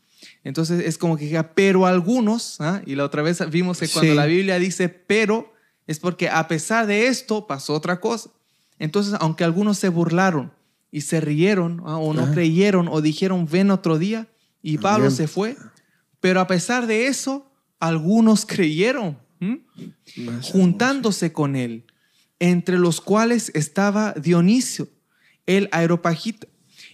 [0.44, 4.12] Entonces es como que diga, pero algunos, ah, y la otra vez vimos que cuando
[4.12, 4.16] Sí.
[4.16, 5.52] la Biblia dice pero,
[5.86, 8.30] es porque a pesar de esto pasó otra cosa.
[8.78, 10.52] Entonces, aunque algunos se burlaron
[10.90, 14.28] y se rieron ah, o no creyeron o dijeron ven otro día
[14.62, 15.56] y Pablo se fue,
[16.20, 19.18] pero a pesar de eso, algunos creyeron,
[20.52, 21.84] juntándose con él,
[22.39, 24.89] entre los cuales estaba Dionisio,
[25.47, 26.47] el aeropagita.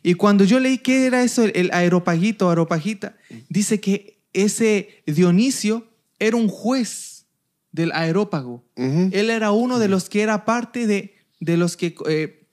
[0.03, 3.16] Y cuando yo leí qué era eso, el, aeropagito aeropagita,
[3.49, 5.87] dice que ese Dionisio
[6.19, 7.27] era un juez
[7.73, 8.65] del aerópago.
[8.77, 9.11] Ujú.
[9.12, 12.47] Él era uno de los que era parte de, de los que eh,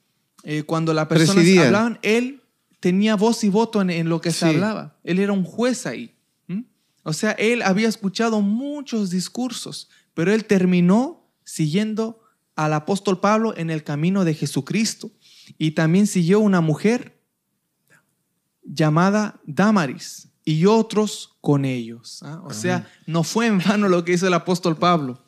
[0.44, 1.68] eh, cuando las personas Presidían.
[1.68, 2.42] hablaban, él
[2.80, 4.46] tenía voz y voto en, en lo que se Sí.
[4.46, 4.98] hablaba.
[5.04, 6.14] Él era un juez ahí.
[6.48, 6.66] ¿m?
[7.04, 12.22] O sea, él había escuchado muchos discursos, pero él terminó siguiendo
[12.56, 15.12] al apóstol Pablo en el camino de Jesucristo.
[15.58, 17.18] Y también siguió una mujer
[18.66, 22.22] llamada Damaris y otros con ellos.
[22.24, 22.42] ¿ah?
[22.46, 25.22] O sea, no fue en vano lo que hizo el apóstol Pablo.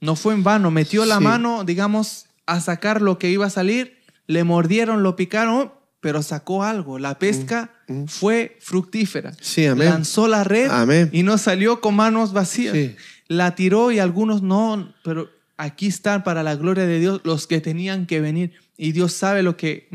[0.00, 0.70] No fue en vano.
[0.72, 1.24] Metió la Sí.
[1.24, 3.98] mano, digamos, a sacar lo que iba a salir.
[4.26, 6.98] Le mordieron, lo picaron, pero sacó algo.
[6.98, 8.06] La pesca Mm, mm.
[8.08, 9.32] fue fructífera.
[9.40, 9.88] Sí, amén.
[9.90, 11.08] Lanzó la red Amén.
[11.12, 12.72] y no salió con manos vacías.
[12.74, 12.96] Sí.
[13.28, 17.60] La tiró y algunos no, pero aquí están para la gloria de Dios los que
[17.60, 18.52] tenían que venir.
[18.76, 19.88] Y Dios sabe lo que.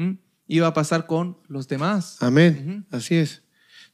[0.47, 2.17] Iba a pasar con los demás.
[2.19, 2.85] Amén.
[2.91, 3.41] Así es.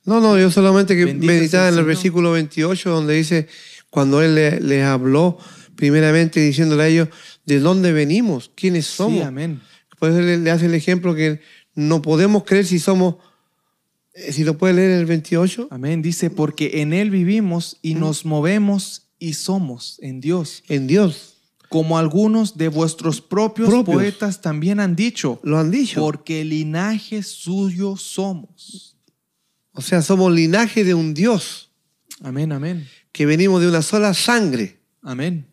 [0.05, 1.85] No, no, yo solamente que meditaba en el Señor.
[1.87, 3.47] versículo 28 donde dice,
[3.89, 5.37] cuando Él le- les habló
[5.75, 7.07] primeramente diciéndole a ellos,
[7.45, 8.51] ¿de dónde venimos?
[8.55, 9.25] ¿Quiénes Sí, somos?
[9.25, 9.61] amén.
[9.99, 11.39] Por eso le, le hace el ejemplo que
[11.73, 13.15] no podemos creer si somos,
[14.13, 16.01] eh, si lo puede leer en el 28, Amén.
[16.01, 20.63] Dice, porque en Él vivimos y nos movemos y somos en Dios.
[20.67, 21.32] en Dios.
[21.73, 23.95] Como algunos de vuestros propios, Propios.
[23.95, 25.99] poetas también han dicho, Lo han dicho.
[26.01, 28.95] porque linaje suyo somos.
[29.71, 31.71] O sea, somos linaje de un Dios,
[32.21, 32.87] Amén, amén.
[33.11, 34.77] que venimos de una sola sangre.
[35.01, 35.47] Amén.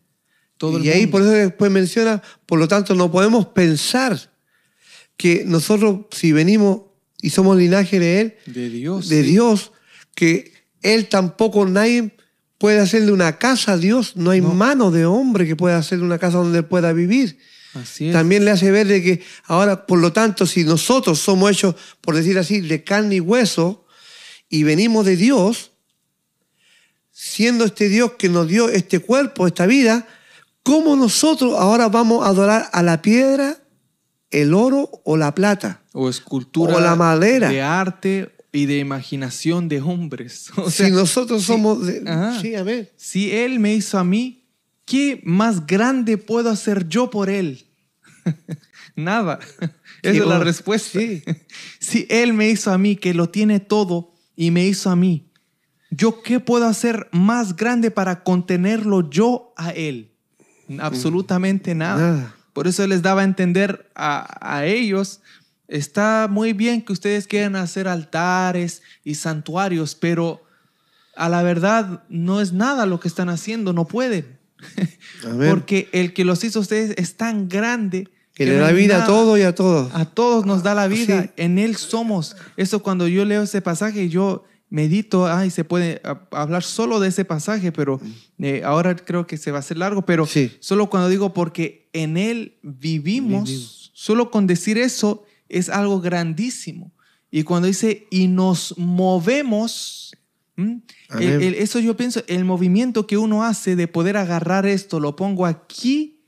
[0.57, 1.11] Todo y ahí mundo.
[1.13, 4.15] por eso después menciona, por lo tanto no podemos pensar
[5.17, 6.81] que nosotros si venimos
[7.19, 9.09] y somos linaje de Él, de Dios.
[9.09, 9.31] de sí.
[9.31, 9.71] Dios,
[10.13, 10.53] que
[10.83, 12.15] Él tampoco nadie
[12.61, 14.53] puede hacerle una casa a Dios, no hay No.
[14.53, 17.39] mano de hombre que pueda hacerle una casa donde pueda vivir.
[17.73, 18.13] Así es.
[18.13, 22.15] También le hace ver de que ahora, por lo tanto, si nosotros somos hechos, por
[22.15, 23.85] decir así, de carne y hueso,
[24.47, 25.71] y venimos de Dios,
[27.11, 30.07] siendo este Dios que nos dio este cuerpo, esta vida,
[30.61, 33.57] ¿cómo nosotros ahora vamos a adorar a la piedra,
[34.29, 35.81] el oro o la plata?
[35.93, 37.49] o escultura o la madera.
[37.49, 40.51] de arte y de imaginación de hombres.
[40.57, 41.85] O sea, si nosotros somos...
[41.85, 42.39] de- ajá.
[42.41, 42.89] sí, amén.
[42.97, 44.45] si Él me hizo a mí,
[44.85, 47.65] ¿qué más grande puedo hacer yo por Él?
[48.95, 49.39] Nada.
[50.01, 50.99] Esa es la respuesta.
[50.99, 51.23] sí.
[51.79, 55.29] Si Él me hizo a mí, que lo tiene todo, y me hizo a mí,
[55.89, 60.11] ¿yo qué puedo hacer más grande para contenerlo yo a Él?
[60.79, 62.11] Absolutamente nada.
[62.13, 62.35] Nada.
[62.53, 65.21] Por eso les daba a entender a, a ellos,
[65.71, 70.43] está muy bien que ustedes quieran hacer altares y santuarios, pero
[71.15, 74.39] a la verdad no es nada lo que están haciendo, no pueden.
[75.49, 79.05] Porque el que los hizo a ustedes es tan grande Que le da vida a
[79.07, 79.91] todo y a todos.
[79.93, 81.29] A todos nos da la vida, Sí.
[81.37, 82.35] en Él somos.
[82.57, 87.25] Eso cuando yo leo ese pasaje, yo medito, ay, se puede hablar solo de ese
[87.25, 87.99] pasaje, pero
[88.39, 90.55] eh, ahora creo que se va a hacer largo, pero Sí.
[90.61, 93.91] solo cuando digo porque en Él vivimos, Vivimos.
[93.93, 96.91] solo con decir eso es algo grandísimo.
[97.29, 100.11] Y cuando dice, y nos movemos,
[101.53, 106.19] eso yo pienso, el movimiento que uno hace de poder agarrar esto, lo pongo aquí,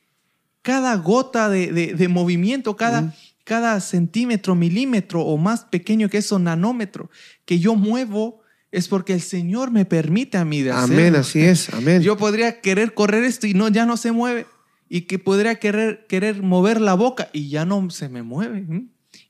[0.62, 3.14] cada gota de, de- de movimiento, cada,
[3.44, 7.10] cada centímetro, milímetro o más pequeño que eso, nanómetro,
[7.46, 8.40] que yo muevo,
[8.72, 10.96] es porque el Señor me permite a mí de hacerlo.
[10.96, 11.70] Amén, así es.
[11.74, 12.02] Amén.
[12.02, 14.48] Yo podría querer correr esto y no, ya no se mueve.
[14.90, 18.66] Y que podría querer, querer mover la boca y ya no se me mueve.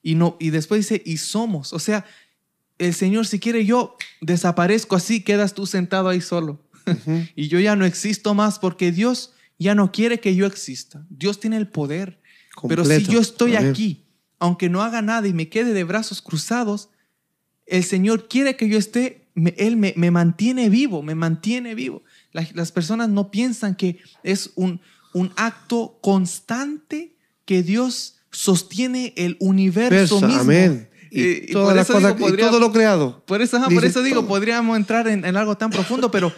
[0.03, 1.73] Y, no, y después dice, y somos.
[1.73, 2.05] O sea,
[2.77, 6.61] el Señor, si quiere, yo desaparezco así, quedas tú sentado ahí solo.
[7.35, 11.05] Y yo ya no existo más porque Dios ya no quiere que yo exista.
[11.09, 12.19] Dios tiene el poder.
[12.67, 14.05] Pero si yo estoy aquí,
[14.39, 16.89] aunque no haga nada y me quede de brazos cruzados,
[17.65, 22.03] el Señor quiere que yo esté, me- Él me, me mantiene vivo, me mantiene vivo.
[22.33, 24.81] La- las personas no piensan que es un,
[25.13, 27.15] un acto constante
[27.45, 30.41] que Dios sostiene el universo Versa, mismo.
[30.41, 30.89] amén.
[31.09, 33.23] Y, y todas las cosas, digo, y podría- todo lo creado.
[33.25, 34.27] por eso, ajá, por eso digo, todo.
[34.29, 36.33] podríamos entrar en, en algo tan profundo, pero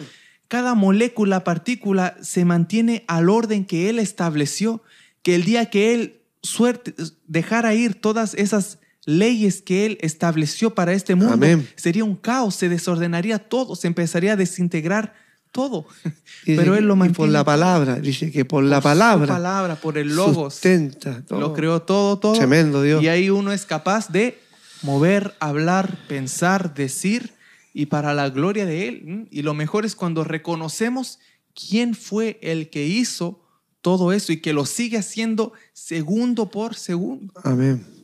[0.48, 4.82] cada molécula, partícula se mantiene al orden que Él estableció,
[5.22, 6.94] que el día que Él suerte,
[7.26, 11.66] dejara ir todas esas leyes que Él estableció para este mundo, Amén.
[11.76, 15.14] sería un caos, se desordenaría todo, se empezaría a desintegrar
[15.56, 15.86] todo.
[16.44, 17.16] Dice Pero Él lo mantiene.
[17.16, 17.96] por la palabra.
[17.96, 20.54] Dice que por la su palabra, por el logos.
[20.54, 21.40] sustenta todo.
[21.40, 22.34] Lo creó todo, todo.
[22.34, 23.02] Tremendo Dios.
[23.02, 24.38] Y ahí uno es capaz de
[24.82, 27.32] mover, hablar, pensar, decir
[27.72, 29.28] y para la gloria de Él.
[29.30, 31.18] Y lo mejor es cuando reconocemos
[31.54, 33.40] quién fue el que hizo
[33.80, 37.32] todo eso y que lo sigue haciendo segundo por segundo.
[37.44, 37.95] Amén.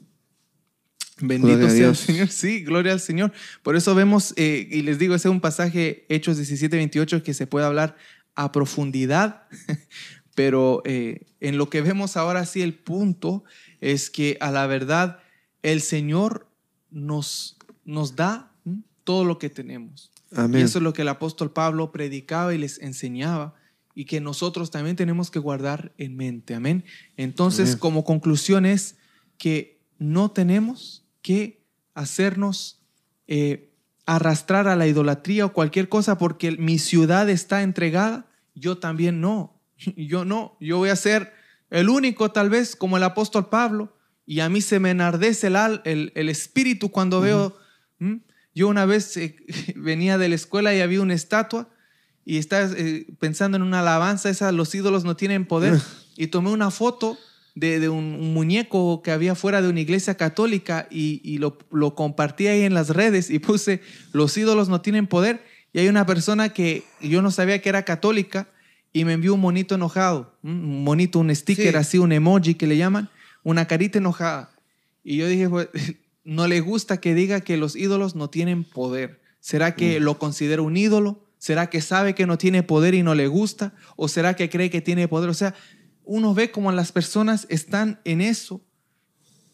[1.23, 2.29] Bendito Gloria sea el Señor.
[2.29, 3.33] Sí, gloria al Señor.
[3.63, 7.33] Por eso vemos, eh, y les digo, ese es un pasaje, Hechos 17, 28, que
[7.33, 7.97] se puede hablar
[8.35, 9.45] a profundidad,
[10.35, 13.45] pero eh, en lo que vemos ahora sí el punto
[13.81, 15.21] es que a la verdad
[15.63, 16.49] el Señor
[16.91, 18.53] nos, nos da
[19.05, 20.11] todo lo que tenemos.
[20.35, 20.61] Amén.
[20.61, 23.55] Y eso es lo que el apóstol Pablo predicaba y les enseñaba
[23.95, 26.55] y que nosotros también tenemos que guardar en mente.
[26.55, 26.85] Amén.
[27.17, 27.79] Entonces, Amén.
[27.79, 28.97] como conclusión es
[29.39, 32.83] que no tenemos que hacernos
[33.27, 33.73] eh,
[34.07, 38.27] arrastrar a la idolatría o cualquier cosa porque mi ciudad está entregada.
[38.55, 39.61] Yo también no.
[39.97, 40.57] Yo no.
[40.61, 41.33] Yo voy a ser
[41.71, 43.97] el único tal vez como el apóstol Pablo
[44.27, 47.57] y a mí se me enardece el, el, el espíritu cuando veo...
[48.55, 49.37] Yo una vez eh,
[49.77, 51.69] venía de la escuela y había una estatua
[52.25, 55.81] y estaba eh, pensando en una alabanza, esa los ídolos no tienen poder,
[56.17, 57.19] y tomé una foto
[57.55, 61.59] de, de un, un muñeco que había fuera de una iglesia católica y, y lo,
[61.71, 63.81] lo compartí ahí en las redes y puse,
[64.13, 67.85] los ídolos no tienen poder, y hay una persona que yo no sabía que era
[67.85, 68.49] católica
[68.93, 71.77] y me envió un monito enojado, un monito, un sticker Sí.
[71.77, 73.09] así, un emoji que le llaman,
[73.43, 74.51] una carita enojada.
[75.03, 75.69] Y yo dije, pues,
[76.25, 79.21] no le gusta que diga que los ídolos no tienen poder.
[79.41, 81.27] ¿Será que lo considera un ídolo?
[81.39, 83.75] ¿Será que sabe que no tiene poder y no le gusta?
[83.97, 85.31] ¿O será que cree que tiene poder?
[85.31, 85.55] O sea,
[86.05, 88.61] uno ve como las personas están en eso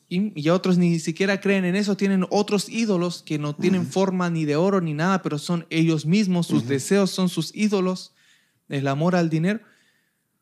[0.09, 1.97] y, y otros ni siquiera creen en eso.
[1.97, 6.07] Tienen otros ídolos que no tienen forma ni de oro ni nada, pero son ellos
[6.07, 8.15] mismos, sus deseos son sus ídolos,
[8.69, 9.61] el amor al dinero.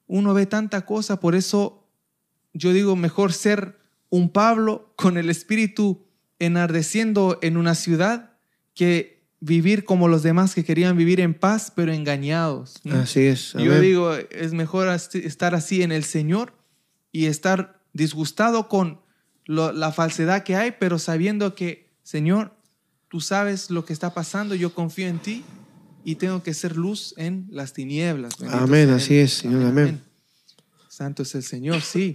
[0.06, 1.88] Uno ve tanta cosa, por eso
[2.52, 3.78] yo digo, mejor ser
[4.08, 6.06] un Pablo con el espíritu
[6.38, 8.38] enardeciendo en una ciudad
[8.74, 9.15] que
[9.46, 12.74] vivir como los demás que querían vivir en paz, pero engañados.
[12.84, 12.96] ¿no?
[13.00, 13.52] Así es.
[13.52, 13.80] Yo amén.
[13.82, 16.52] digo, es mejor estar así en el Señor
[17.12, 19.00] y estar disgustado con
[19.44, 22.52] lo- la falsedad que hay, pero sabiendo que, Señor,
[23.08, 25.44] tú sabes lo que está pasando, yo confío en ti
[26.04, 28.34] y tengo que ser luz en las tinieblas.
[28.50, 30.02] Amén, así es, Señor, amén.
[30.88, 32.12] Santo es el Señor, sí.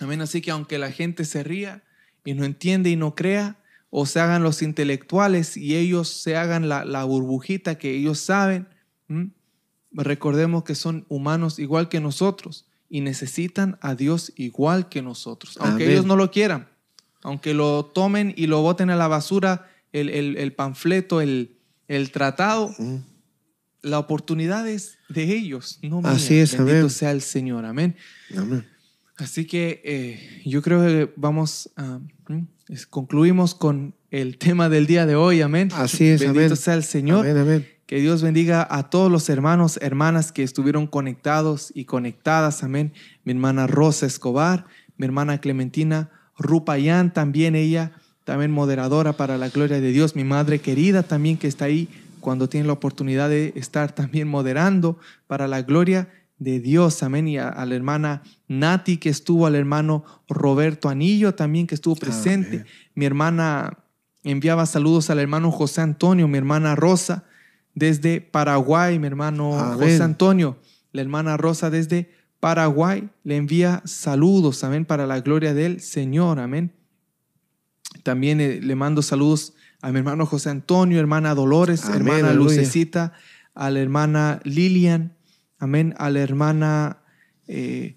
[0.00, 1.82] Amén, así que aunque la gente se ría
[2.24, 3.56] y no entiende y no crea,
[3.90, 8.68] o se hagan los intelectuales y ellos se hagan la, la burbujita que ellos saben,
[9.92, 15.84] recordemos que son humanos igual que nosotros y necesitan a Dios igual que nosotros, aunque
[15.84, 15.90] Amén.
[15.94, 16.68] ellos no lo quieran,
[17.22, 21.56] aunque lo tomen y lo boten a la basura, el, el- el panfleto, el,
[21.88, 22.96] el tratado, Mm.
[23.82, 26.10] la oportunidad es de ellos, no mía.
[26.12, 26.90] Así es, Bendito amén.
[26.90, 27.96] sea el Señor, amén.
[28.36, 28.66] Amén.
[29.18, 32.00] Así que eh, yo creo que vamos a...
[32.90, 35.70] concluimos con el tema del día de hoy, amén.
[35.74, 36.56] Así es, Bendito amén.
[36.56, 37.26] sea el Señor.
[37.26, 37.68] Amén, amén.
[37.86, 42.92] Que Dios bendiga a todos los hermanos, hermanas que estuvieron conectados y conectadas, amén.
[43.24, 44.66] Mi hermana Rosa Escobar,
[44.96, 47.92] mi hermana Clementina Rupayán, también ella,
[48.24, 50.16] también moderadora para la gloria de Dios.
[50.16, 51.88] Mi madre querida también que está ahí
[52.20, 57.28] cuando tiene la oportunidad de estar también moderando para la gloria de Dios, amén.
[57.28, 61.96] Y a, a la hermana Nati que estuvo, al hermano Roberto Anillo también que estuvo
[61.96, 62.56] presente.
[62.56, 62.66] Amén.
[62.94, 63.78] Mi hermana
[64.22, 67.24] enviaba saludos al hermano José Antonio, mi hermana Rosa
[67.74, 69.74] desde Paraguay, mi hermano.
[69.74, 70.58] José Antonio,
[70.92, 72.10] la hermana Rosa desde
[72.40, 76.72] Paraguay le envía saludos, amén, para la gloria del Señor, amén.
[78.02, 82.56] También eh, le mando saludos a mi hermano José Antonio, hermana Dolores, Amén, hermana aleluya.
[82.56, 83.12] Lucecita,
[83.54, 85.16] a la hermana Lilian,
[85.58, 86.98] amén, a la hermana
[87.46, 87.96] eh,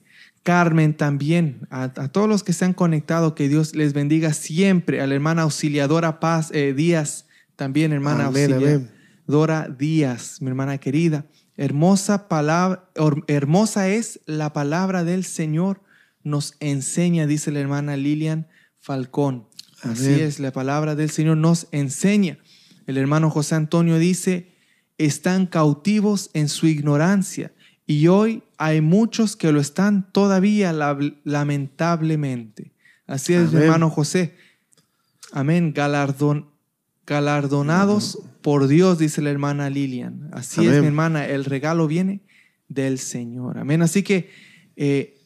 [0.50, 5.00] Carmen también, a, a todos los que se han conectado, que Dios les bendiga siempre,
[5.00, 9.78] a la hermana auxiliadora Paz eh, Díaz, también hermana Amén, auxiliadora amén.
[9.78, 11.28] Díaz, mi hermana querida.
[11.56, 12.90] Hermosa palabra,
[13.28, 15.84] hermosa es la palabra del Señor,
[16.24, 18.48] nos enseña, dice la hermana Lilian
[18.80, 19.48] Falcón.
[19.84, 22.40] Así es, la palabra del Señor nos enseña.
[22.88, 24.56] El hermano José Antonio dice,
[24.98, 27.54] están cautivos en su ignorancia
[27.90, 30.72] y hoy hay muchos que lo están todavía
[31.24, 32.72] lamentablemente.
[33.08, 33.64] Así es, mi Amén.
[33.64, 34.36] hermano José.
[35.32, 35.74] Amén.
[35.74, 40.30] Galardonados por Dios, dice la hermana Lilian.
[40.34, 42.22] Así es, mi hermana, el regalo viene
[42.68, 43.58] del Señor.
[43.58, 43.82] Amén.
[43.82, 44.30] Así que
[44.76, 45.18] eh,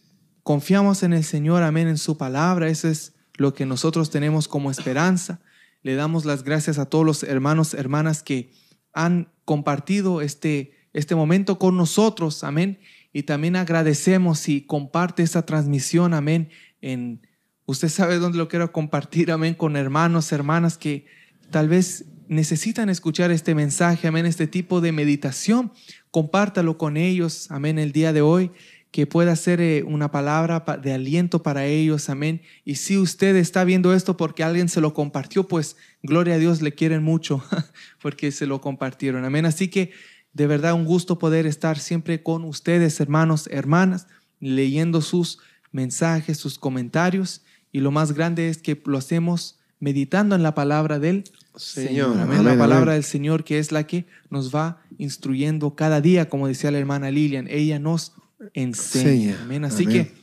[0.44, 2.70] confiamos en el Señor, amén, en su palabra.
[2.70, 5.42] Eso es lo que nosotros tenemos como esperanza.
[5.82, 8.54] Le damos las gracias a todos los hermanos, hermanas que
[8.94, 12.80] han compartido este, este momento con nosotros, amén.
[13.12, 16.50] Y también agradecemos si comparte esta transmisión, amén,
[16.82, 17.22] en
[17.66, 21.06] usted sabe dónde lo quiero compartir, amén, con hermanos, hermanas que
[21.52, 25.72] tal vez necesitan escuchar este mensaje, amén, este tipo de meditación.
[26.12, 28.52] Compártalo con ellos, amén, el día de hoy
[28.94, 32.44] que pueda ser eh, una palabra de aliento para ellos, amén.
[32.64, 36.62] Y si usted está viendo esto porque alguien se lo compartió, pues gloria a Dios,
[36.62, 37.44] le quieren mucho
[38.04, 39.48] porque se lo compartieron, amén.
[39.48, 39.94] Así que
[40.34, 44.08] de verdad un gusto poder estar siempre con ustedes, hermanos, hermanas,
[44.40, 45.40] leyendo sus
[45.72, 47.44] mensajes, sus comentarios.
[47.72, 51.24] Y lo más grande es que lo hacemos meditando en la palabra del
[51.56, 52.18] Señor.
[52.20, 52.44] Amén.
[52.44, 56.72] la palabra del Señor que es la que nos va instruyendo cada día, como decía
[56.72, 57.48] la hermana Lilian.
[57.48, 58.14] Ella nos
[58.54, 59.40] enseña.
[59.44, 59.66] Amén.
[59.66, 60.14] Así que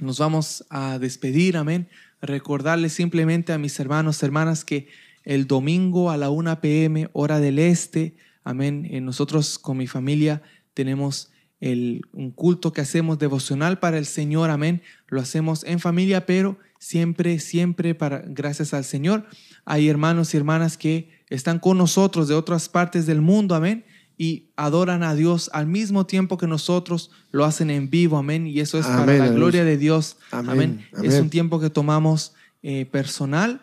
[0.00, 1.56] nos vamos a despedir.
[1.56, 1.88] Amén.
[2.20, 4.88] Recordarles simplemente a mis hermanos, hermanas, que
[5.24, 8.86] el domingo a la 1 p.m., hora del este, amén.
[8.90, 10.42] Eh, nosotros con mi familia
[10.74, 14.82] tenemos el, un culto que hacemos devocional para el Señor, amén.
[15.08, 19.26] Lo hacemos en familia, pero siempre, siempre para, gracias al Señor.
[19.64, 23.84] Hay hermanos y hermanas que están con nosotros de otras partes del mundo, amén
[24.18, 28.48] y adoran a Dios al mismo tiempo que nosotros lo hacen en vivo, amén.
[28.48, 30.84] Y eso es para la gloria de Dios, amén.
[31.02, 33.62] Es un tiempo que tomamos eh, personal,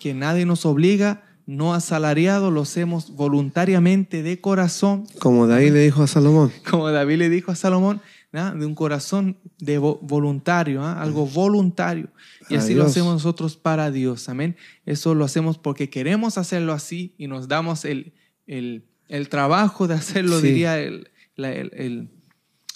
[0.00, 5.06] que nadie nos obliga, no asalariado, lo hacemos voluntariamente de corazón.
[5.18, 6.52] Como David le dijo a Salomón.
[6.70, 8.00] Como David le dijo a Salomón,
[8.32, 11.00] de un corazón de voluntario, ¿ah?
[11.00, 12.08] algo voluntario.
[12.48, 14.56] Y así lo hacemos nosotros para Dios, amén.
[14.86, 18.12] Eso lo hacemos porque queremos hacerlo así y nos damos el,
[18.48, 21.52] el el trabajo de hacerlo, diría el, la,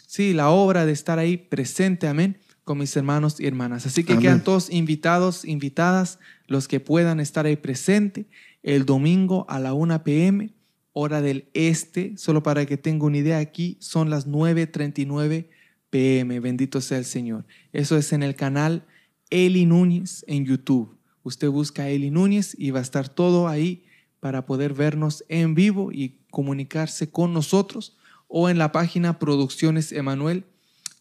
[0.07, 3.87] sí, la obra de estar ahí presente, amén, con mis hermanos y hermanas.
[3.87, 8.27] Así que quedan todos invitados, invitadas, los que puedan estar ahí presente
[8.63, 10.53] el domingo a la 1 p.m.,
[10.93, 15.47] hora del este, solo para que tenga una idea, aquí son las 9.39
[15.91, 17.47] pm, bendito sea el Señor.
[17.73, 18.85] Eso es en el canal
[19.31, 20.97] Eli Núñez en YouTube.
[21.23, 23.85] Usted busca Eli Núñez y va a estar todo ahí
[24.21, 30.45] para poder vernos en vivo y comunicarse con nosotros o en la página Producciones Emanuel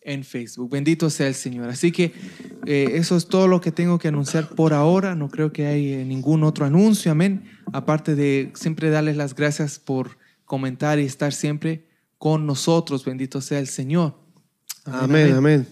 [0.07, 0.71] en Facebook.
[0.71, 1.69] Bendito sea el Señor.
[1.69, 2.13] Así que
[2.65, 5.15] eh, eso es todo lo que tengo que anunciar por ahora.
[5.15, 7.11] No creo que hay eh, ningún otro anuncio.
[7.11, 7.43] Amén.
[7.73, 13.03] Aparte de siempre darles las gracias por comentar y estar siempre con nosotros.
[13.03, 14.17] Bendito sea el Señor.
[14.85, 15.67] Amén, amén.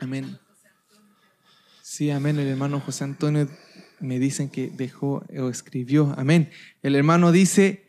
[0.00, 0.38] Amén.
[1.82, 2.38] Sí, amén.
[2.38, 3.48] El hermano José Antonio
[4.00, 6.14] me dicen que dejó o escribió.
[6.16, 6.50] Amén.
[6.82, 7.85] El hermano dice,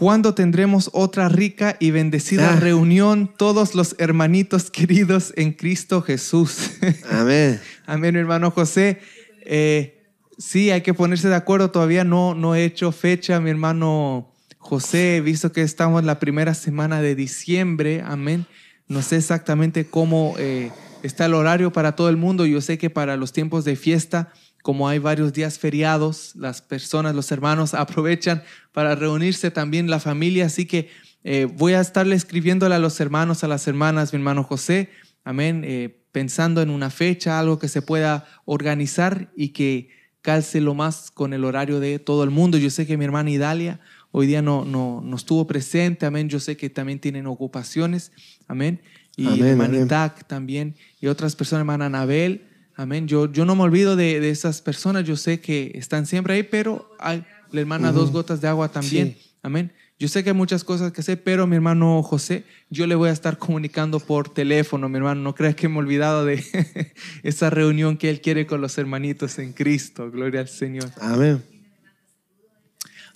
[0.00, 2.56] ¿cuándo tendremos otra rica y bendecida ah.
[2.56, 6.70] reunión todos los hermanitos queridos en Cristo Jesús?
[7.10, 7.60] Amén.
[7.84, 8.98] Amén, hermano José.
[9.42, 10.02] Eh,
[10.38, 11.70] sí, hay que ponerse de acuerdo.
[11.70, 17.02] Todavía no, no he hecho fecha, mi hermano José, visto que estamos la primera semana
[17.02, 18.02] de diciembre.
[18.02, 18.46] Amén.
[18.88, 20.70] No sé exactamente cómo eh,
[21.02, 22.46] está el horario para todo el mundo.
[22.46, 24.32] Yo sé que para los tiempos de fiesta
[24.62, 28.42] como hay varios días feriados, las personas, los hermanos aprovechan
[28.72, 30.88] para reunirse también la familia, así que
[31.22, 34.90] eh, voy a estarle escribiéndole a los hermanos, a las hermanas, mi hermano José,
[35.24, 39.90] amén, eh, pensando en una fecha, algo que se pueda organizar y que
[40.22, 42.58] calce lo más con el horario de todo el mundo.
[42.58, 43.80] Yo sé que mi hermana Idalia
[44.12, 48.12] hoy día no, no, no estuvo presente, amén, yo sé que también tienen ocupaciones,
[48.48, 48.80] amén,
[49.16, 52.46] y mi hermana también, y otras personas, hermana Anabel,
[52.80, 53.06] Amén.
[53.06, 55.04] Yo, yo no me olvido de, esas personas.
[55.04, 59.18] Yo sé que están siempre ahí, pero hay la hermana dos gotas de agua también.
[59.42, 59.70] Amén.
[59.98, 63.10] Yo sé que hay muchas cosas que hacer, pero mi hermano José, yo le voy
[63.10, 65.20] a estar comunicando por teléfono, mi hermano.
[65.20, 66.42] No creas que me he olvidado de
[67.22, 70.10] esa reunión que él quiere con los hermanitos en Cristo.
[70.10, 70.90] Gloria al Señor.
[71.02, 71.42] Amén.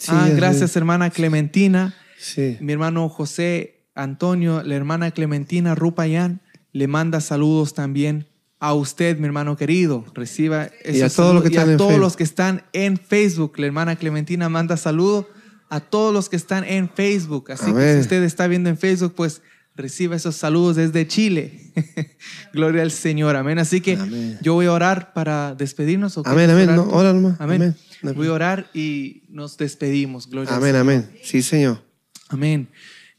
[0.08, 1.94] ah, gracias, hermana Clementina.
[2.18, 2.58] Sí.
[2.60, 6.42] Mi hermano José Antonio, la hermana Clementina Rupayan,
[6.72, 8.26] le manda saludos también
[8.60, 10.04] a usted, mi hermano querido.
[10.14, 13.58] Reciba y a, todos, los que, están todos los que están en Facebook.
[13.58, 15.28] La hermana Clementina manda saludo
[15.68, 17.50] a todos los que están en Facebook.
[17.52, 19.42] Así que si usted está viendo en Facebook, pues
[19.76, 21.72] reciba esos saludos desde Chile.
[22.52, 23.36] Gloria al Señor.
[23.36, 23.58] Amén.
[23.58, 23.98] Así que
[24.40, 26.16] yo voy a orar para despedirnos.
[26.24, 26.70] amén, amén.
[26.70, 27.36] amén.
[27.38, 27.76] amén.
[28.14, 30.28] Voy a orar y nos despedimos.
[30.28, 30.94] Gloria amén, al Señor.
[31.04, 31.18] amén.
[31.22, 31.82] Sí, Señor.
[32.28, 32.68] Amén.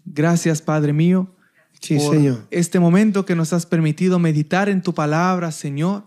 [0.06, 1.35] Gracias, Padre mío
[1.86, 2.48] Sí, Señor.
[2.52, 6.04] este momento que nos has permitido meditar en tu palabra, Señor,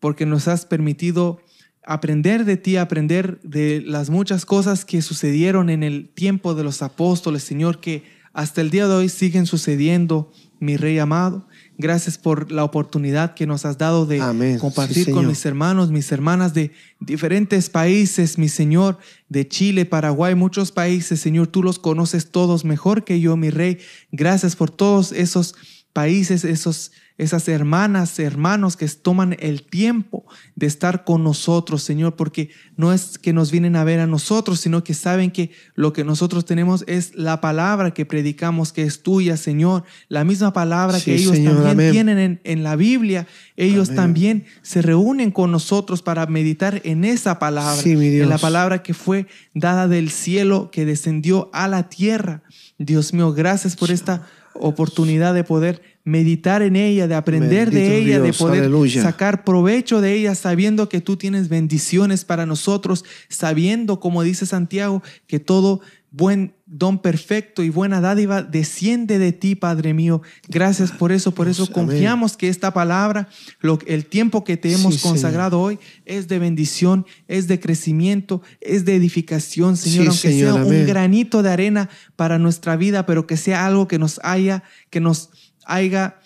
[0.00, 1.40] porque nos has permitido
[1.84, 6.82] aprender de ti, aprender de las muchas cosas que sucedieron en el tiempo de los
[6.82, 11.46] apóstoles, Señor, que hasta el día de hoy siguen sucediendo, mi Rey amado.
[11.82, 14.58] Gracias por la oportunidad que nos has dado de Amén.
[14.60, 18.98] compartir Sí, con mis hermanos, mis hermanas de diferentes países, mi Señor,
[19.28, 23.78] de Chile, Paraguay, muchos países, Señor, tú los conoces todos mejor que yo, mi Rey.
[24.12, 25.56] Gracias por todos esos
[25.92, 26.92] países, esos,
[27.22, 30.24] esas hermanas, hermanos que toman el tiempo
[30.56, 34.60] de estar con nosotros, Señor, porque no es que nos vienen a ver a nosotros,
[34.60, 39.02] sino que saben que lo que nosotros tenemos es la palabra que predicamos, que es
[39.02, 41.92] tuya, Señor, la misma palabra Sí, que ellos Señor, también amén.
[41.92, 43.26] tienen en, en la Biblia.
[43.56, 43.96] Ellos Amén.
[43.96, 48.24] también se reúnen con nosotros para meditar en esa palabra, Sí, mi Dios.
[48.24, 52.42] en la palabra que fue dada del cielo, que descendió a la tierra.
[52.78, 58.20] Dios mío, gracias por esta oportunidad de poder meditar en ella, de aprender de ella,
[58.20, 59.02] de poder aleluya.
[59.02, 65.02] sacar provecho de ella, sabiendo que tú tienes bendiciones para nosotros, sabiendo, como dice Santiago,
[65.26, 65.80] que todo
[66.14, 70.20] buen don perfecto y buena dádiva desciende de ti, Padre mío.
[70.48, 73.28] Gracias por eso, por eso confiamos que esta palabra,
[73.60, 75.14] lo, el tiempo que te hemos Sí, Señor.
[75.14, 80.54] consagrado hoy, es de bendición, es de crecimiento, es de edificación, Señor, Sí, aunque Señor,
[80.54, 84.64] sea un granito de arena para nuestra vida, pero que sea algo que nos haya,
[84.90, 85.30] que nos
[85.66, 86.18] haya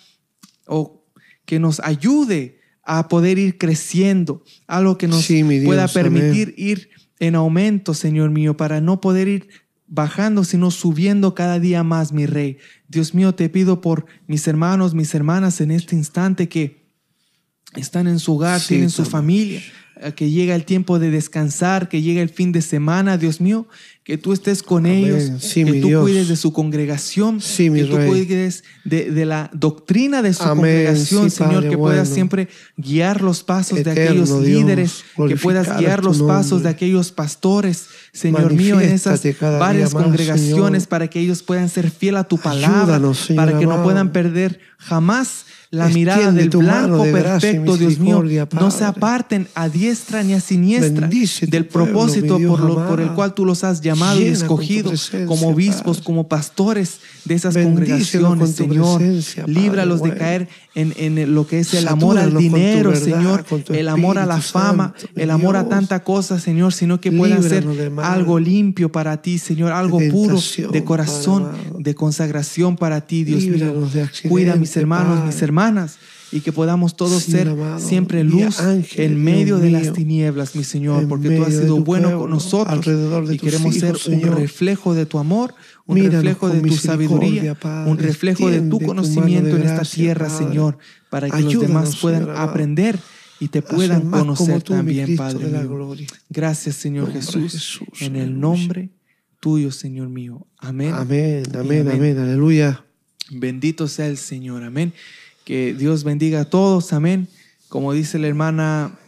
[0.66, 1.04] o
[1.44, 5.94] que nos ayude a poder ir creciendo, algo que nos Sí, mi Dios, pueda amén.
[5.94, 9.48] permitir ir en aumento, Señor mío, para no poder ir
[9.88, 12.58] bajando, sino subiendo cada día más, mi Rey.
[12.88, 16.86] Dios mío, te pido por mis hermanos, mis hermanas en este instante que
[17.74, 19.60] están en su hogar, Sí, tienen su familia,
[20.14, 23.66] que llega el tiempo de descansar, que llega el fin de semana, Dios mío,
[24.04, 25.04] que tú estés con Amén.
[25.04, 26.02] ellos, Sí, que tú Dios.
[26.02, 28.08] cuides de su congregación, Sí, que tú Rey.
[28.08, 30.56] cuides de, de la doctrina de su Amén.
[30.56, 32.14] congregación, Sí, Señor, Padre que puedas bueno.
[32.14, 37.10] siempre guiar los pasos de aquellos Dios, líderes, que puedas guiar los pasos de aquellos
[37.10, 40.88] pastores, Señor mío, en esas varias más, congregaciones Señor.
[40.88, 44.60] para que ellos puedan ser fiel a tu palabra, Ayúdanos, para que no puedan perder
[44.78, 45.46] jamás
[45.76, 48.16] la mirada del blanco de perfecto, Dios mío.
[48.60, 51.06] No se aparten a diestra ni a siniestra
[51.50, 54.90] del propósito por, lo- por el cual tú los has llamado y escogido
[55.26, 59.00] como obispos, como pastores de esas congregaciones, Señor.
[59.48, 63.44] Líbralos de caer en, en lo que es el amor al dinero, Señor,
[63.78, 67.64] el amor a la fama, el amor a tanta cosa, Señor, sino que puedan ser
[68.06, 70.36] algo limpio para ti, Señor, algo puro
[70.72, 71.44] de corazón,
[71.78, 73.72] de consagración para ti, Dios mío.
[74.28, 75.65] Cuida a mis hermanos, mis hermanas.
[76.32, 78.58] Y que podamos todos ser amado, siempre luz
[78.96, 82.30] en medio de mío, las tinieblas, mi Señor, porque tú has sido bueno pueblo, con
[82.30, 84.38] nosotros alrededor de y queremos hijos, ser un Señor.
[84.38, 85.54] reflejo de tu amor,
[85.86, 87.90] un Míranos reflejo de tu sabiduría, Padre.
[87.90, 90.46] un reflejo de tu conocimiento en esta tierra, Padre.
[90.46, 90.78] Señor,
[91.10, 92.98] para que los demás puedan Señor aprender
[93.38, 95.96] y te puedan conocer tú, también, Padre mío.
[96.28, 98.90] Gracias, Señor Jesús, Jesús, en el nombre
[99.40, 100.46] tuyo, Señor mío.
[100.58, 100.92] Amén.
[100.92, 101.88] Amén, amén, amén.
[101.88, 102.84] amén, aleluya.
[103.30, 104.92] Bendito sea el Señor, amén.
[105.46, 107.28] Que Dios bendiga a todos, amén.
[107.68, 108.98] Como dice la hermana,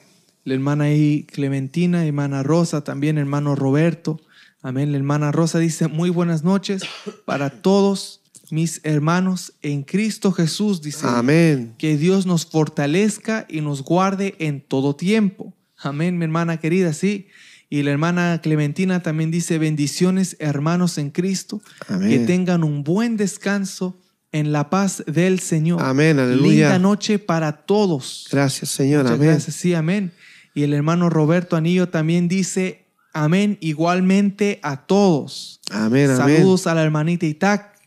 [0.44, 4.20] la hermana ahí Clementina, hermana Rosa, también hermano Roberto,
[4.62, 4.93] amén.
[4.93, 6.82] La hermana Rosa dice, muy buenas noches
[7.24, 8.20] para todos
[8.52, 11.09] mis hermanos en Cristo Jesús, dice.
[11.09, 11.74] Amén.
[11.77, 15.52] Que Dios nos fortalezca y nos guarde en todo tiempo.
[15.77, 17.27] Amén, mi hermana querida, sí.
[17.69, 22.10] Y la hermana Clementina también dice, bendiciones hermanos en Cristo, Amén.
[22.10, 23.98] que tengan un buen descanso
[24.32, 25.82] en la paz del Señor.
[25.82, 26.50] Amén, aleluya.
[26.50, 28.28] Linda noche para todos.
[28.30, 29.28] Gracias, Señor, Muchas amén.
[29.30, 30.12] gracias, sí, amén.
[30.55, 35.60] Y el hermano Roberto Anillo también dice, amén, igualmente a todos.
[35.70, 36.36] Amén, amén.
[36.36, 37.78] Saludos a la hermanita Itac.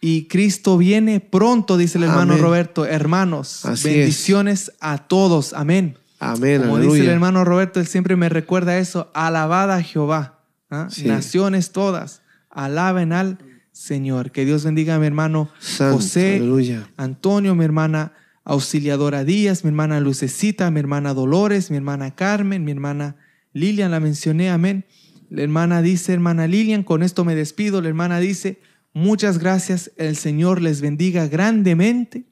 [0.00, 2.42] Y Cristo viene pronto, dice el hermano Amén.
[2.42, 2.84] Roberto.
[2.84, 3.94] Hermanos, Así es.
[3.96, 5.52] bendiciones a todos.
[5.52, 5.96] Amén.
[6.18, 9.10] Amén, Como dice el hermano Roberto, él siempre me recuerda eso.
[9.14, 10.40] Alabada a Jehová.
[10.70, 10.88] ¿ah?
[10.90, 11.04] Sí.
[11.06, 13.38] Naciones todas, alaben al
[13.72, 14.30] Señor.
[14.32, 16.88] Que Dios bendiga a mi hermano Santo, José, aleluya.
[16.96, 18.12] Antonio, mi hermana
[18.44, 23.16] Auxiliadora Díaz, mi hermana Lucecita, mi hermana Dolores, mi hermana Carmen, mi hermana
[23.52, 24.84] Lilian, la mencioné, amén.
[25.30, 27.80] La hermana dice, hermana Lilian, con esto me despido.
[27.80, 28.60] La hermana dice,
[28.92, 32.24] muchas gracias, el Señor les bendiga grandemente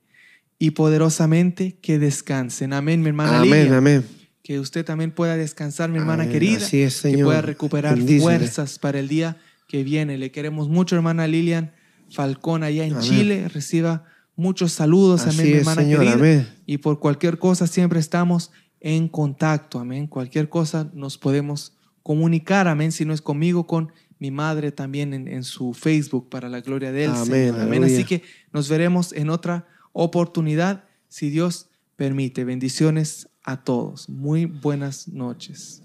[0.58, 2.72] y poderosamente que descansen.
[2.74, 3.74] Amén, mi hermana Amén, Lilian.
[3.74, 4.04] amén.
[4.42, 6.32] Que usted también pueda descansar, mi hermana Amén.
[6.32, 6.58] querida.
[6.58, 8.20] Así es, Que pueda recuperar Bendícele.
[8.22, 9.36] fuerzas para el día
[9.70, 10.18] que viene.
[10.18, 11.72] Le queremos mucho, hermana Lilian
[12.10, 13.04] Falcón, allá en Amén.
[13.08, 13.48] Chile.
[13.48, 16.14] Reciba muchos saludos, Así amén, mi es, hermana Señor, querida.
[16.14, 16.48] amén.
[16.66, 20.08] Y por cualquier cosa siempre estamos en contacto, amén.
[20.08, 22.90] Cualquier cosa nos podemos comunicar, amén.
[22.90, 26.88] Si no es conmigo, con mi madre también en, en su Facebook para la gloria
[26.88, 27.54] Amén, Señor.
[27.60, 27.82] Amén.
[27.84, 27.94] aleluya.
[27.94, 28.22] Así que
[28.52, 32.44] nos veremos en otra oportunidad, si Dios permite.
[32.44, 34.08] Bendiciones a todos.
[34.08, 35.82] Muy buenas noches.